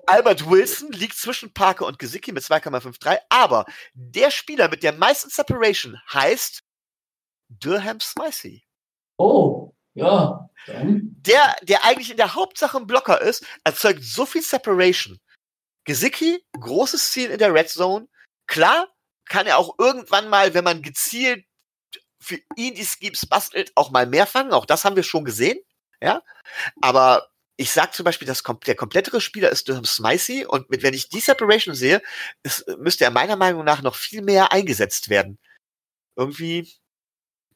Albert 0.08 0.50
Wilson 0.50 0.92
liegt 0.92 1.16
zwischen 1.16 1.54
Parker 1.54 1.86
und 1.86 2.00
Gesicki 2.00 2.32
mit 2.32 2.44
2,53, 2.44 3.18
aber 3.30 3.66
der 3.94 4.32
Spieler 4.32 4.70
mit 4.70 4.84
der 4.84 4.94
meisten 4.94 5.30
Separation 5.30 6.00
heißt 6.14 6.64
Durham 7.50 8.00
Smythe. 8.00 8.62
Oh, 9.18 9.74
ja. 9.94 10.50
Dann. 10.68 11.16
Der, 11.20 11.56
der 11.62 11.86
eigentlich 11.86 12.12
in 12.12 12.18
der 12.18 12.36
Hauptsache 12.36 12.78
ein 12.78 12.88
Blocker 12.88 13.22
ist, 13.22 13.46
erzeugt 13.64 14.04
so 14.04 14.26
viel 14.26 14.42
Separation. 14.42 15.20
Gesicki, 15.86 16.44
großes 16.60 17.12
Ziel 17.12 17.30
in 17.30 17.38
der 17.38 17.54
Red 17.54 17.70
Zone. 17.70 18.08
Klar, 18.48 18.90
kann 19.26 19.48
er 19.48 19.58
auch 19.58 19.76
irgendwann 19.80 20.30
mal, 20.30 20.54
wenn 20.54 20.64
man 20.64 20.82
gezielt 20.82 21.46
für 22.20 22.40
ihn 22.56 22.74
die 22.74 22.86
Schemes 22.86 23.26
bastelt, 23.26 23.72
auch 23.76 23.92
mal 23.92 24.08
mehr 24.08 24.26
fangen. 24.26 24.52
Auch 24.52 24.66
das 24.66 24.84
haben 24.84 24.96
wir 24.96 25.04
schon 25.04 25.26
gesehen. 25.26 25.60
Ja. 26.02 26.24
Aber 26.82 27.30
ich 27.58 27.72
sag 27.72 27.94
zum 27.94 28.04
Beispiel, 28.04 28.28
dass 28.28 28.44
der 28.66 28.76
komplettere 28.76 29.22
Spieler 29.22 29.50
ist 29.50 29.70
Durham 29.70 29.86
Smicey 29.86 30.46
und 30.46 30.70
mit, 30.70 30.84
wenn 30.84 30.94
ich 30.94 31.10
die 31.10 31.22
Separation 31.22 31.74
sehe, 31.74 32.02
ist, 32.44 32.68
müsste 32.80 33.06
er 33.06 33.12
meiner 33.12 33.38
Meinung 33.38 33.64
nach 33.64 33.82
noch 33.82 33.96
viel 33.96 34.22
mehr 34.22 34.52
eingesetzt 34.52 35.10
werden. 35.10 35.40
Irgendwie, 36.18 36.70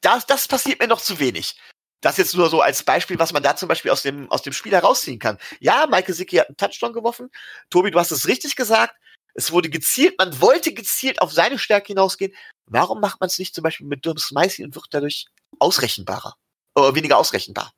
das, 0.02 0.26
das 0.26 0.48
passiert 0.48 0.80
mir 0.80 0.88
noch 0.88 1.02
zu 1.02 1.20
wenig. 1.20 1.60
Das 2.02 2.16
jetzt 2.16 2.34
nur 2.34 2.50
so 2.50 2.62
als 2.62 2.84
Beispiel, 2.84 3.20
was 3.20 3.34
man 3.34 3.44
da 3.44 3.58
zum 3.58 3.68
Beispiel 3.68 3.92
aus 3.92 4.04
dem, 4.04 4.32
aus 4.32 4.42
dem 4.42 4.54
Spiel 4.54 4.72
herausziehen 4.72 5.20
kann. 5.20 5.38
Ja, 5.60 5.86
Michael 5.86 6.14
Sicki 6.14 6.38
hat 6.38 6.48
einen 6.48 6.56
Touchdown 6.56 6.94
geworfen. 6.94 7.30
Tobi, 7.70 7.92
du 7.92 8.00
hast 8.00 8.12
es 8.12 8.28
richtig 8.28 8.56
gesagt. 8.56 8.96
Es 9.34 9.52
wurde 9.52 9.70
gezielt, 9.70 10.18
man 10.18 10.40
wollte 10.40 10.74
gezielt 10.74 11.22
auf 11.22 11.34
seine 11.34 11.60
Stärke 11.60 11.88
hinausgehen. 11.88 12.34
Warum 12.68 13.02
macht 13.02 13.20
man 13.20 13.28
es 13.28 13.38
nicht 13.38 13.54
zum 13.54 13.64
Beispiel 13.64 13.88
mit 13.88 14.06
Durham 14.06 14.18
Smicey 14.18 14.64
und 14.64 14.76
wird 14.76 14.88
dadurch 14.92 15.28
ausrechenbarer? 15.60 16.36
Oder 16.76 16.96
weniger 16.96 17.18
ausrechenbar? 17.18 17.74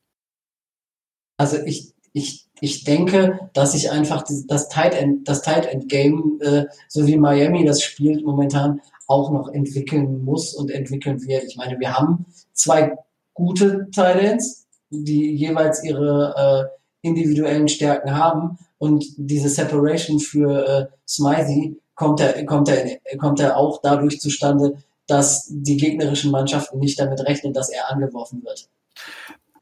Also 1.37 1.57
ich, 1.57 1.93
ich, 2.13 2.47
ich 2.59 2.83
denke, 2.83 3.49
dass 3.53 3.73
ich 3.73 3.91
einfach 3.91 4.23
das 4.47 4.69
Tight 4.69 4.93
End, 4.93 5.27
das 5.27 5.41
Tight 5.41 5.65
End 5.65 5.89
Game, 5.89 6.39
äh, 6.41 6.65
so 6.87 7.07
wie 7.07 7.17
Miami 7.17 7.65
das 7.65 7.81
spielt 7.81 8.25
momentan, 8.25 8.81
auch 9.07 9.31
noch 9.31 9.49
entwickeln 9.49 10.23
muss 10.23 10.53
und 10.53 10.71
entwickeln 10.71 11.21
wird. 11.25 11.43
Ich 11.43 11.57
meine, 11.57 11.79
wir 11.79 11.97
haben 11.97 12.25
zwei 12.53 12.97
gute 13.33 13.87
Titans, 13.91 14.67
die 14.89 15.35
jeweils 15.35 15.83
ihre 15.83 16.69
äh, 17.03 17.07
individuellen 17.07 17.67
Stärken 17.67 18.15
haben 18.15 18.57
und 18.77 19.05
diese 19.17 19.49
Separation 19.49 20.19
für 20.19 20.67
äh, 20.67 20.85
Smythe 21.07 21.75
kommt 21.95 22.19
er, 22.19 22.45
kommt 22.45 22.69
er, 22.69 22.99
kommt 23.17 23.39
er 23.39 23.57
auch 23.57 23.81
dadurch 23.81 24.19
zustande, 24.19 24.77
dass 25.07 25.47
die 25.49 25.77
gegnerischen 25.77 26.31
Mannschaften 26.31 26.79
nicht 26.79 26.99
damit 26.99 27.21
rechnen, 27.21 27.53
dass 27.53 27.69
er 27.69 27.91
angeworfen 27.91 28.43
wird. 28.43 28.69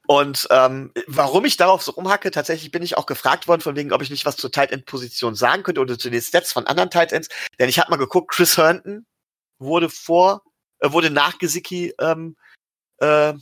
Und 0.09 0.47
ähm, 0.49 0.91
warum 1.05 1.45
ich 1.45 1.55
darauf 1.55 1.83
so 1.83 1.91
rumhacke, 1.91 2.31
tatsächlich 2.31 2.71
bin 2.71 2.81
ich 2.81 2.97
auch 2.97 3.05
gefragt 3.05 3.47
worden, 3.47 3.61
von 3.61 3.75
wegen, 3.75 3.93
ob 3.93 4.01
ich 4.01 4.09
nicht 4.09 4.25
was 4.25 4.37
zur 4.37 4.51
Tight 4.51 4.71
End 4.71 4.87
Position 4.87 5.35
sagen 5.35 5.61
könnte 5.61 5.81
oder 5.81 5.99
zu 5.99 6.09
den 6.09 6.19
Stats 6.19 6.51
von 6.51 6.65
anderen 6.65 6.89
Tight 6.89 7.11
Ends. 7.11 7.29
Denn 7.59 7.69
ich 7.69 7.77
habe 7.77 7.91
mal 7.91 7.97
geguckt, 7.97 8.31
Chris 8.31 8.57
Herndon 8.57 9.05
wurde 9.59 9.87
vor, 9.87 10.41
äh, 10.79 10.91
wurde 10.91 11.11
nach 11.11 11.37
Gesicki 11.37 11.93
ähm, 11.99 12.35
äh, 12.97 13.35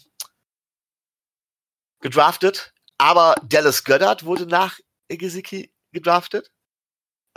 gedraftet, 2.01 2.73
aber 2.97 3.35
Dallas 3.45 3.85
Goddard 3.85 4.25
wurde 4.25 4.45
nach 4.45 4.77
Gesicki 5.07 5.71
gedraftet. 5.93 6.51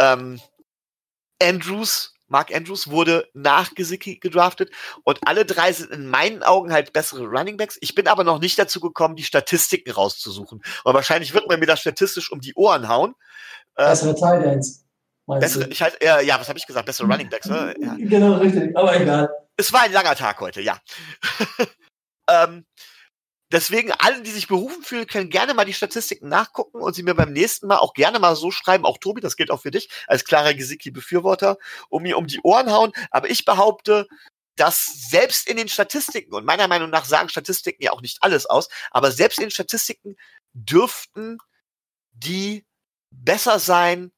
Ähm, 0.00 0.40
Andrews 1.40 2.14
Mark 2.30 2.54
Andrews 2.54 2.90
wurde 2.90 3.28
nach 3.34 3.74
Gesicki 3.74 4.16
gedraftet 4.18 4.70
und 5.04 5.18
alle 5.26 5.44
drei 5.44 5.72
sind 5.72 5.90
in 5.90 6.06
meinen 6.06 6.42
Augen 6.42 6.72
halt 6.72 6.92
bessere 6.92 7.26
Running 7.26 7.56
Backs. 7.56 7.76
Ich 7.80 7.94
bin 7.94 8.08
aber 8.08 8.24
noch 8.24 8.38
nicht 8.38 8.58
dazu 8.58 8.80
gekommen, 8.80 9.16
die 9.16 9.24
Statistiken 9.24 9.90
rauszusuchen. 9.90 10.62
Und 10.84 10.94
wahrscheinlich 10.94 11.34
wird 11.34 11.48
man 11.48 11.60
mir 11.60 11.66
das 11.66 11.80
statistisch 11.80 12.30
um 12.30 12.40
die 12.40 12.54
Ohren 12.54 12.88
hauen. 12.88 13.14
Ähm, 13.76 13.86
bessere 13.86 14.14
Tight 14.14 14.44
Ends. 14.44 14.86
Bessere, 15.26 15.68
ich 15.68 15.82
halt, 15.82 16.02
äh, 16.02 16.24
ja, 16.24 16.40
was 16.40 16.48
habe 16.48 16.58
ich 16.58 16.66
gesagt? 16.66 16.86
Bessere 16.86 17.06
Running 17.06 17.28
Backs, 17.28 17.46
ne? 17.46 17.74
Ja. 17.80 17.94
Genau, 17.98 18.34
richtig, 18.34 18.76
aber 18.76 18.98
egal. 19.00 19.28
Es 19.56 19.72
war 19.72 19.82
ein 19.82 19.92
langer 19.92 20.14
Tag 20.14 20.40
heute, 20.40 20.60
ja. 20.60 20.78
ähm, 22.28 22.64
Deswegen, 23.52 23.92
alle, 23.92 24.22
die 24.22 24.30
sich 24.30 24.46
berufen 24.46 24.82
fühlen, 24.82 25.06
können 25.06 25.28
gerne 25.28 25.54
mal 25.54 25.64
die 25.64 25.74
Statistiken 25.74 26.28
nachgucken 26.28 26.80
und 26.80 26.94
sie 26.94 27.02
mir 27.02 27.14
beim 27.14 27.32
nächsten 27.32 27.66
Mal 27.66 27.78
auch 27.78 27.94
gerne 27.94 28.18
mal 28.20 28.36
so 28.36 28.50
schreiben, 28.50 28.84
auch 28.84 28.98
Tobi, 28.98 29.20
das 29.20 29.36
gilt 29.36 29.50
auch 29.50 29.62
für 29.62 29.72
dich, 29.72 29.90
als 30.06 30.24
klarer 30.24 30.54
Gesicki-Befürworter, 30.54 31.58
um 31.88 32.02
mir 32.02 32.16
um 32.16 32.26
die 32.26 32.40
Ohren 32.42 32.70
hauen. 32.70 32.92
Aber 33.10 33.28
ich 33.28 33.44
behaupte, 33.44 34.06
dass 34.56 34.84
selbst 35.10 35.48
in 35.48 35.56
den 35.56 35.68
Statistiken, 35.68 36.34
und 36.34 36.44
meiner 36.44 36.68
Meinung 36.68 36.90
nach 36.90 37.04
sagen 37.04 37.28
Statistiken 37.28 37.82
ja 37.82 37.92
auch 37.92 38.02
nicht 38.02 38.18
alles 38.22 38.46
aus, 38.46 38.68
aber 38.90 39.10
selbst 39.10 39.38
in 39.38 39.46
den 39.46 39.50
Statistiken 39.50 40.16
dürften 40.52 41.38
die 42.12 42.66
besser 43.10 43.58
sein 43.58 44.12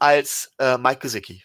als 0.00 0.52
äh, 0.58 0.78
Mike 0.78 1.00
Gesicki. 1.00 1.44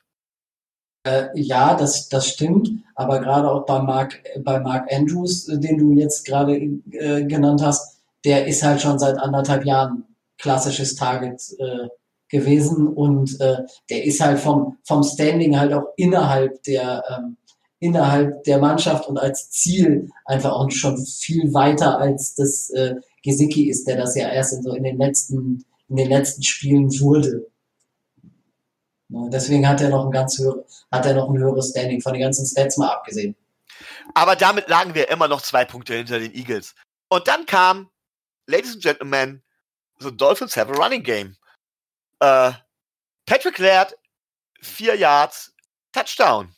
Äh, 1.04 1.28
ja, 1.36 1.76
das, 1.76 2.10
das 2.10 2.28
stimmt, 2.28 2.70
aber 2.95 3.20
gerade 3.20 3.50
auch 3.50 3.66
bei 3.66 3.82
Mark, 3.82 4.22
bei 4.43 4.60
Mark 4.60 4.91
Andrews, 4.91 5.47
äh, 5.47 5.58
den 5.58 5.78
du 5.78 5.93
jetzt 5.93 6.26
gerade 6.26 6.56
äh, 6.56 7.24
genannt 7.24 7.62
hast, 7.64 8.00
der 8.26 8.47
ist 8.47 8.64
halt 8.64 8.82
schon 8.82 9.00
seit 9.00 9.18
anderthalb 9.18 9.66
Jahren 9.66 10.04
klassisches 10.38 10.95
Target 10.95 11.41
äh, 11.60 11.88
gewesen 12.30 12.88
und 12.88 13.39
äh, 13.39 13.64
der 13.89 14.04
ist 14.06 14.22
halt 14.22 14.39
vom, 14.39 14.78
vom 14.84 15.04
Standing 15.04 15.58
halt 15.58 15.74
auch 15.74 15.86
innerhalb 15.97 16.62
der, 16.64 17.04
ähm, 17.10 17.38
innerhalb 17.80 18.43
der 18.43 18.60
Mannschaft 18.60 19.08
und 19.08 19.18
als 19.18 19.50
Ziel 19.52 20.10
einfach 20.26 20.52
auch 20.52 20.70
schon 20.70 20.97
viel 20.97 21.54
weiter 21.54 21.97
als 21.97 22.36
das 22.36 22.70
äh, 22.72 22.95
Gesicki 23.24 23.70
ist, 23.70 23.88
der 23.88 23.97
das 23.97 24.16
ja 24.16 24.30
erst 24.30 24.54
in, 24.54 24.64
so 24.64 24.74
in 24.74 24.84
den 24.84 24.97
letzten, 24.97 25.66
in 25.88 25.95
den 25.95 26.10
letzten 26.10 26.43
Spielen 26.43 26.89
wurde. 27.00 27.47
Ne, 29.10 29.30
deswegen 29.32 29.68
hat 29.68 29.82
er 29.82 29.89
noch 29.89 30.05
ein 30.05 30.12
ganz 30.12 30.38
höher, 30.38 30.64
hat 30.91 31.05
er 31.05 31.16
noch 31.16 31.30
ein 31.30 31.38
höheres 31.38 31.72
Standing 31.72 32.01
von 32.01 32.14
den 32.14 32.22
ganzen 32.22 32.45
Stats 32.45 32.78
mal 32.78 32.89
abgesehen. 32.89 33.36
Aber 34.14 34.36
damit 34.36 34.70
lagen 34.70 34.93
wir 34.93 35.10
immer 35.10 35.28
noch 35.28 35.41
zwei 35.41 35.66
Punkte 35.66 35.95
hinter 35.95 36.20
den 36.20 36.34
Eagles. 36.34 36.76
Und 37.10 37.28
dann 37.28 37.45
kam, 37.45 37.89
Ladies 38.47 38.74
and 38.74 38.84
Gentlemen, 38.84 39.43
the 39.99 40.16
Dolphins 40.16 40.55
have 40.55 40.72
a 40.72 40.76
running 40.76 41.03
game. 41.03 41.36
Äh, 42.20 42.51
Patrick 43.26 43.57
Laird, 43.57 43.97
vier 44.62 44.95
Yards, 44.95 45.53
Touchdown. 45.91 46.55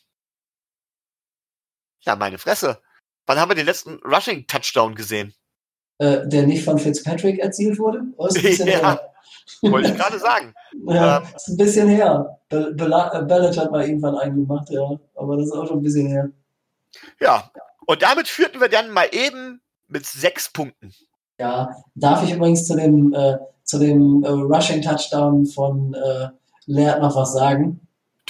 Ja, 2.01 2.15
meine 2.15 2.37
Fresse. 2.37 2.81
Wann 3.25 3.39
haben 3.39 3.49
wir 3.49 3.55
den 3.55 3.65
letzten 3.65 3.99
Rushing 4.03 4.47
Touchdown 4.47 4.95
gesehen? 4.95 5.33
Äh, 5.99 6.27
der 6.27 6.47
nicht 6.47 6.65
von 6.65 6.79
Fitzpatrick 6.79 7.39
erzielt 7.39 7.77
wurde? 7.77 8.01
Oh, 8.17 8.27
ja. 8.33 8.99
Wollte 9.61 9.89
ich 9.89 9.97
gerade 9.97 10.19
sagen. 10.19 10.53
Ja, 10.87 11.17
ähm, 11.17 11.23
ist 11.35 11.47
ein 11.49 11.57
bisschen 11.57 11.87
her. 11.87 12.39
Be 12.49 12.73
Be 12.73 13.25
Bellet 13.27 13.57
hat 13.57 13.71
mal 13.71 13.85
irgendwann 13.85 14.17
einen 14.17 14.35
gemacht, 14.35 14.69
ja. 14.69 14.89
Aber 15.15 15.37
das 15.37 15.47
ist 15.47 15.53
auch 15.53 15.67
schon 15.67 15.79
ein 15.79 15.83
bisschen 15.83 16.07
her. 16.07 16.29
Ja, 17.19 17.51
und 17.85 18.01
damit 18.01 18.27
führten 18.27 18.59
wir 18.59 18.69
dann 18.69 18.91
mal 18.91 19.07
eben 19.11 19.61
mit 19.87 20.05
sechs 20.05 20.51
Punkten. 20.51 20.93
Ja, 21.39 21.75
darf 21.95 22.23
ich 22.23 22.33
übrigens 22.33 22.65
zu 22.67 22.75
dem, 22.75 23.13
äh, 23.13 23.37
zu 23.63 23.79
dem 23.79 24.23
äh, 24.23 24.29
Rushing 24.29 24.81
Touchdown 24.81 25.45
von 25.45 25.93
äh, 25.93 26.29
Laird 26.67 27.01
noch 27.01 27.15
was 27.15 27.33
sagen? 27.33 27.79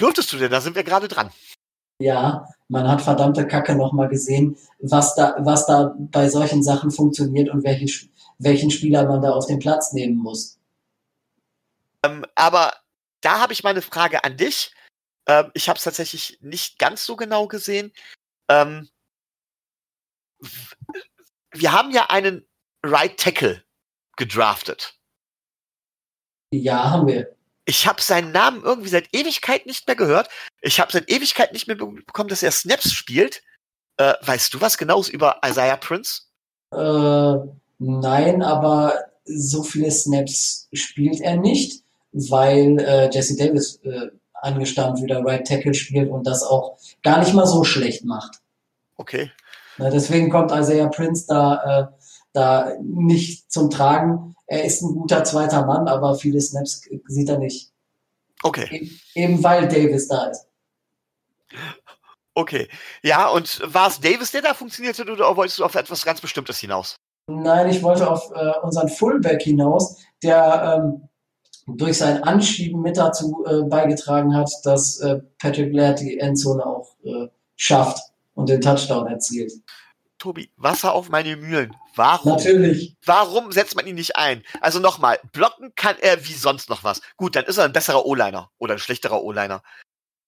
Dürftest 0.00 0.32
du 0.32 0.38
denn? 0.38 0.50
Da 0.50 0.60
sind 0.60 0.74
wir 0.76 0.84
gerade 0.84 1.08
dran. 1.08 1.30
Ja, 1.98 2.48
man 2.68 2.88
hat 2.88 3.02
verdammte 3.02 3.46
Kacke 3.46 3.76
nochmal 3.76 4.08
gesehen, 4.08 4.56
was 4.80 5.14
da, 5.14 5.36
was 5.38 5.66
da 5.66 5.94
bei 5.96 6.28
solchen 6.28 6.62
Sachen 6.62 6.90
funktioniert 6.90 7.50
und 7.50 7.62
welche, 7.64 8.08
welchen 8.38 8.70
Spieler 8.70 9.06
man 9.06 9.22
da 9.22 9.30
auf 9.30 9.46
den 9.46 9.58
Platz 9.58 9.92
nehmen 9.92 10.16
muss. 10.16 10.58
Ähm, 12.04 12.24
aber 12.34 12.74
da 13.20 13.40
habe 13.40 13.52
ich 13.52 13.62
mal 13.62 13.70
eine 13.70 13.82
Frage 13.82 14.24
an 14.24 14.36
dich. 14.36 14.72
Ähm, 15.26 15.50
ich 15.54 15.68
habe 15.68 15.76
es 15.76 15.84
tatsächlich 15.84 16.38
nicht 16.40 16.78
ganz 16.78 17.04
so 17.04 17.16
genau 17.16 17.46
gesehen. 17.46 17.92
Ähm, 18.48 18.88
wir 21.52 21.72
haben 21.72 21.90
ja 21.90 22.10
einen 22.10 22.46
Right 22.84 23.18
Tackle 23.18 23.62
gedraftet. 24.16 24.98
Ja, 26.52 26.90
haben 26.90 27.06
wir. 27.06 27.34
Ich 27.64 27.86
habe 27.86 28.02
seinen 28.02 28.32
Namen 28.32 28.62
irgendwie 28.62 28.88
seit 28.88 29.14
Ewigkeit 29.14 29.66
nicht 29.66 29.86
mehr 29.86 29.96
gehört. 29.96 30.28
Ich 30.60 30.80
habe 30.80 30.90
seit 30.90 31.08
Ewigkeit 31.08 31.52
nicht 31.52 31.68
mehr 31.68 31.76
bekommen, 31.76 32.28
dass 32.28 32.42
er 32.42 32.50
Snaps 32.50 32.92
spielt. 32.92 33.42
Äh, 33.98 34.14
weißt 34.22 34.52
du 34.52 34.60
was 34.60 34.78
genaues 34.78 35.08
über 35.08 35.40
Isaiah 35.44 35.76
Prince? 35.76 36.22
Äh, 36.72 37.36
nein, 37.78 38.42
aber 38.42 38.98
so 39.24 39.62
viele 39.62 39.90
Snaps 39.90 40.68
spielt 40.72 41.20
er 41.20 41.36
nicht 41.36 41.81
weil 42.12 42.78
äh, 42.78 43.10
Jesse 43.10 43.36
Davis 43.36 43.76
äh, 43.84 44.08
angestanden 44.34 45.02
wieder 45.02 45.24
Right 45.24 45.46
Tackle 45.46 45.74
spielt 45.74 46.10
und 46.10 46.26
das 46.26 46.42
auch 46.42 46.78
gar 47.02 47.20
nicht 47.20 47.32
mal 47.32 47.46
so 47.46 47.64
schlecht 47.64 48.04
macht. 48.04 48.40
Okay. 48.96 49.30
Na, 49.78 49.90
deswegen 49.90 50.30
kommt 50.30 50.52
Isaiah 50.52 50.88
Prince 50.88 51.26
da, 51.26 51.80
äh, 51.80 51.86
da 52.32 52.72
nicht 52.82 53.50
zum 53.50 53.70
Tragen. 53.70 54.34
Er 54.46 54.64
ist 54.64 54.82
ein 54.82 54.94
guter 54.94 55.24
zweiter 55.24 55.64
Mann, 55.64 55.88
aber 55.88 56.14
viele 56.16 56.40
Snaps 56.40 56.82
sieht 57.06 57.28
er 57.28 57.38
nicht. 57.38 57.70
Okay. 58.42 58.68
Eben, 58.70 59.00
eben 59.14 59.44
weil 59.44 59.68
Davis 59.68 60.08
da 60.08 60.26
ist. 60.26 60.46
Okay. 62.34 62.68
Ja, 63.02 63.28
und 63.28 63.60
war 63.72 63.88
es 63.88 64.00
Davis, 64.00 64.30
der 64.30 64.42
da 64.42 64.54
funktionierte, 64.54 65.04
oder 65.10 65.36
wolltest 65.36 65.58
du 65.58 65.64
auf 65.64 65.74
etwas 65.74 66.04
ganz 66.04 66.20
Bestimmtes 66.20 66.58
hinaus? 66.58 66.96
Nein, 67.28 67.70
ich 67.70 67.82
wollte 67.82 68.10
auf 68.10 68.30
äh, 68.34 68.58
unseren 68.62 68.88
Fullback 68.88 69.42
hinaus, 69.42 69.98
der 70.22 70.82
ähm, 70.82 71.08
durch 71.66 71.98
sein 71.98 72.22
Anschieben 72.22 72.82
mit 72.82 72.96
dazu 72.96 73.44
äh, 73.46 73.62
beigetragen 73.62 74.34
hat, 74.34 74.50
dass 74.64 74.98
äh, 75.00 75.20
Patrick 75.38 75.72
Laird 75.72 76.00
die 76.00 76.18
Endzone 76.18 76.64
auch 76.64 76.96
äh, 77.04 77.28
schafft 77.56 77.98
und 78.34 78.48
den 78.48 78.60
Touchdown 78.60 79.06
erzielt. 79.06 79.52
Tobi, 80.18 80.50
Wasser 80.56 80.92
auf 80.92 81.08
meine 81.08 81.36
Mühlen. 81.36 81.74
Warum? 81.96 82.32
Natürlich. 82.32 82.96
Warum 83.04 83.50
setzt 83.50 83.74
man 83.74 83.86
ihn 83.86 83.96
nicht 83.96 84.16
ein? 84.16 84.42
Also 84.60 84.78
nochmal, 84.78 85.18
blocken 85.32 85.74
kann 85.74 85.96
er 86.00 86.24
wie 86.26 86.32
sonst 86.32 86.70
noch 86.70 86.84
was. 86.84 87.00
Gut, 87.16 87.34
dann 87.34 87.44
ist 87.44 87.58
er 87.58 87.64
ein 87.64 87.72
besserer 87.72 88.06
O-Liner 88.06 88.50
oder 88.58 88.74
ein 88.74 88.78
schlechterer 88.78 89.22
O-Liner. 89.22 89.62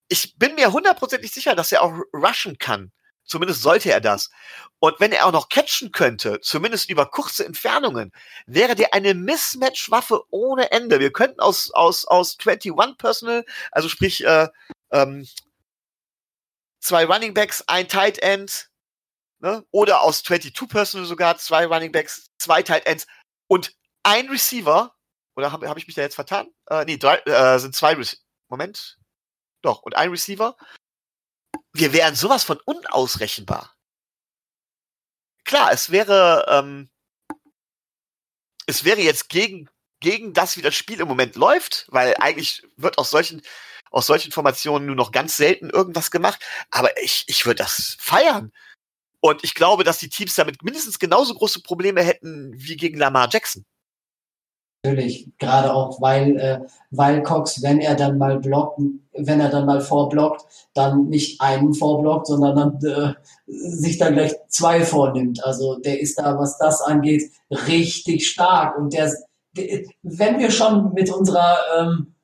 Ich 0.09 0.37
bin 0.37 0.57
mir 0.57 0.73
hundertprozentig 0.73 1.33
sicher, 1.33 1.55
dass 1.55 1.73
er 1.73 1.83
auch 1.83 1.93
rushen 2.13 2.59
kann. 2.59 2.93
Zumindest 3.25 3.63
sollte 3.63 3.91
er 3.91 4.01
das. 4.01 4.31
Und 4.81 5.01
wenn 5.01 5.13
er 5.13 5.27
auch 5.27 5.33
noch 5.33 5.49
catchen 5.49 5.93
könnte, 5.93 6.41
zumindest 6.41 6.91
über 6.91 7.07
kurze 7.07 7.45
Entfernungen, 7.47 8.13
wäre 8.47 8.75
der 8.75 8.93
eine 8.93 9.15
Mismatch-Waffe 9.15 10.23
ohne 10.31 10.71
Ende. 10.73 11.01
Wir 11.01 11.13
könnten 11.13 11.41
aus, 11.41 11.71
aus, 11.71 12.05
aus 12.05 12.37
21 12.39 12.99
Personal, 12.99 13.45
also 13.73 13.89
sprich, 13.89 14.25
äh, 14.25 14.49
ähm, 14.93 15.27
zwei 16.81 17.07
Running 17.07 17.33
Backs, 17.33 17.65
ein 17.67 17.89
Tight 17.89 18.19
End, 18.19 18.69
ne? 19.41 19.65
oder 19.71 20.03
aus 20.03 20.23
22 20.23 20.69
Personal 20.69 21.07
sogar 21.07 21.39
zwei 21.39 21.67
Running 21.67 21.93
Backs, 21.93 22.31
zwei 22.39 22.63
Tight 22.63 22.87
Ends 22.87 23.07
und 23.47 23.75
ein 24.03 24.29
Receiver, 24.29 24.95
oder 25.35 25.51
habe 25.51 25.69
hab 25.69 25.79
ich 25.79 25.87
mich 25.87 25.97
da 25.97 26.03
jetzt 26.03 26.15
vertan? 26.15 26.49
Äh, 26.69 26.85
nee, 26.85 26.99
drei, 26.99 27.17
äh, 27.21 27.59
sind 27.59 27.75
zwei 27.75 27.95
Receiver. 27.95 28.21
Moment. 28.49 28.99
Doch, 29.63 29.83
und 29.83 29.97
ein 29.97 30.11
Receiver 30.11 30.57
wir 31.75 31.93
wären 31.93 32.15
sowas 32.15 32.45
von 32.45 32.59
unausrechenbar. 32.65 33.75
Klar, 35.45 35.73
es 35.73 35.91
wäre, 35.91 36.47
ähm, 36.49 36.89
es 38.67 38.85
wäre 38.85 39.01
jetzt 39.01 39.29
gegen, 39.29 39.69
gegen 40.01 40.33
das, 40.33 40.57
wie 40.57 40.63
das 40.63 40.75
Spiel 40.75 41.01
im 41.01 41.09
Moment 41.09 41.37
läuft, 41.37 41.87
weil 41.89 42.17
eigentlich 42.19 42.63
wird 42.77 42.97
aus 42.97 43.11
solchen, 43.11 43.43
aus 43.91 44.07
solchen 44.07 44.33
Formationen 44.33 44.87
nur 44.87 44.97
noch 44.97 45.13
ganz 45.13 45.37
selten 45.37 45.69
irgendwas 45.69 46.11
gemacht, 46.11 46.43
aber 46.71 46.97
ich, 47.03 47.25
ich 47.27 47.45
würde 47.45 47.63
das 47.63 47.97
feiern. 47.99 48.53
Und 49.21 49.43
ich 49.43 49.55
glaube, 49.55 49.85
dass 49.85 49.99
die 49.99 50.09
Teams 50.09 50.35
damit 50.35 50.63
mindestens 50.63 50.99
genauso 50.99 51.35
große 51.35 51.63
Probleme 51.63 52.03
hätten 52.03 52.53
wie 52.55 52.77
gegen 52.77 52.99
Lamar 52.99 53.29
Jackson. 53.31 53.65
Natürlich, 54.85 55.31
gerade 55.39 55.73
auch, 55.73 56.01
weil, 56.03 56.37
äh, 56.37 56.61
weil 56.91 57.23
Cox, 57.23 57.63
wenn 57.63 57.81
er 57.81 57.95
dann 57.95 58.19
mal 58.19 58.39
blockt, 58.39 58.81
wenn 59.15 59.41
er 59.41 59.49
dann 59.49 59.65
mal 59.65 59.81
vorblockt, 59.81 60.45
dann 60.75 61.09
nicht 61.09 61.41
einen 61.41 61.73
vorblockt, 61.73 62.27
sondern 62.27 62.57
dann 62.57 62.85
äh, 62.85 63.15
sich 63.47 63.97
dann 63.97 64.13
gleich 64.13 64.35
zwei 64.49 64.85
vornimmt. 64.85 65.43
Also 65.43 65.79
der 65.79 66.01
ist 66.01 66.19
da, 66.19 66.39
was 66.39 66.59
das 66.59 66.83
angeht, 66.83 67.31
richtig 67.51 68.29
stark. 68.29 68.77
Und 68.77 68.93
der, 68.93 69.11
der 69.57 69.85
wenn 70.03 70.39
wir 70.39 70.51
schon 70.51 70.93
mit 70.93 71.11
unserer 71.11 71.57
ähm, 71.79 72.15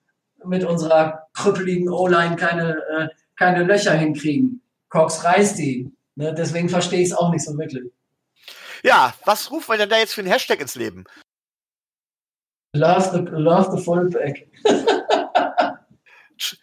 mit 0.45 0.65
unserer 0.65 1.29
krüppeligen 1.33 1.89
O-Line 1.89 2.37
keine, 2.37 2.77
äh, 2.91 3.09
keine 3.37 3.65
Löcher 3.65 3.93
hinkriegen, 3.93 4.63
Cox 4.89 5.25
reißt 5.25 5.59
die. 5.59 5.91
Ne? 6.17 6.35
Deswegen 6.35 6.69
verstehe 6.69 7.01
ich 7.01 7.11
es 7.11 7.17
auch 7.17 7.31
nicht 7.31 7.45
so 7.45 7.57
wirklich. 7.57 7.91
Ja, 8.83 9.15
was 9.25 9.51
rufen 9.51 9.71
wir 9.71 9.79
denn 9.79 9.89
da 9.89 9.99
jetzt 9.99 10.15
für 10.15 10.21
einen 10.21 10.31
Hashtag 10.31 10.61
ins 10.61 10.75
Leben? 10.75 11.05
Love 12.73 13.11
the, 13.13 13.19
love 13.33 13.77
the 13.77 13.83
fullback. 13.83 14.49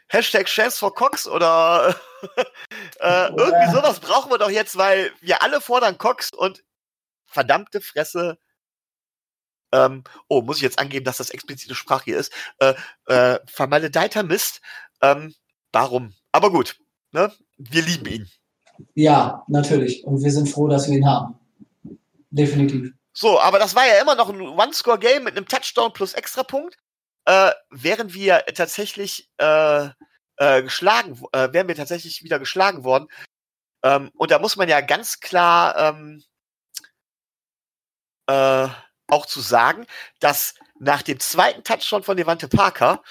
Hashtag 0.09 0.45
Chance 0.45 0.79
for 0.79 0.93
Cox 0.93 1.27
oder 1.27 1.95
äh, 2.99 3.27
irgendwie 3.27 3.71
sowas 3.71 3.99
brauchen 3.99 4.31
wir 4.31 4.37
doch 4.37 4.49
jetzt, 4.49 4.77
weil 4.77 5.11
wir 5.21 5.43
alle 5.43 5.61
fordern 5.61 5.97
Cox 5.97 6.31
und 6.31 6.63
verdammte 7.25 7.81
Fresse. 7.81 8.39
Ähm, 9.73 10.03
oh, 10.29 10.41
muss 10.41 10.57
ich 10.57 10.63
jetzt 10.63 10.79
angeben, 10.79 11.05
dass 11.05 11.17
das 11.17 11.29
explizite 11.29 11.75
Sprache 11.75 12.05
hier 12.05 12.17
ist? 12.17 12.31
Äh, 12.59 12.73
äh, 13.07 13.39
vermaledeiter 13.45 14.23
Mist. 14.23 14.61
Ähm, 15.01 15.35
warum? 15.73 16.13
Aber 16.31 16.51
gut, 16.51 16.79
ne? 17.11 17.31
wir 17.57 17.81
lieben 17.81 18.05
ihn. 18.05 18.29
Ja, 18.93 19.43
natürlich. 19.47 20.03
Und 20.05 20.23
wir 20.23 20.31
sind 20.31 20.47
froh, 20.47 20.67
dass 20.67 20.89
wir 20.89 20.97
ihn 20.97 21.07
haben. 21.07 21.35
Definitiv. 22.29 22.93
So, 23.19 23.39
aber 23.39 23.57
das 23.57 23.73
war 23.73 23.87
ja 23.87 23.99
immer 23.99 24.13
noch 24.13 24.29
ein 24.29 24.39
One-Score-Game 24.39 25.23
mit 25.23 25.35
einem 25.35 25.47
Touchdown 25.47 25.91
plus 25.91 26.13
Extrapunkt. 26.13 26.77
Äh, 27.25 27.51
wären 27.71 28.13
wir 28.13 28.45
tatsächlich 28.53 29.27
äh, 29.39 29.89
äh, 30.35 30.61
geschlagen, 30.61 31.19
äh, 31.31 31.51
wären 31.51 31.67
wir 31.67 31.73
tatsächlich 31.73 32.21
wieder 32.21 32.37
geschlagen 32.37 32.83
worden. 32.83 33.07
Ähm, 33.83 34.11
und 34.13 34.29
da 34.29 34.37
muss 34.37 34.55
man 34.55 34.69
ja 34.69 34.81
ganz 34.81 35.19
klar 35.19 35.75
ähm, 35.77 36.23
äh, 38.27 38.67
auch 39.07 39.25
zu 39.25 39.41
sagen, 39.41 39.87
dass 40.19 40.53
nach 40.79 41.01
dem 41.01 41.19
zweiten 41.19 41.63
Touchdown 41.63 42.03
von 42.03 42.17
Devante 42.17 42.47
Parker 42.47 43.01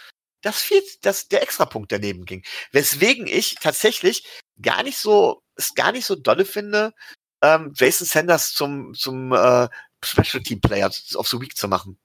das 0.41 0.63
viel, 0.63 0.85
dass 1.03 1.27
der 1.27 1.43
Extrapunkt 1.43 1.91
daneben 1.91 2.27
ging. 2.27 2.45
Weswegen 2.71 3.27
ich 3.27 3.57
tatsächlich 3.57 4.25
gar 4.63 4.85
nicht 4.85 4.99
so, 4.99 5.43
es 5.57 5.75
gar 5.75 5.91
nicht 5.91 6.07
so 6.07 6.15
dolle 6.15 6.45
finde, 6.45 6.93
ähm, 7.43 7.73
Jason 7.75 8.07
Sanders 8.07 8.53
zum, 8.53 8.95
zum 8.95 9.33
äh, 9.33 9.69
Special 10.05 10.43
Team 10.43 10.61
Player 10.61 10.91
of 11.15 11.29
the 11.29 11.41
Week 11.41 11.57
zu 11.57 11.69
machen. 11.69 11.99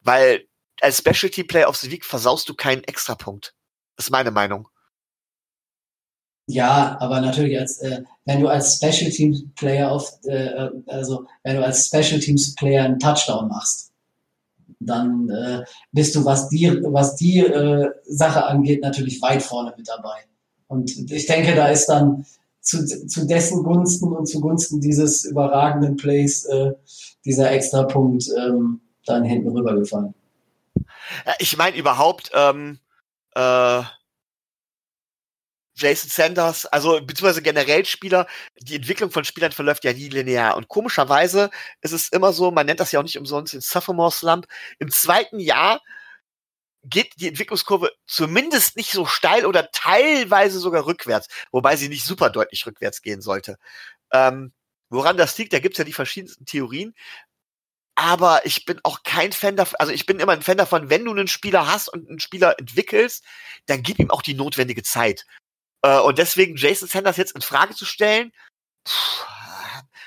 Weil 0.00 0.46
als 0.80 0.98
Special 0.98 1.30
Team 1.30 1.46
Player 1.46 1.68
of 1.68 1.76
the 1.76 1.90
Week 1.90 2.04
versaust 2.04 2.48
du 2.48 2.54
keinen 2.54 2.84
Extrapunkt. 2.84 3.54
Das 3.96 4.06
ist 4.06 4.10
meine 4.10 4.30
Meinung. 4.30 4.68
Ja, 6.46 6.96
aber 7.00 7.20
natürlich 7.20 7.58
als 7.58 7.78
äh, 7.78 8.02
wenn 8.24 8.40
du 8.40 8.48
als 8.48 8.76
Special 8.76 9.10
Teams 9.10 9.44
Player 9.54 9.90
auf 9.90 10.18
äh, 10.24 10.70
also 10.86 11.26
wenn 11.42 11.56
du 11.56 11.64
als 11.64 11.86
Special 11.86 12.20
Teams 12.20 12.54
Player 12.54 12.84
einen 12.84 12.98
Touchdown 12.98 13.48
machst, 13.48 13.92
dann 14.80 15.28
äh, 15.28 15.62
bist 15.92 16.14
du 16.14 16.24
was 16.24 16.48
die 16.48 16.82
was 16.84 17.16
die 17.16 17.40
äh, 17.40 17.90
Sache 18.04 18.46
angeht 18.46 18.80
natürlich 18.80 19.20
weit 19.20 19.42
vorne 19.42 19.74
mit 19.76 19.88
dabei. 19.88 20.24
Und 20.68 21.10
ich 21.10 21.26
denke, 21.26 21.54
da 21.54 21.68
ist 21.68 21.86
dann 21.86 22.24
zu, 22.68 22.84
zu 22.84 23.26
dessen 23.26 23.62
Gunsten 23.62 24.12
und 24.12 24.26
zugunsten 24.26 24.80
dieses 24.80 25.24
überragenden 25.24 25.96
Plays 25.96 26.44
äh, 26.44 26.72
dieser 27.24 27.50
Extrapunkt 27.50 28.24
ähm, 28.36 28.82
dann 29.06 29.24
hinten 29.24 29.48
rübergefallen. 29.48 30.14
Ich 31.38 31.56
meine 31.56 31.78
überhaupt, 31.78 32.30
ähm, 32.34 32.78
äh, 33.34 33.82
Jason 35.76 36.10
Sanders, 36.10 36.66
also 36.66 37.00
beziehungsweise 37.00 37.40
generell 37.40 37.86
Spieler, 37.86 38.26
die 38.60 38.76
Entwicklung 38.76 39.10
von 39.10 39.24
Spielern 39.24 39.52
verläuft 39.52 39.84
ja 39.84 39.92
nie 39.94 40.08
linear. 40.08 40.56
Und 40.56 40.68
komischerweise 40.68 41.50
ist 41.80 41.92
es 41.92 42.08
immer 42.10 42.32
so, 42.32 42.50
man 42.50 42.66
nennt 42.66 42.80
das 42.80 42.92
ja 42.92 42.98
auch 42.98 43.04
nicht 43.04 43.16
umsonst 43.16 43.54
den 43.54 43.60
Sophomore 43.60 44.10
Slump. 44.10 44.46
Im 44.78 44.90
zweiten 44.90 45.38
Jahr 45.38 45.80
geht 46.88 47.20
die 47.20 47.28
Entwicklungskurve 47.28 47.92
zumindest 48.06 48.76
nicht 48.76 48.90
so 48.90 49.06
steil 49.06 49.46
oder 49.46 49.70
teilweise 49.72 50.58
sogar 50.58 50.86
rückwärts, 50.86 51.28
wobei 51.52 51.76
sie 51.76 51.88
nicht 51.88 52.04
super 52.04 52.30
deutlich 52.30 52.66
rückwärts 52.66 53.02
gehen 53.02 53.20
sollte. 53.20 53.58
Ähm, 54.12 54.52
woran 54.90 55.16
das 55.16 55.36
liegt, 55.38 55.52
da 55.52 55.58
gibt's 55.58 55.78
ja 55.78 55.84
die 55.84 55.92
verschiedensten 55.92 56.46
Theorien. 56.46 56.94
Aber 57.94 58.46
ich 58.46 58.64
bin 58.64 58.80
auch 58.84 59.02
kein 59.02 59.32
Fan 59.32 59.56
davon, 59.56 59.76
also 59.80 59.92
ich 59.92 60.06
bin 60.06 60.20
immer 60.20 60.32
ein 60.32 60.42
Fan 60.42 60.56
davon, 60.56 60.88
wenn 60.88 61.04
du 61.04 61.10
einen 61.10 61.26
Spieler 61.26 61.66
hast 61.66 61.88
und 61.88 62.08
einen 62.08 62.20
Spieler 62.20 62.58
entwickelst, 62.58 63.24
dann 63.66 63.82
gib 63.82 63.98
ihm 63.98 64.10
auch 64.10 64.22
die 64.22 64.34
notwendige 64.34 64.84
Zeit. 64.84 65.26
Äh, 65.82 65.98
und 65.98 66.18
deswegen 66.18 66.56
Jason 66.56 66.88
Sanders 66.88 67.16
jetzt 67.16 67.34
in 67.34 67.42
Frage 67.42 67.74
zu 67.74 67.84
stellen, 67.84 68.32
pff, 68.86 69.26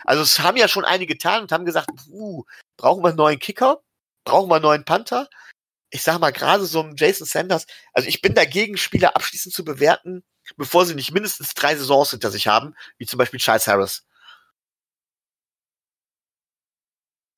also 0.05 0.23
es 0.23 0.39
haben 0.39 0.57
ja 0.57 0.67
schon 0.67 0.85
einige 0.85 1.13
getan 1.15 1.41
und 1.41 1.51
haben 1.51 1.65
gesagt, 1.65 1.89
puh, 1.95 2.45
brauchen 2.77 3.03
wir 3.03 3.09
einen 3.09 3.17
neuen 3.17 3.39
Kicker? 3.39 3.81
Brauchen 4.23 4.49
wir 4.49 4.55
einen 4.55 4.63
neuen 4.63 4.85
Panther? 4.85 5.29
Ich 5.93 6.03
sag 6.03 6.19
mal, 6.19 6.31
gerade 6.31 6.65
so 6.65 6.81
ein 6.81 6.95
Jason 6.95 7.27
Sanders, 7.27 7.67
also 7.93 8.07
ich 8.07 8.21
bin 8.21 8.33
dagegen, 8.33 8.77
Spieler 8.77 9.15
abschließend 9.15 9.53
zu 9.53 9.65
bewerten, 9.65 10.23
bevor 10.55 10.85
sie 10.85 10.95
nicht 10.95 11.11
mindestens 11.11 11.53
drei 11.53 11.75
Saisons 11.75 12.11
hinter 12.11 12.31
sich 12.31 12.47
haben, 12.47 12.75
wie 12.97 13.05
zum 13.05 13.17
Beispiel 13.17 13.39
Charles 13.39 13.67
Harris. 13.67 14.05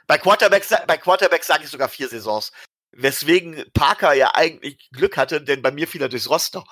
Bei 0.06 0.18
Quarterbacks, 0.18 0.70
bei 0.88 0.98
Quarterbacks 0.98 1.48
sage 1.48 1.64
ich 1.64 1.70
sogar 1.70 1.90
vier 1.90 2.08
Saisons. 2.08 2.52
Weswegen 2.92 3.66
Parker 3.74 4.14
ja 4.14 4.36
eigentlich 4.36 4.90
Glück 4.92 5.18
hatte, 5.18 5.42
denn 5.42 5.64
bei 5.64 5.72
mir 5.72 5.88
fiel 5.88 6.02
er 6.02 6.10
durchs 6.10 6.30
Roster. 6.30 6.64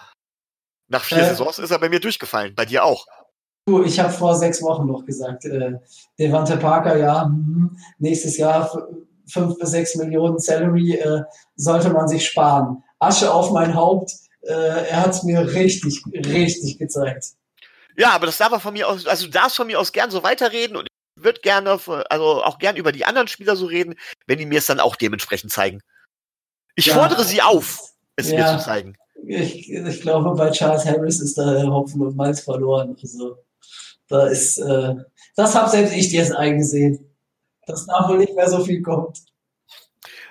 Nach 0.87 1.03
vier 1.03 1.19
äh, 1.19 1.29
Saisons 1.29 1.57
ist 1.57 1.71
er 1.71 1.79
bei 1.79 1.89
mir 1.89 1.99
durchgefallen. 1.99 2.53
Bei 2.53 2.65
dir 2.65 2.83
auch. 2.83 3.07
Du, 3.65 3.83
ich 3.83 3.99
habe 3.99 4.11
vor 4.11 4.35
sechs 4.35 4.61
Wochen 4.61 4.85
noch 4.85 5.05
gesagt, 5.05 5.45
äh, 5.45 5.79
Devante 6.19 6.57
Parker, 6.57 6.97
ja, 6.97 7.25
mh, 7.25 7.69
nächstes 7.97 8.37
Jahr 8.37 8.87
fünf 9.31 9.57
bis 9.57 9.71
sechs 9.71 9.95
Millionen 9.95 10.39
Salary 10.39 10.95
äh, 10.95 11.21
sollte 11.55 11.89
man 11.89 12.07
sich 12.07 12.25
sparen. 12.25 12.83
Asche 12.99 13.33
auf 13.33 13.51
mein 13.51 13.75
Haupt. 13.75 14.11
Äh, 14.43 14.53
er 14.53 15.01
hat 15.01 15.11
es 15.11 15.23
mir 15.23 15.53
richtig, 15.53 16.03
richtig 16.13 16.77
gezeigt. 16.77 17.25
Ja, 17.97 18.11
aber 18.11 18.25
das 18.25 18.37
darf 18.37 18.51
er 18.51 18.59
von 18.59 18.73
mir 18.73 18.87
aus, 18.87 19.05
also 19.05 19.25
du 19.25 19.31
darfst 19.31 19.57
von 19.57 19.67
mir 19.67 19.79
aus 19.79 19.91
gern 19.91 20.11
so 20.11 20.23
weiterreden 20.23 20.77
und 20.77 20.87
würde 21.15 21.41
gerne, 21.41 21.79
also 22.09 22.43
auch 22.43 22.57
gern 22.57 22.75
über 22.75 22.91
die 22.91 23.05
anderen 23.05 23.27
Spieler 23.27 23.55
so 23.55 23.65
reden, 23.65 23.95
wenn 24.27 24.39
die 24.39 24.45
mir 24.45 24.59
es 24.59 24.65
dann 24.65 24.79
auch 24.79 24.95
dementsprechend 24.95 25.51
zeigen. 25.51 25.81
Ich 26.75 26.87
ja, 26.87 26.95
fordere 26.95 27.23
sie 27.23 27.41
auf, 27.41 27.79
es 28.15 28.31
ja, 28.31 28.37
mir 28.37 28.57
zu 28.57 28.63
zeigen. 28.63 28.95
Ich, 29.27 29.71
ich 29.71 30.01
glaube, 30.01 30.33
bei 30.35 30.49
Charles 30.51 30.85
Harris 30.85 31.19
ist 31.19 31.37
da 31.37 31.63
Hopfen 31.63 32.01
und 32.01 32.15
Malz 32.15 32.41
verloren. 32.41 32.95
Also 33.01 33.37
da 34.07 34.27
ist, 34.27 34.57
äh, 34.57 34.95
das 35.35 35.55
habe 35.55 35.69
selbst 35.69 35.93
ich 35.93 36.11
jetzt 36.11 36.33
eingesehen. 36.33 37.10
Dass 37.65 37.85
da 37.85 38.07
wohl 38.07 38.17
nicht 38.17 38.35
mehr 38.35 38.49
so 38.49 38.63
viel 38.63 38.81
kommt. 38.81 39.19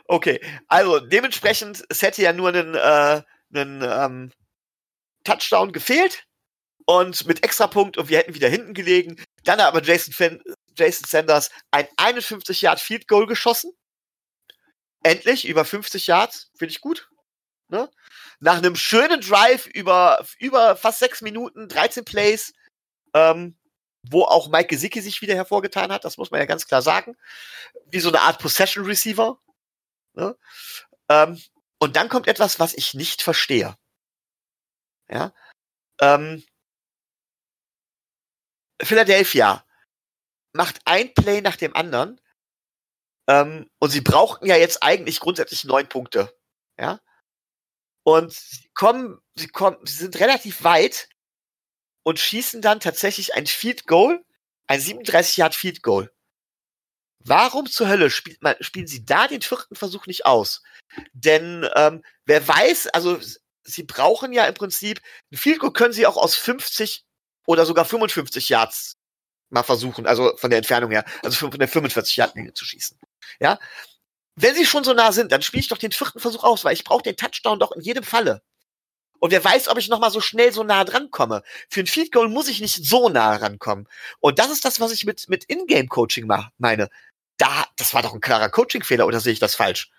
Okay, 0.07 0.41
also 0.67 0.99
dementsprechend, 0.99 1.85
es 1.89 2.03
hätte 2.03 2.23
ja 2.23 2.33
nur 2.33 2.49
einen, 2.49 2.75
äh, 2.75 3.23
einen 3.55 3.83
ähm, 3.83 4.33
Touchdown 5.23 5.73
gefehlt 5.73 6.25
und 6.87 7.27
mit 7.27 7.45
Extrapunkt 7.45 7.97
und 7.97 8.09
wir 8.09 8.19
hätten 8.19 8.35
wieder 8.35 8.49
hinten 8.49 8.75
gelegen. 8.75 9.23
Dann 9.45 9.61
hat 9.61 9.69
aber 9.69 9.83
Jason, 9.83 10.13
Finn, 10.13 10.43
Jason 10.77 11.07
Sanders 11.07 11.51
ein 11.71 11.87
51 11.97 12.63
Yard 12.63 12.81
Field 12.81 13.07
Goal 13.07 13.27
geschossen. 13.27 13.73
Endlich 15.05 15.47
über 15.47 15.65
50 15.65 16.09
Yards, 16.09 16.51
finde 16.59 16.73
ich 16.73 16.81
gut. 16.81 17.09
Ne? 17.69 17.89
Nach 18.41 18.59
einem 18.59 18.75
schönen 18.75 19.21
Drive 19.21 19.67
über, 19.67 20.27
über 20.41 20.75
fast 20.75 20.99
sechs 20.99 21.23
Minuten, 21.23 21.69
13 21.69 22.05
Plays, 22.05 22.53
ähm, 23.15 23.57
wo 24.03 24.25
auch 24.25 24.49
Mike 24.49 24.69
Gesicki 24.69 25.01
sich 25.01 25.21
wieder 25.21 25.35
hervorgetan 25.35 25.93
hat, 25.93 26.05
das 26.05 26.17
muss 26.17 26.31
man 26.31 26.41
ja 26.41 26.47
ganz 26.47 26.67
klar 26.67 26.83
sagen. 26.83 27.17
Wie 27.87 28.01
so 28.01 28.09
eine 28.09 28.23
Art 28.23 28.39
Possession 28.41 28.85
Receiver. 28.85 29.39
Ne? 30.15 30.37
Ähm, 31.09 31.41
und 31.79 31.97
dann 31.97 32.09
kommt 32.09 32.29
etwas, 32.29 32.61
was 32.61 32.75
ich 32.75 32.95
nicht 32.95 33.23
verstehe. 33.23 33.77
Ja. 35.09 35.33
Ähm, 36.01 36.45
Philadelphia 38.83 39.65
macht 40.53 40.81
ein 40.85 41.13
Play 41.15 41.41
nach 41.41 41.57
dem 41.57 41.75
anderen. 41.77 42.21
Ähm, 43.29 43.71
und 43.79 43.91
sie 43.91 44.01
brauchten 44.01 44.47
ja 44.47 44.57
jetzt 44.57 44.83
eigentlich 44.83 45.21
grundsätzlich 45.21 45.65
neun 45.65 45.89
Punkte. 45.89 46.35
Ja. 46.79 47.01
Und 48.03 48.33
sie 48.33 48.69
kommen, 48.75 49.21
sie 49.35 49.49
kommen, 49.49 49.79
sie 49.85 49.99
sind 49.99 50.19
relativ 50.19 50.65
weit 50.65 51.09
und 52.03 52.19
schießen 52.19 52.63
dann 52.63 52.81
tatsächlich 52.81 53.35
ein 53.35 53.47
Field 53.47 53.87
Goal, 53.87 54.25
ein 54.67 54.81
37 54.81 55.37
Yard 55.37 55.55
Field 55.55 55.83
Goal. 55.83 56.11
Warum 57.23 57.67
zur 57.67 57.89
Hölle 57.89 58.11
spielt 58.11 58.43
man, 58.43 58.57
spielen 58.61 58.87
sie 58.87 59.05
da 59.05 59.29
den 59.29 59.43
vierten 59.43 59.77
Versuch 59.77 60.07
nicht 60.07 60.25
aus? 60.25 60.63
Denn 61.13 61.69
ähm, 61.77 62.03
wer 62.25 62.47
weiß, 62.47 62.89
also 62.89 63.19
sie 63.63 63.83
brauchen 63.83 64.33
ja 64.33 64.47
im 64.47 64.55
Prinzip, 64.55 65.01
ein 65.31 65.37
Field 65.37 65.61
Goal 65.61 65.73
können 65.73 65.93
sie 65.93 66.07
auch 66.07 66.17
aus 66.17 66.35
50 66.37 67.05
oder 67.47 67.67
sogar 67.67 67.85
55 67.85 68.49
Yards 68.49 68.97
mal 69.51 69.63
versuchen, 69.63 70.07
also 70.07 70.37
von 70.37 70.51
der 70.51 70.59
Entfernung 70.59 70.93
her, 70.93 71.05
also 71.23 71.37
von 71.37 71.51
der 71.51 71.69
45 71.69 72.17
Yard 72.17 72.35
Linie 72.37 72.55
zu 72.55 72.65
schießen. 72.65 72.99
Ja, 73.41 73.59
wenn 74.37 74.55
sie 74.55 74.65
schon 74.65 74.85
so 74.85 74.95
nah 74.95 75.13
sind, 75.13 75.33
dann 75.33 75.43
spiele 75.43 75.61
ich 75.61 75.69
doch 75.69 75.79
den 75.79 75.93
vierten 75.93 76.21
Versuch 76.21 76.45
aus, 76.45 76.65
weil 76.65 76.73
ich 76.73 76.85
brauche 76.85 77.03
den 77.03 77.17
Touchdown 77.17 77.59
doch 77.59 77.73
in 77.73 77.83
jedem 77.83 78.05
Falle. 78.05 78.43
Und 79.21 79.31
wer 79.31 79.45
weiß, 79.45 79.69
ob 79.69 79.79
ich 79.79 79.89
noch 79.89 80.01
mal 80.01 80.11
so 80.11 80.21
schnell 80.21 80.53
so 80.53 80.65
nah 80.65 80.85
dran 80.85 81.11
komme. 81.11 81.43
Für 81.69 81.81
ein 81.81 81.87
Field 81.87 82.11
Goal 82.11 82.29
muss 82.29 82.49
ich 82.49 82.61
nicht 82.61 82.85
so 82.85 83.09
nah 83.09 83.37
rankommen. 83.37 83.87
Und 84.19 84.39
das 84.39 84.51
ist 84.51 84.65
das, 84.65 84.81
was 84.81 84.93
ich 84.93 85.05
mit 85.05 85.29
mit 85.29 85.45
Ingame 85.45 85.89
Coaching 85.89 86.29
meine. 86.59 86.89
Da, 87.39 87.65
das 87.77 87.95
war 87.95 88.03
doch 88.03 88.13
ein 88.13 88.21
klarer 88.21 88.51
Coaching-Fehler, 88.51 89.07
oder 89.07 89.21
sehe 89.21 89.33
ich 89.33 89.39
das 89.39 89.55
falsch? 89.55 89.91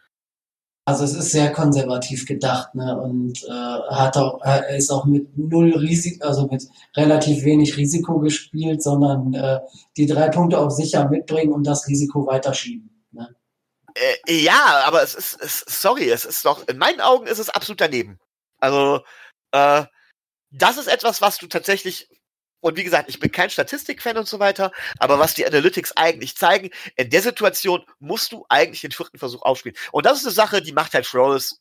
Also 0.86 1.04
es 1.04 1.14
ist 1.14 1.32
sehr 1.32 1.52
konservativ 1.52 2.26
gedacht, 2.26 2.74
ne? 2.74 3.00
Und 3.00 3.44
äh, 3.44 3.50
hat 3.50 4.18
auch, 4.18 4.42
er 4.42 4.76
ist 4.76 4.92
auch 4.92 5.06
mit 5.06 5.38
null 5.38 5.76
Risiko, 5.78 6.28
also 6.28 6.48
mit 6.48 6.68
relativ 6.98 7.44
wenig 7.44 7.78
Risiko 7.78 8.20
gespielt, 8.20 8.82
sondern 8.82 9.34
äh, 9.34 9.60
die 9.96 10.08
drei 10.08 10.30
Punkte 10.30 10.58
auch 10.58 10.72
sicher 10.72 11.08
mitbringen 11.08 11.54
und 11.54 11.68
das 11.68 11.88
Risiko 11.88 12.26
weiterschieben. 12.26 12.90
Ne? 13.12 13.36
Äh, 13.94 14.42
ja, 14.42 14.82
aber 14.86 15.04
es 15.04 15.14
ist, 15.14 15.40
es, 15.40 15.64
sorry, 15.68 16.10
es 16.10 16.26
ist 16.26 16.46
doch, 16.46 16.68
in 16.68 16.80
meinen 16.80 17.00
Augen 17.00 17.28
ist 17.28 17.40
es 17.40 17.50
absolut 17.50 17.80
daneben. 17.80 18.20
Also, 18.62 19.04
äh, 19.52 19.86
das 20.52 20.78
ist 20.78 20.88
etwas, 20.88 21.22
was 21.22 21.38
du 21.38 21.48
tatsächlich, 21.48 22.10
und 22.62 22.78
wie 22.78 22.84
gesagt, 22.84 23.10
ich 23.10 23.20
bin 23.20 23.32
kein 23.32 23.50
Statistikfan 23.50 24.18
und 24.18 24.28
so 24.28 24.40
weiter, 24.40 24.72
aber 25.00 25.20
was 25.20 25.34
die 25.34 25.46
Analytics 25.46 25.94
eigentlich 25.98 26.38
zeigen, 26.38 26.70
in 26.96 27.10
der 27.10 27.22
Situation 27.22 27.86
musst 28.00 28.32
du 28.32 28.46
eigentlich 28.50 28.82
den 28.82 28.92
vierten 28.92 29.18
Versuch 29.20 29.42
aufspielen. 29.44 29.78
Und 29.92 30.06
das 30.06 30.20
ist 30.20 30.26
eine 30.26 30.34
Sache, 30.34 30.62
die 30.62 30.74
macht 30.74 30.94
halt 30.94 31.08
Flores 31.08 31.60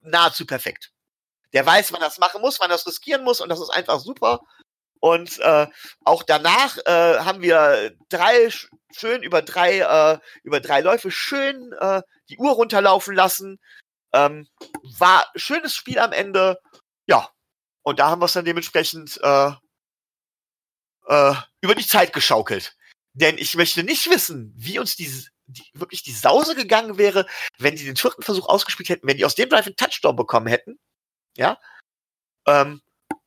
nahezu 0.00 0.46
perfekt. 0.46 0.92
Der 1.52 1.66
weiß, 1.66 1.92
wann 1.92 2.00
das 2.00 2.18
machen 2.18 2.40
muss, 2.40 2.60
wann 2.60 2.70
das 2.70 2.86
riskieren 2.86 3.24
muss, 3.24 3.40
und 3.40 3.48
das 3.50 3.60
ist 3.60 3.70
einfach 3.70 4.00
super. 4.00 4.40
Und 5.00 5.38
äh, 5.40 5.66
auch 6.04 6.22
danach 6.22 6.76
äh, 6.86 7.20
haben 7.20 7.42
wir 7.42 7.92
drei 8.10 8.50
schön 8.94 9.22
über 9.22 9.42
drei 9.42 9.78
äh, 9.80 10.18
über 10.42 10.60
drei 10.60 10.80
Läufe 10.80 11.10
schön 11.10 11.72
äh, 11.80 12.02
die 12.28 12.38
Uhr 12.38 12.52
runterlaufen 12.52 13.14
lassen. 13.14 13.58
Ähm, 14.12 14.48
war 14.98 15.26
schönes 15.36 15.74
Spiel 15.74 15.98
am 15.98 16.12
Ende. 16.12 16.60
Ja, 17.06 17.28
und 17.82 17.98
da 17.98 18.10
haben 18.10 18.20
wir 18.20 18.26
es 18.26 18.32
dann 18.32 18.44
dementsprechend 18.44 19.18
äh, 19.22 19.52
äh, 21.06 21.34
über 21.60 21.74
die 21.74 21.86
Zeit 21.86 22.12
geschaukelt. 22.12 22.76
Denn 23.12 23.38
ich 23.38 23.54
möchte 23.56 23.82
nicht 23.82 24.08
wissen, 24.08 24.52
wie 24.56 24.78
uns 24.78 24.96
die, 24.96 25.10
die, 25.46 25.64
wirklich 25.74 26.02
die 26.02 26.12
Sause 26.12 26.54
gegangen 26.54 26.98
wäre, 26.98 27.26
wenn 27.58 27.76
die 27.76 27.84
den 27.84 27.96
vierten 27.96 28.22
Versuch 28.22 28.48
ausgespielt 28.48 28.88
hätten, 28.88 29.06
wenn 29.06 29.16
die 29.16 29.24
aus 29.24 29.34
dem 29.34 29.48
Drive 29.48 29.66
einen 29.66 29.76
Touchdown 29.76 30.16
bekommen 30.16 30.46
hätten. 30.46 30.78
Ja. 31.36 31.58
Ähm, 32.46 32.82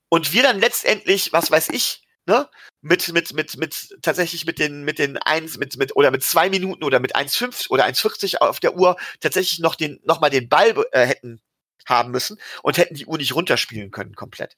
und 0.10 0.32
wir 0.32 0.44
dann 0.44 0.60
letztendlich, 0.60 1.34
was 1.34 1.52
weiß 1.52 1.70
ich, 1.70 2.03
ne, 2.26 2.50
mit, 2.82 3.12
mit, 3.14 3.34
mit, 3.34 3.58
mit, 3.58 3.98
tatsächlich 4.02 4.46
mit 4.46 4.60
den, 4.60 4.84
mit 4.84 5.00
den 5.00 5.18
eins, 5.18 5.58
mit, 5.58 5.78
mit, 5.78 5.96
oder 5.96 6.12
mit 6.12 6.24
zwei 6.24 6.50
Minuten 6.50 6.84
oder 6.84 7.00
mit 7.00 7.16
1,5 7.16 7.70
oder 7.70 7.86
1,40 7.86 8.38
auf 8.38 8.60
der 8.60 8.76
Uhr 8.76 8.98
tatsächlich 9.20 9.60
noch 9.60 9.76
den, 9.76 10.00
noch 10.04 10.22
mal 10.22 10.30
den 10.30 10.50
Ball 10.50 10.74
äh, 10.92 11.06
hätten 11.06 11.42
haben 11.86 12.12
müssen 12.12 12.40
und 12.62 12.78
hätten 12.78 12.96
die 12.96 13.06
Uhr 13.06 13.18
nicht 13.18 13.36
runterspielen 13.36 13.92
können 13.92 14.16
komplett. 14.16 14.58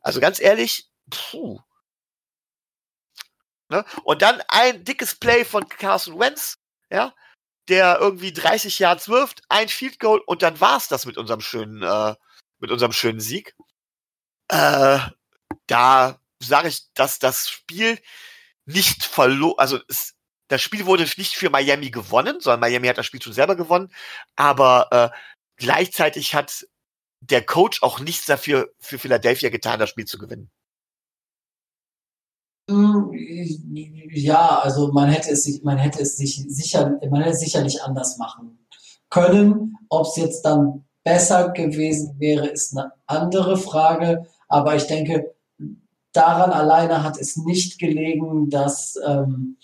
Also 0.00 0.20
ganz 0.20 0.40
ehrlich, 0.40 0.88
puh. 1.10 1.60
Ne? 3.68 3.84
Und 4.04 4.22
dann 4.22 4.42
ein 4.48 4.84
dickes 4.84 5.16
Play 5.16 5.44
von 5.44 5.68
Carson 5.68 6.18
Wentz, 6.18 6.56
ja, 6.90 7.14
der 7.68 7.98
irgendwie 8.00 8.32
30 8.32 8.78
Yards 8.78 9.08
wirft, 9.08 9.42
ein 9.48 9.68
Field 9.68 9.98
Goal 9.98 10.20
und 10.24 10.42
dann 10.42 10.60
war's 10.60 10.88
das 10.88 11.04
mit 11.04 11.18
unserem 11.18 11.40
schönen, 11.40 11.82
äh, 11.82 12.14
mit 12.58 12.70
unserem 12.70 12.92
schönen 12.92 13.20
Sieg 13.20 13.54
äh, 14.48 14.98
da 15.66 16.20
sage 16.40 16.68
ich, 16.68 16.92
dass 16.94 17.18
das 17.18 17.48
Spiel 17.48 17.98
nicht 18.64 19.04
verloren, 19.04 19.58
also 19.58 19.78
es, 19.88 20.14
das 20.48 20.62
Spiel 20.62 20.86
wurde 20.86 21.04
nicht 21.16 21.34
für 21.34 21.50
Miami 21.50 21.90
gewonnen, 21.90 22.40
sondern 22.40 22.60
Miami 22.60 22.88
hat 22.88 22.98
das 22.98 23.06
Spiel 23.06 23.22
schon 23.22 23.32
selber 23.32 23.56
gewonnen, 23.56 23.92
aber 24.36 24.88
äh, 25.12 25.16
gleichzeitig 25.56 26.34
hat 26.34 26.66
der 27.20 27.44
Coach 27.44 27.82
auch 27.82 28.00
nichts 28.00 28.26
dafür 28.26 28.70
für 28.78 28.98
Philadelphia 28.98 29.48
getan, 29.48 29.80
das 29.80 29.90
Spiel 29.90 30.04
zu 30.04 30.18
gewinnen. 30.18 30.50
Hm, 32.68 33.12
ja, 33.14 34.58
also 34.58 34.92
man 34.92 35.08
hätte 35.08 35.30
es 35.30 35.44
sich, 35.44 35.62
man 35.62 35.78
hätte 35.78 36.02
es 36.02 36.16
sich 36.16 36.44
sicher, 36.48 36.98
man 37.10 37.22
hätte 37.22 37.34
es 37.34 37.40
sicherlich 37.40 37.82
anders 37.82 38.18
machen 38.18 38.66
können. 39.08 39.76
Ob 39.88 40.06
es 40.06 40.16
jetzt 40.16 40.42
dann 40.42 40.84
besser 41.04 41.50
gewesen 41.50 42.18
wäre, 42.18 42.48
ist 42.48 42.76
eine 42.76 42.92
andere 43.06 43.56
Frage. 43.56 44.26
Aber 44.48 44.74
ich 44.74 44.84
denke, 44.84 45.35
daran 46.16 46.50
alleine 46.50 47.02
hat 47.02 47.18
es 47.18 47.36
nicht 47.36 47.78
gelegen, 47.78 48.50
dass, 48.50 48.98
ähm, 49.06 49.56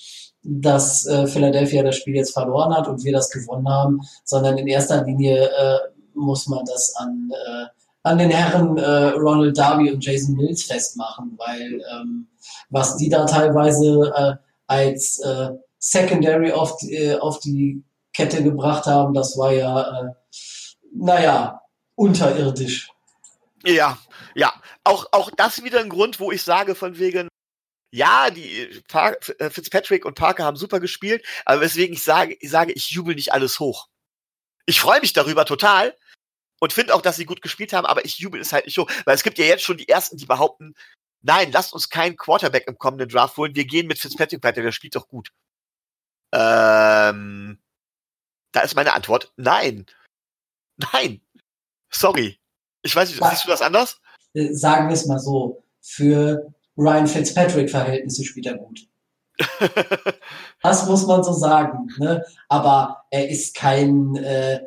dass 0.43 1.07
äh, 1.07 1.27
Philadelphia 1.27 1.83
das 1.83 1.97
Spiel 1.97 2.17
jetzt 2.17 2.33
verloren 2.33 2.75
hat 2.75 2.89
und 2.89 3.05
wir 3.05 3.13
das 3.13 3.31
gewonnen 3.31 3.69
haben, 3.69 4.01
sondern 4.25 4.59
in 4.59 4.67
erster 4.67 5.05
Linie 5.05 5.49
äh, 5.49 5.79
muss 6.15 6.47
man 6.47 6.65
das 6.65 6.95
an, 6.97 7.31
äh, 7.33 7.67
an 8.03 8.19
den 8.19 8.31
Herren 8.31 8.77
äh, 8.77 9.09
Ronald 9.11 9.57
Darby 9.57 9.91
und 9.91 10.05
Jason 10.05 10.37
Mills 10.37 10.65
festmachen, 10.65 11.39
weil 11.39 11.83
ähm, 11.93 12.29
was 12.71 12.97
die 12.97 13.09
da 13.09 13.25
teilweise 13.25 14.13
äh, 14.15 14.35
als 14.67 15.19
äh, 15.21 15.51
Secondary 15.79 16.53
auf 16.53 16.77
die, 16.77 16.95
äh, 16.95 17.19
auf 17.19 17.41
die 17.41 17.83
Kette 18.13 18.43
gebracht 18.43 18.87
haben, 18.87 19.15
das 19.15 19.37
war 19.39 19.53
ja, 19.53 19.81
äh, 19.81 20.11
naja, 20.95 21.61
unterirdisch. 21.95 22.93
Ja, 23.65 23.99
ja, 24.35 24.53
auch, 24.85 25.07
auch 25.13 25.31
das 25.31 25.63
wieder 25.63 25.81
ein 25.81 25.89
Grund, 25.89 26.21
wo 26.21 26.33
ich 26.33 26.43
sage, 26.43 26.75
von 26.75 26.99
wegen, 26.99 27.29
ja, 27.93 28.31
die 28.31 28.83
Par 28.89 29.17
äh, 29.39 29.51
Fitzpatrick 29.51 30.05
und 30.05 30.15
Parker 30.15 30.45
haben 30.45 30.57
super 30.57 30.81
gespielt, 30.81 31.25
aber 31.45 31.61
weswegen 31.61 31.95
ich 31.95 32.03
sage, 32.03 32.37
ich 32.41 32.51
sage, 32.51 32.73
ich 32.73 32.91
jubel 32.91 33.15
nicht 33.15 33.33
alles 33.33 33.61
hoch. 33.61 33.89
Ich 34.67 34.81
freue 34.81 35.01
mich 35.01 35.13
darüber 35.13 35.45
total 35.45 35.97
und 36.61 36.73
finde 36.73 36.95
auch, 36.95 37.03
dass 37.03 37.17
sie 37.17 37.27
gut 37.27 37.43
gespielt 37.43 37.73
haben, 37.73 37.87
aber 37.87 38.05
ich 38.05 38.19
jubel 38.19 38.41
es 38.41 38.53
halt 38.53 38.67
nicht 38.67 38.79
hoch, 38.79 38.91
weil 39.05 39.15
es 39.15 39.23
gibt 39.23 39.39
ja 39.39 39.45
jetzt 39.45 39.65
schon 39.65 39.77
die 39.77 39.89
ersten, 39.89 40.17
die 40.17 40.27
behaupten, 40.27 40.75
nein, 41.23 41.53
lasst 41.53 41.73
uns 41.73 41.89
keinen 41.91 42.17
Quarterback 42.17 42.67
im 42.67 42.79
kommenden 42.79 43.09
Draft 43.09 43.37
holen, 43.37 43.55
wir 43.55 43.67
gehen 43.67 43.87
mit 43.87 43.99
Fitzpatrick 43.99 44.43
weiter, 44.43 44.63
der 44.63 44.73
spielt 44.73 44.97
doch 44.97 45.09
gut. 45.09 45.31
Ähm, 46.33 47.59
da 48.53 48.61
ist 48.61 48.75
meine 48.75 48.95
Antwort, 48.95 49.33
nein. 49.37 49.87
Nein. 50.93 51.21
Sorry. 51.91 52.41
Ich 52.83 52.95
weiß 52.95 53.09
nicht, 53.09 53.22
siehst 53.22 53.45
du 53.45 53.49
das 53.49 53.62
anders? 53.62 54.01
Äh, 54.35 54.53
sagen 54.53 54.89
wir 54.89 54.95
es 54.95 55.07
mal 55.07 55.18
so, 55.18 55.64
für 55.80 56.53
Ryan 56.76 57.07
Fitzpatrick-Verhältnisse 57.07 58.24
spielt 58.24 58.47
er 58.47 58.59
gut. 58.59 58.80
das 60.62 60.87
muss 60.87 61.07
man 61.07 61.22
so 61.24 61.33
sagen. 61.33 61.89
Ne? 61.99 62.24
Aber 62.49 63.05
er 63.11 63.28
ist 63.28 63.55
kein 63.55 64.16
äh, 64.16 64.61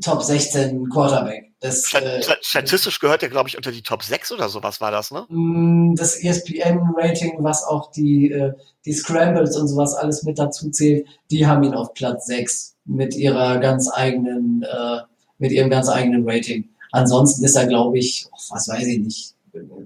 Top 0.00 0.22
16 0.22 0.88
Quarterback. 0.88 1.52
Das, 1.60 1.94
äh, 1.94 2.22
Statistisch 2.40 2.98
gehört 2.98 3.22
er, 3.22 3.28
glaube 3.28 3.48
ich, 3.48 3.56
unter 3.56 3.70
die 3.70 3.82
Top 3.82 4.02
6 4.02 4.32
oder 4.32 4.48
sowas 4.48 4.80
war 4.80 4.90
das, 4.90 5.12
ne? 5.12 5.26
Mm, 5.28 5.94
das 5.94 6.16
ESPN-Rating, 6.16 7.36
was 7.38 7.62
auch 7.62 7.92
die, 7.92 8.32
äh, 8.32 8.52
die 8.84 8.92
Scrambles 8.92 9.56
und 9.56 9.68
sowas 9.68 9.94
alles 9.94 10.24
mit 10.24 10.40
dazu 10.40 10.70
zählt, 10.70 11.06
die 11.30 11.46
haben 11.46 11.62
ihn 11.62 11.74
auf 11.74 11.94
Platz 11.94 12.26
6 12.26 12.74
mit 12.84 13.14
ihrer 13.14 13.58
ganz 13.58 13.88
eigenen, 13.92 14.64
äh, 14.64 15.02
mit 15.38 15.52
ihrem 15.52 15.70
ganz 15.70 15.88
eigenen 15.88 16.28
Rating. 16.28 16.68
Ansonsten 16.92 17.44
ist 17.44 17.56
er, 17.56 17.66
glaube 17.66 17.98
ich, 17.98 18.26
was 18.48 18.68
weiß 18.68 18.86
ich 18.86 18.98
nicht, 18.98 19.34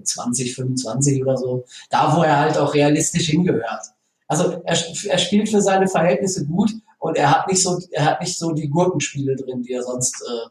20, 0.03 0.55
25 0.55 1.21
oder 1.21 1.37
so, 1.37 1.65
da 1.89 2.15
wo 2.15 2.21
er 2.21 2.39
halt 2.39 2.57
auch 2.57 2.73
realistisch 2.73 3.27
hingehört. 3.27 3.85
Also 4.27 4.61
er, 4.65 4.77
er 5.05 5.17
spielt 5.17 5.49
für 5.49 5.61
seine 5.61 5.87
Verhältnisse 5.87 6.45
gut 6.45 6.71
und 6.99 7.17
er 7.17 7.31
hat 7.31 7.47
nicht 7.47 7.61
so, 7.61 7.79
er 7.91 8.05
hat 8.05 8.21
nicht 8.21 8.37
so 8.37 8.51
die 8.51 8.69
Gurkenspiele 8.69 9.35
drin, 9.35 9.63
die 9.63 9.73
er 9.73 9.83
sonst 9.83 10.21
äh, 10.21 10.49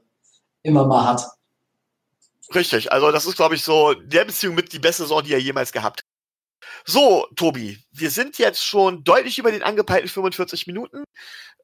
immer 0.62 0.86
mal 0.86 1.06
hat. 1.06 1.26
Richtig, 2.54 2.92
also 2.92 3.10
das 3.10 3.26
ist, 3.26 3.36
glaube 3.36 3.54
ich, 3.54 3.62
so 3.62 3.94
der 3.94 4.24
Beziehung 4.24 4.54
mit 4.54 4.72
die 4.72 4.78
beste 4.78 5.02
Saison, 5.02 5.22
die 5.22 5.32
er 5.32 5.40
jemals 5.40 5.72
gehabt 5.72 6.00
hat. 6.00 6.06
So, 6.84 7.26
Tobi, 7.36 7.84
wir 7.92 8.10
sind 8.10 8.38
jetzt 8.38 8.64
schon 8.64 9.04
deutlich 9.04 9.38
über 9.38 9.50
den 9.50 9.62
angepeilten 9.62 10.08
45 10.08 10.66
Minuten. 10.66 11.04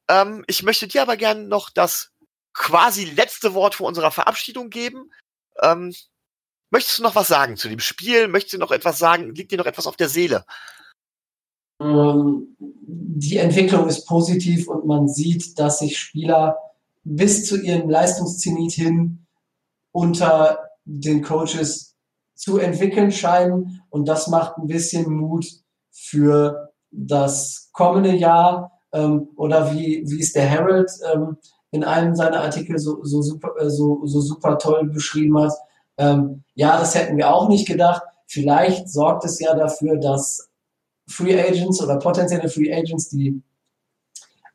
Ähm, 0.08 0.44
ich 0.48 0.62
möchte 0.62 0.88
dir 0.88 1.02
aber 1.02 1.16
gerne 1.16 1.44
noch 1.44 1.70
das 1.70 2.11
quasi 2.54 3.04
letzte 3.04 3.54
Wort 3.54 3.74
vor 3.74 3.88
unserer 3.88 4.10
Verabschiedung 4.10 4.70
geben. 4.70 5.10
Ähm, 5.62 5.94
möchtest 6.70 6.98
du 6.98 7.02
noch 7.02 7.14
was 7.14 7.28
sagen 7.28 7.56
zu 7.56 7.68
dem 7.68 7.80
Spiel? 7.80 8.28
Möchtest 8.28 8.54
du 8.54 8.58
noch 8.58 8.70
etwas 8.70 8.98
sagen? 8.98 9.34
Liegt 9.34 9.52
dir 9.52 9.58
noch 9.58 9.66
etwas 9.66 9.86
auf 9.86 9.96
der 9.96 10.08
Seele? 10.08 10.44
Ähm, 11.80 12.56
die 12.58 13.38
Entwicklung 13.38 13.88
ist 13.88 14.06
positiv 14.06 14.68
und 14.68 14.86
man 14.86 15.08
sieht, 15.08 15.58
dass 15.58 15.78
sich 15.78 15.98
Spieler 15.98 16.56
bis 17.04 17.46
zu 17.46 17.60
ihrem 17.60 17.90
Leistungszenit 17.90 18.72
hin 18.72 19.26
unter 19.92 20.70
den 20.84 21.22
Coaches 21.22 21.96
zu 22.34 22.58
entwickeln 22.58 23.12
scheinen 23.12 23.82
und 23.90 24.06
das 24.06 24.28
macht 24.28 24.58
ein 24.58 24.66
bisschen 24.66 25.12
Mut 25.12 25.46
für 25.90 26.72
das 26.90 27.70
kommende 27.72 28.14
Jahr 28.14 28.72
ähm, 28.92 29.28
oder 29.36 29.74
wie, 29.74 30.02
wie 30.06 30.20
es 30.20 30.32
der 30.32 30.46
Herald 30.46 30.90
ähm, 31.12 31.36
in 31.72 31.84
einem 31.84 32.14
seiner 32.14 32.42
Artikel 32.42 32.78
so, 32.78 33.02
so, 33.02 33.22
super, 33.22 33.54
äh, 33.58 33.68
so, 33.68 34.06
so 34.06 34.20
super 34.20 34.58
toll 34.58 34.88
beschrieben 34.88 35.38
hat. 35.40 35.52
Ähm, 35.96 36.44
ja, 36.54 36.78
das 36.78 36.94
hätten 36.94 37.16
wir 37.16 37.34
auch 37.34 37.48
nicht 37.48 37.66
gedacht. 37.66 38.02
Vielleicht 38.26 38.88
sorgt 38.88 39.24
es 39.24 39.40
ja 39.40 39.54
dafür, 39.54 39.96
dass 39.96 40.50
Free 41.08 41.38
Agents 41.38 41.82
oder 41.82 41.98
potenzielle 41.98 42.48
Free 42.48 42.72
Agents, 42.72 43.08
die 43.08 43.42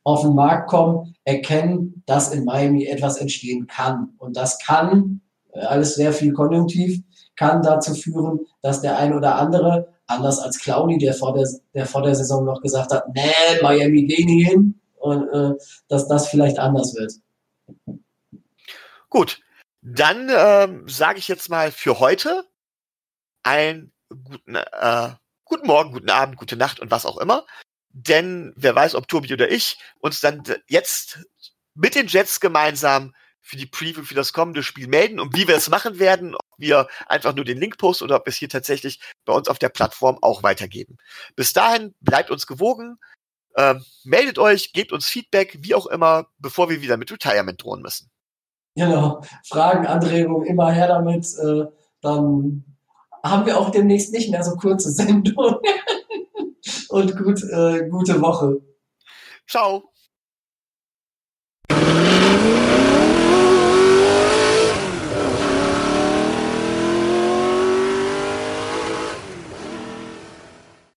auf 0.04 0.22
den 0.22 0.34
Markt 0.34 0.70
kommen, 0.70 1.14
erkennen, 1.24 2.02
dass 2.06 2.32
in 2.32 2.44
Miami 2.44 2.86
etwas 2.86 3.18
entstehen 3.18 3.66
kann. 3.66 4.14
Und 4.18 4.36
das 4.36 4.58
kann, 4.60 5.20
äh, 5.52 5.60
alles 5.60 5.96
sehr 5.96 6.12
viel 6.12 6.32
konjunktiv, 6.32 7.02
kann 7.36 7.62
dazu 7.62 7.94
führen, 7.94 8.40
dass 8.62 8.80
der 8.80 8.96
ein 8.96 9.12
oder 9.12 9.36
andere, 9.36 9.88
anders 10.06 10.38
als 10.38 10.58
Clowny, 10.58 10.98
der 10.98 11.14
vor 11.14 11.34
der, 11.34 11.46
der 11.74 11.86
vor 11.86 12.02
der 12.02 12.14
Saison 12.14 12.44
noch 12.44 12.62
gesagt 12.62 12.92
hat, 12.92 13.04
nee, 13.14 13.60
Miami 13.62 14.04
geh 14.04 14.24
nie 14.24 14.44
hin, 14.44 14.77
und 15.00 15.28
äh, 15.28 15.54
dass 15.88 16.08
das 16.08 16.28
vielleicht 16.28 16.58
anders 16.58 16.94
wird. 16.94 17.12
Gut, 19.08 19.40
dann 19.80 20.30
ähm, 20.30 20.88
sage 20.88 21.18
ich 21.18 21.28
jetzt 21.28 21.48
mal 21.48 21.72
für 21.72 21.98
heute 21.98 22.44
einen 23.42 23.92
guten, 24.08 24.56
äh, 24.56 25.10
guten 25.44 25.66
Morgen, 25.66 25.92
guten 25.92 26.10
Abend, 26.10 26.36
gute 26.36 26.56
Nacht 26.56 26.80
und 26.80 26.90
was 26.90 27.06
auch 27.06 27.18
immer. 27.18 27.46
Denn 27.90 28.52
wer 28.56 28.74
weiß, 28.74 28.94
ob 28.94 29.08
Tobi 29.08 29.32
oder 29.32 29.50
ich 29.50 29.78
uns 30.00 30.20
dann 30.20 30.42
jetzt 30.68 31.20
mit 31.74 31.94
den 31.94 32.06
Jets 32.06 32.40
gemeinsam 32.40 33.14
für 33.40 33.56
die 33.56 33.66
Preview 33.66 34.04
für 34.04 34.14
das 34.14 34.34
kommende 34.34 34.62
Spiel 34.62 34.88
melden 34.88 35.18
und 35.18 35.34
wie 35.34 35.48
wir 35.48 35.56
es 35.56 35.70
machen 35.70 35.98
werden, 35.98 36.34
ob 36.34 36.44
wir 36.58 36.86
einfach 37.06 37.34
nur 37.34 37.46
den 37.46 37.58
Link 37.58 37.78
posten 37.78 38.04
oder 38.04 38.16
ob 38.16 38.26
wir 38.26 38.30
es 38.30 38.36
hier 38.36 38.50
tatsächlich 38.50 39.00
bei 39.24 39.32
uns 39.32 39.48
auf 39.48 39.58
der 39.58 39.70
Plattform 39.70 40.18
auch 40.20 40.42
weitergeben. 40.42 40.98
Bis 41.34 41.54
dahin 41.54 41.94
bleibt 42.00 42.30
uns 42.30 42.46
gewogen, 42.46 42.98
äh, 43.58 43.74
meldet 44.04 44.38
euch, 44.38 44.72
gebt 44.72 44.92
uns 44.92 45.06
Feedback, 45.06 45.58
wie 45.62 45.74
auch 45.74 45.86
immer, 45.86 46.28
bevor 46.38 46.70
wir 46.70 46.80
wieder 46.80 46.96
mit 46.96 47.10
Retirement 47.10 47.60
drohen 47.62 47.82
müssen. 47.82 48.08
Genau, 48.76 49.20
Fragen, 49.44 49.84
Anregungen, 49.84 50.46
immer 50.46 50.70
her 50.70 50.86
damit. 50.86 51.26
Äh, 51.42 51.64
dann 52.00 52.64
haben 53.24 53.46
wir 53.46 53.58
auch 53.58 53.70
demnächst 53.70 54.12
nicht 54.12 54.30
mehr 54.30 54.44
so 54.44 54.54
kurze 54.54 54.90
Sendungen. 54.92 55.56
Und 56.88 57.16
gut, 57.16 57.42
äh, 57.42 57.88
gute 57.88 58.20
Woche. 58.22 58.60
Ciao. 59.48 59.90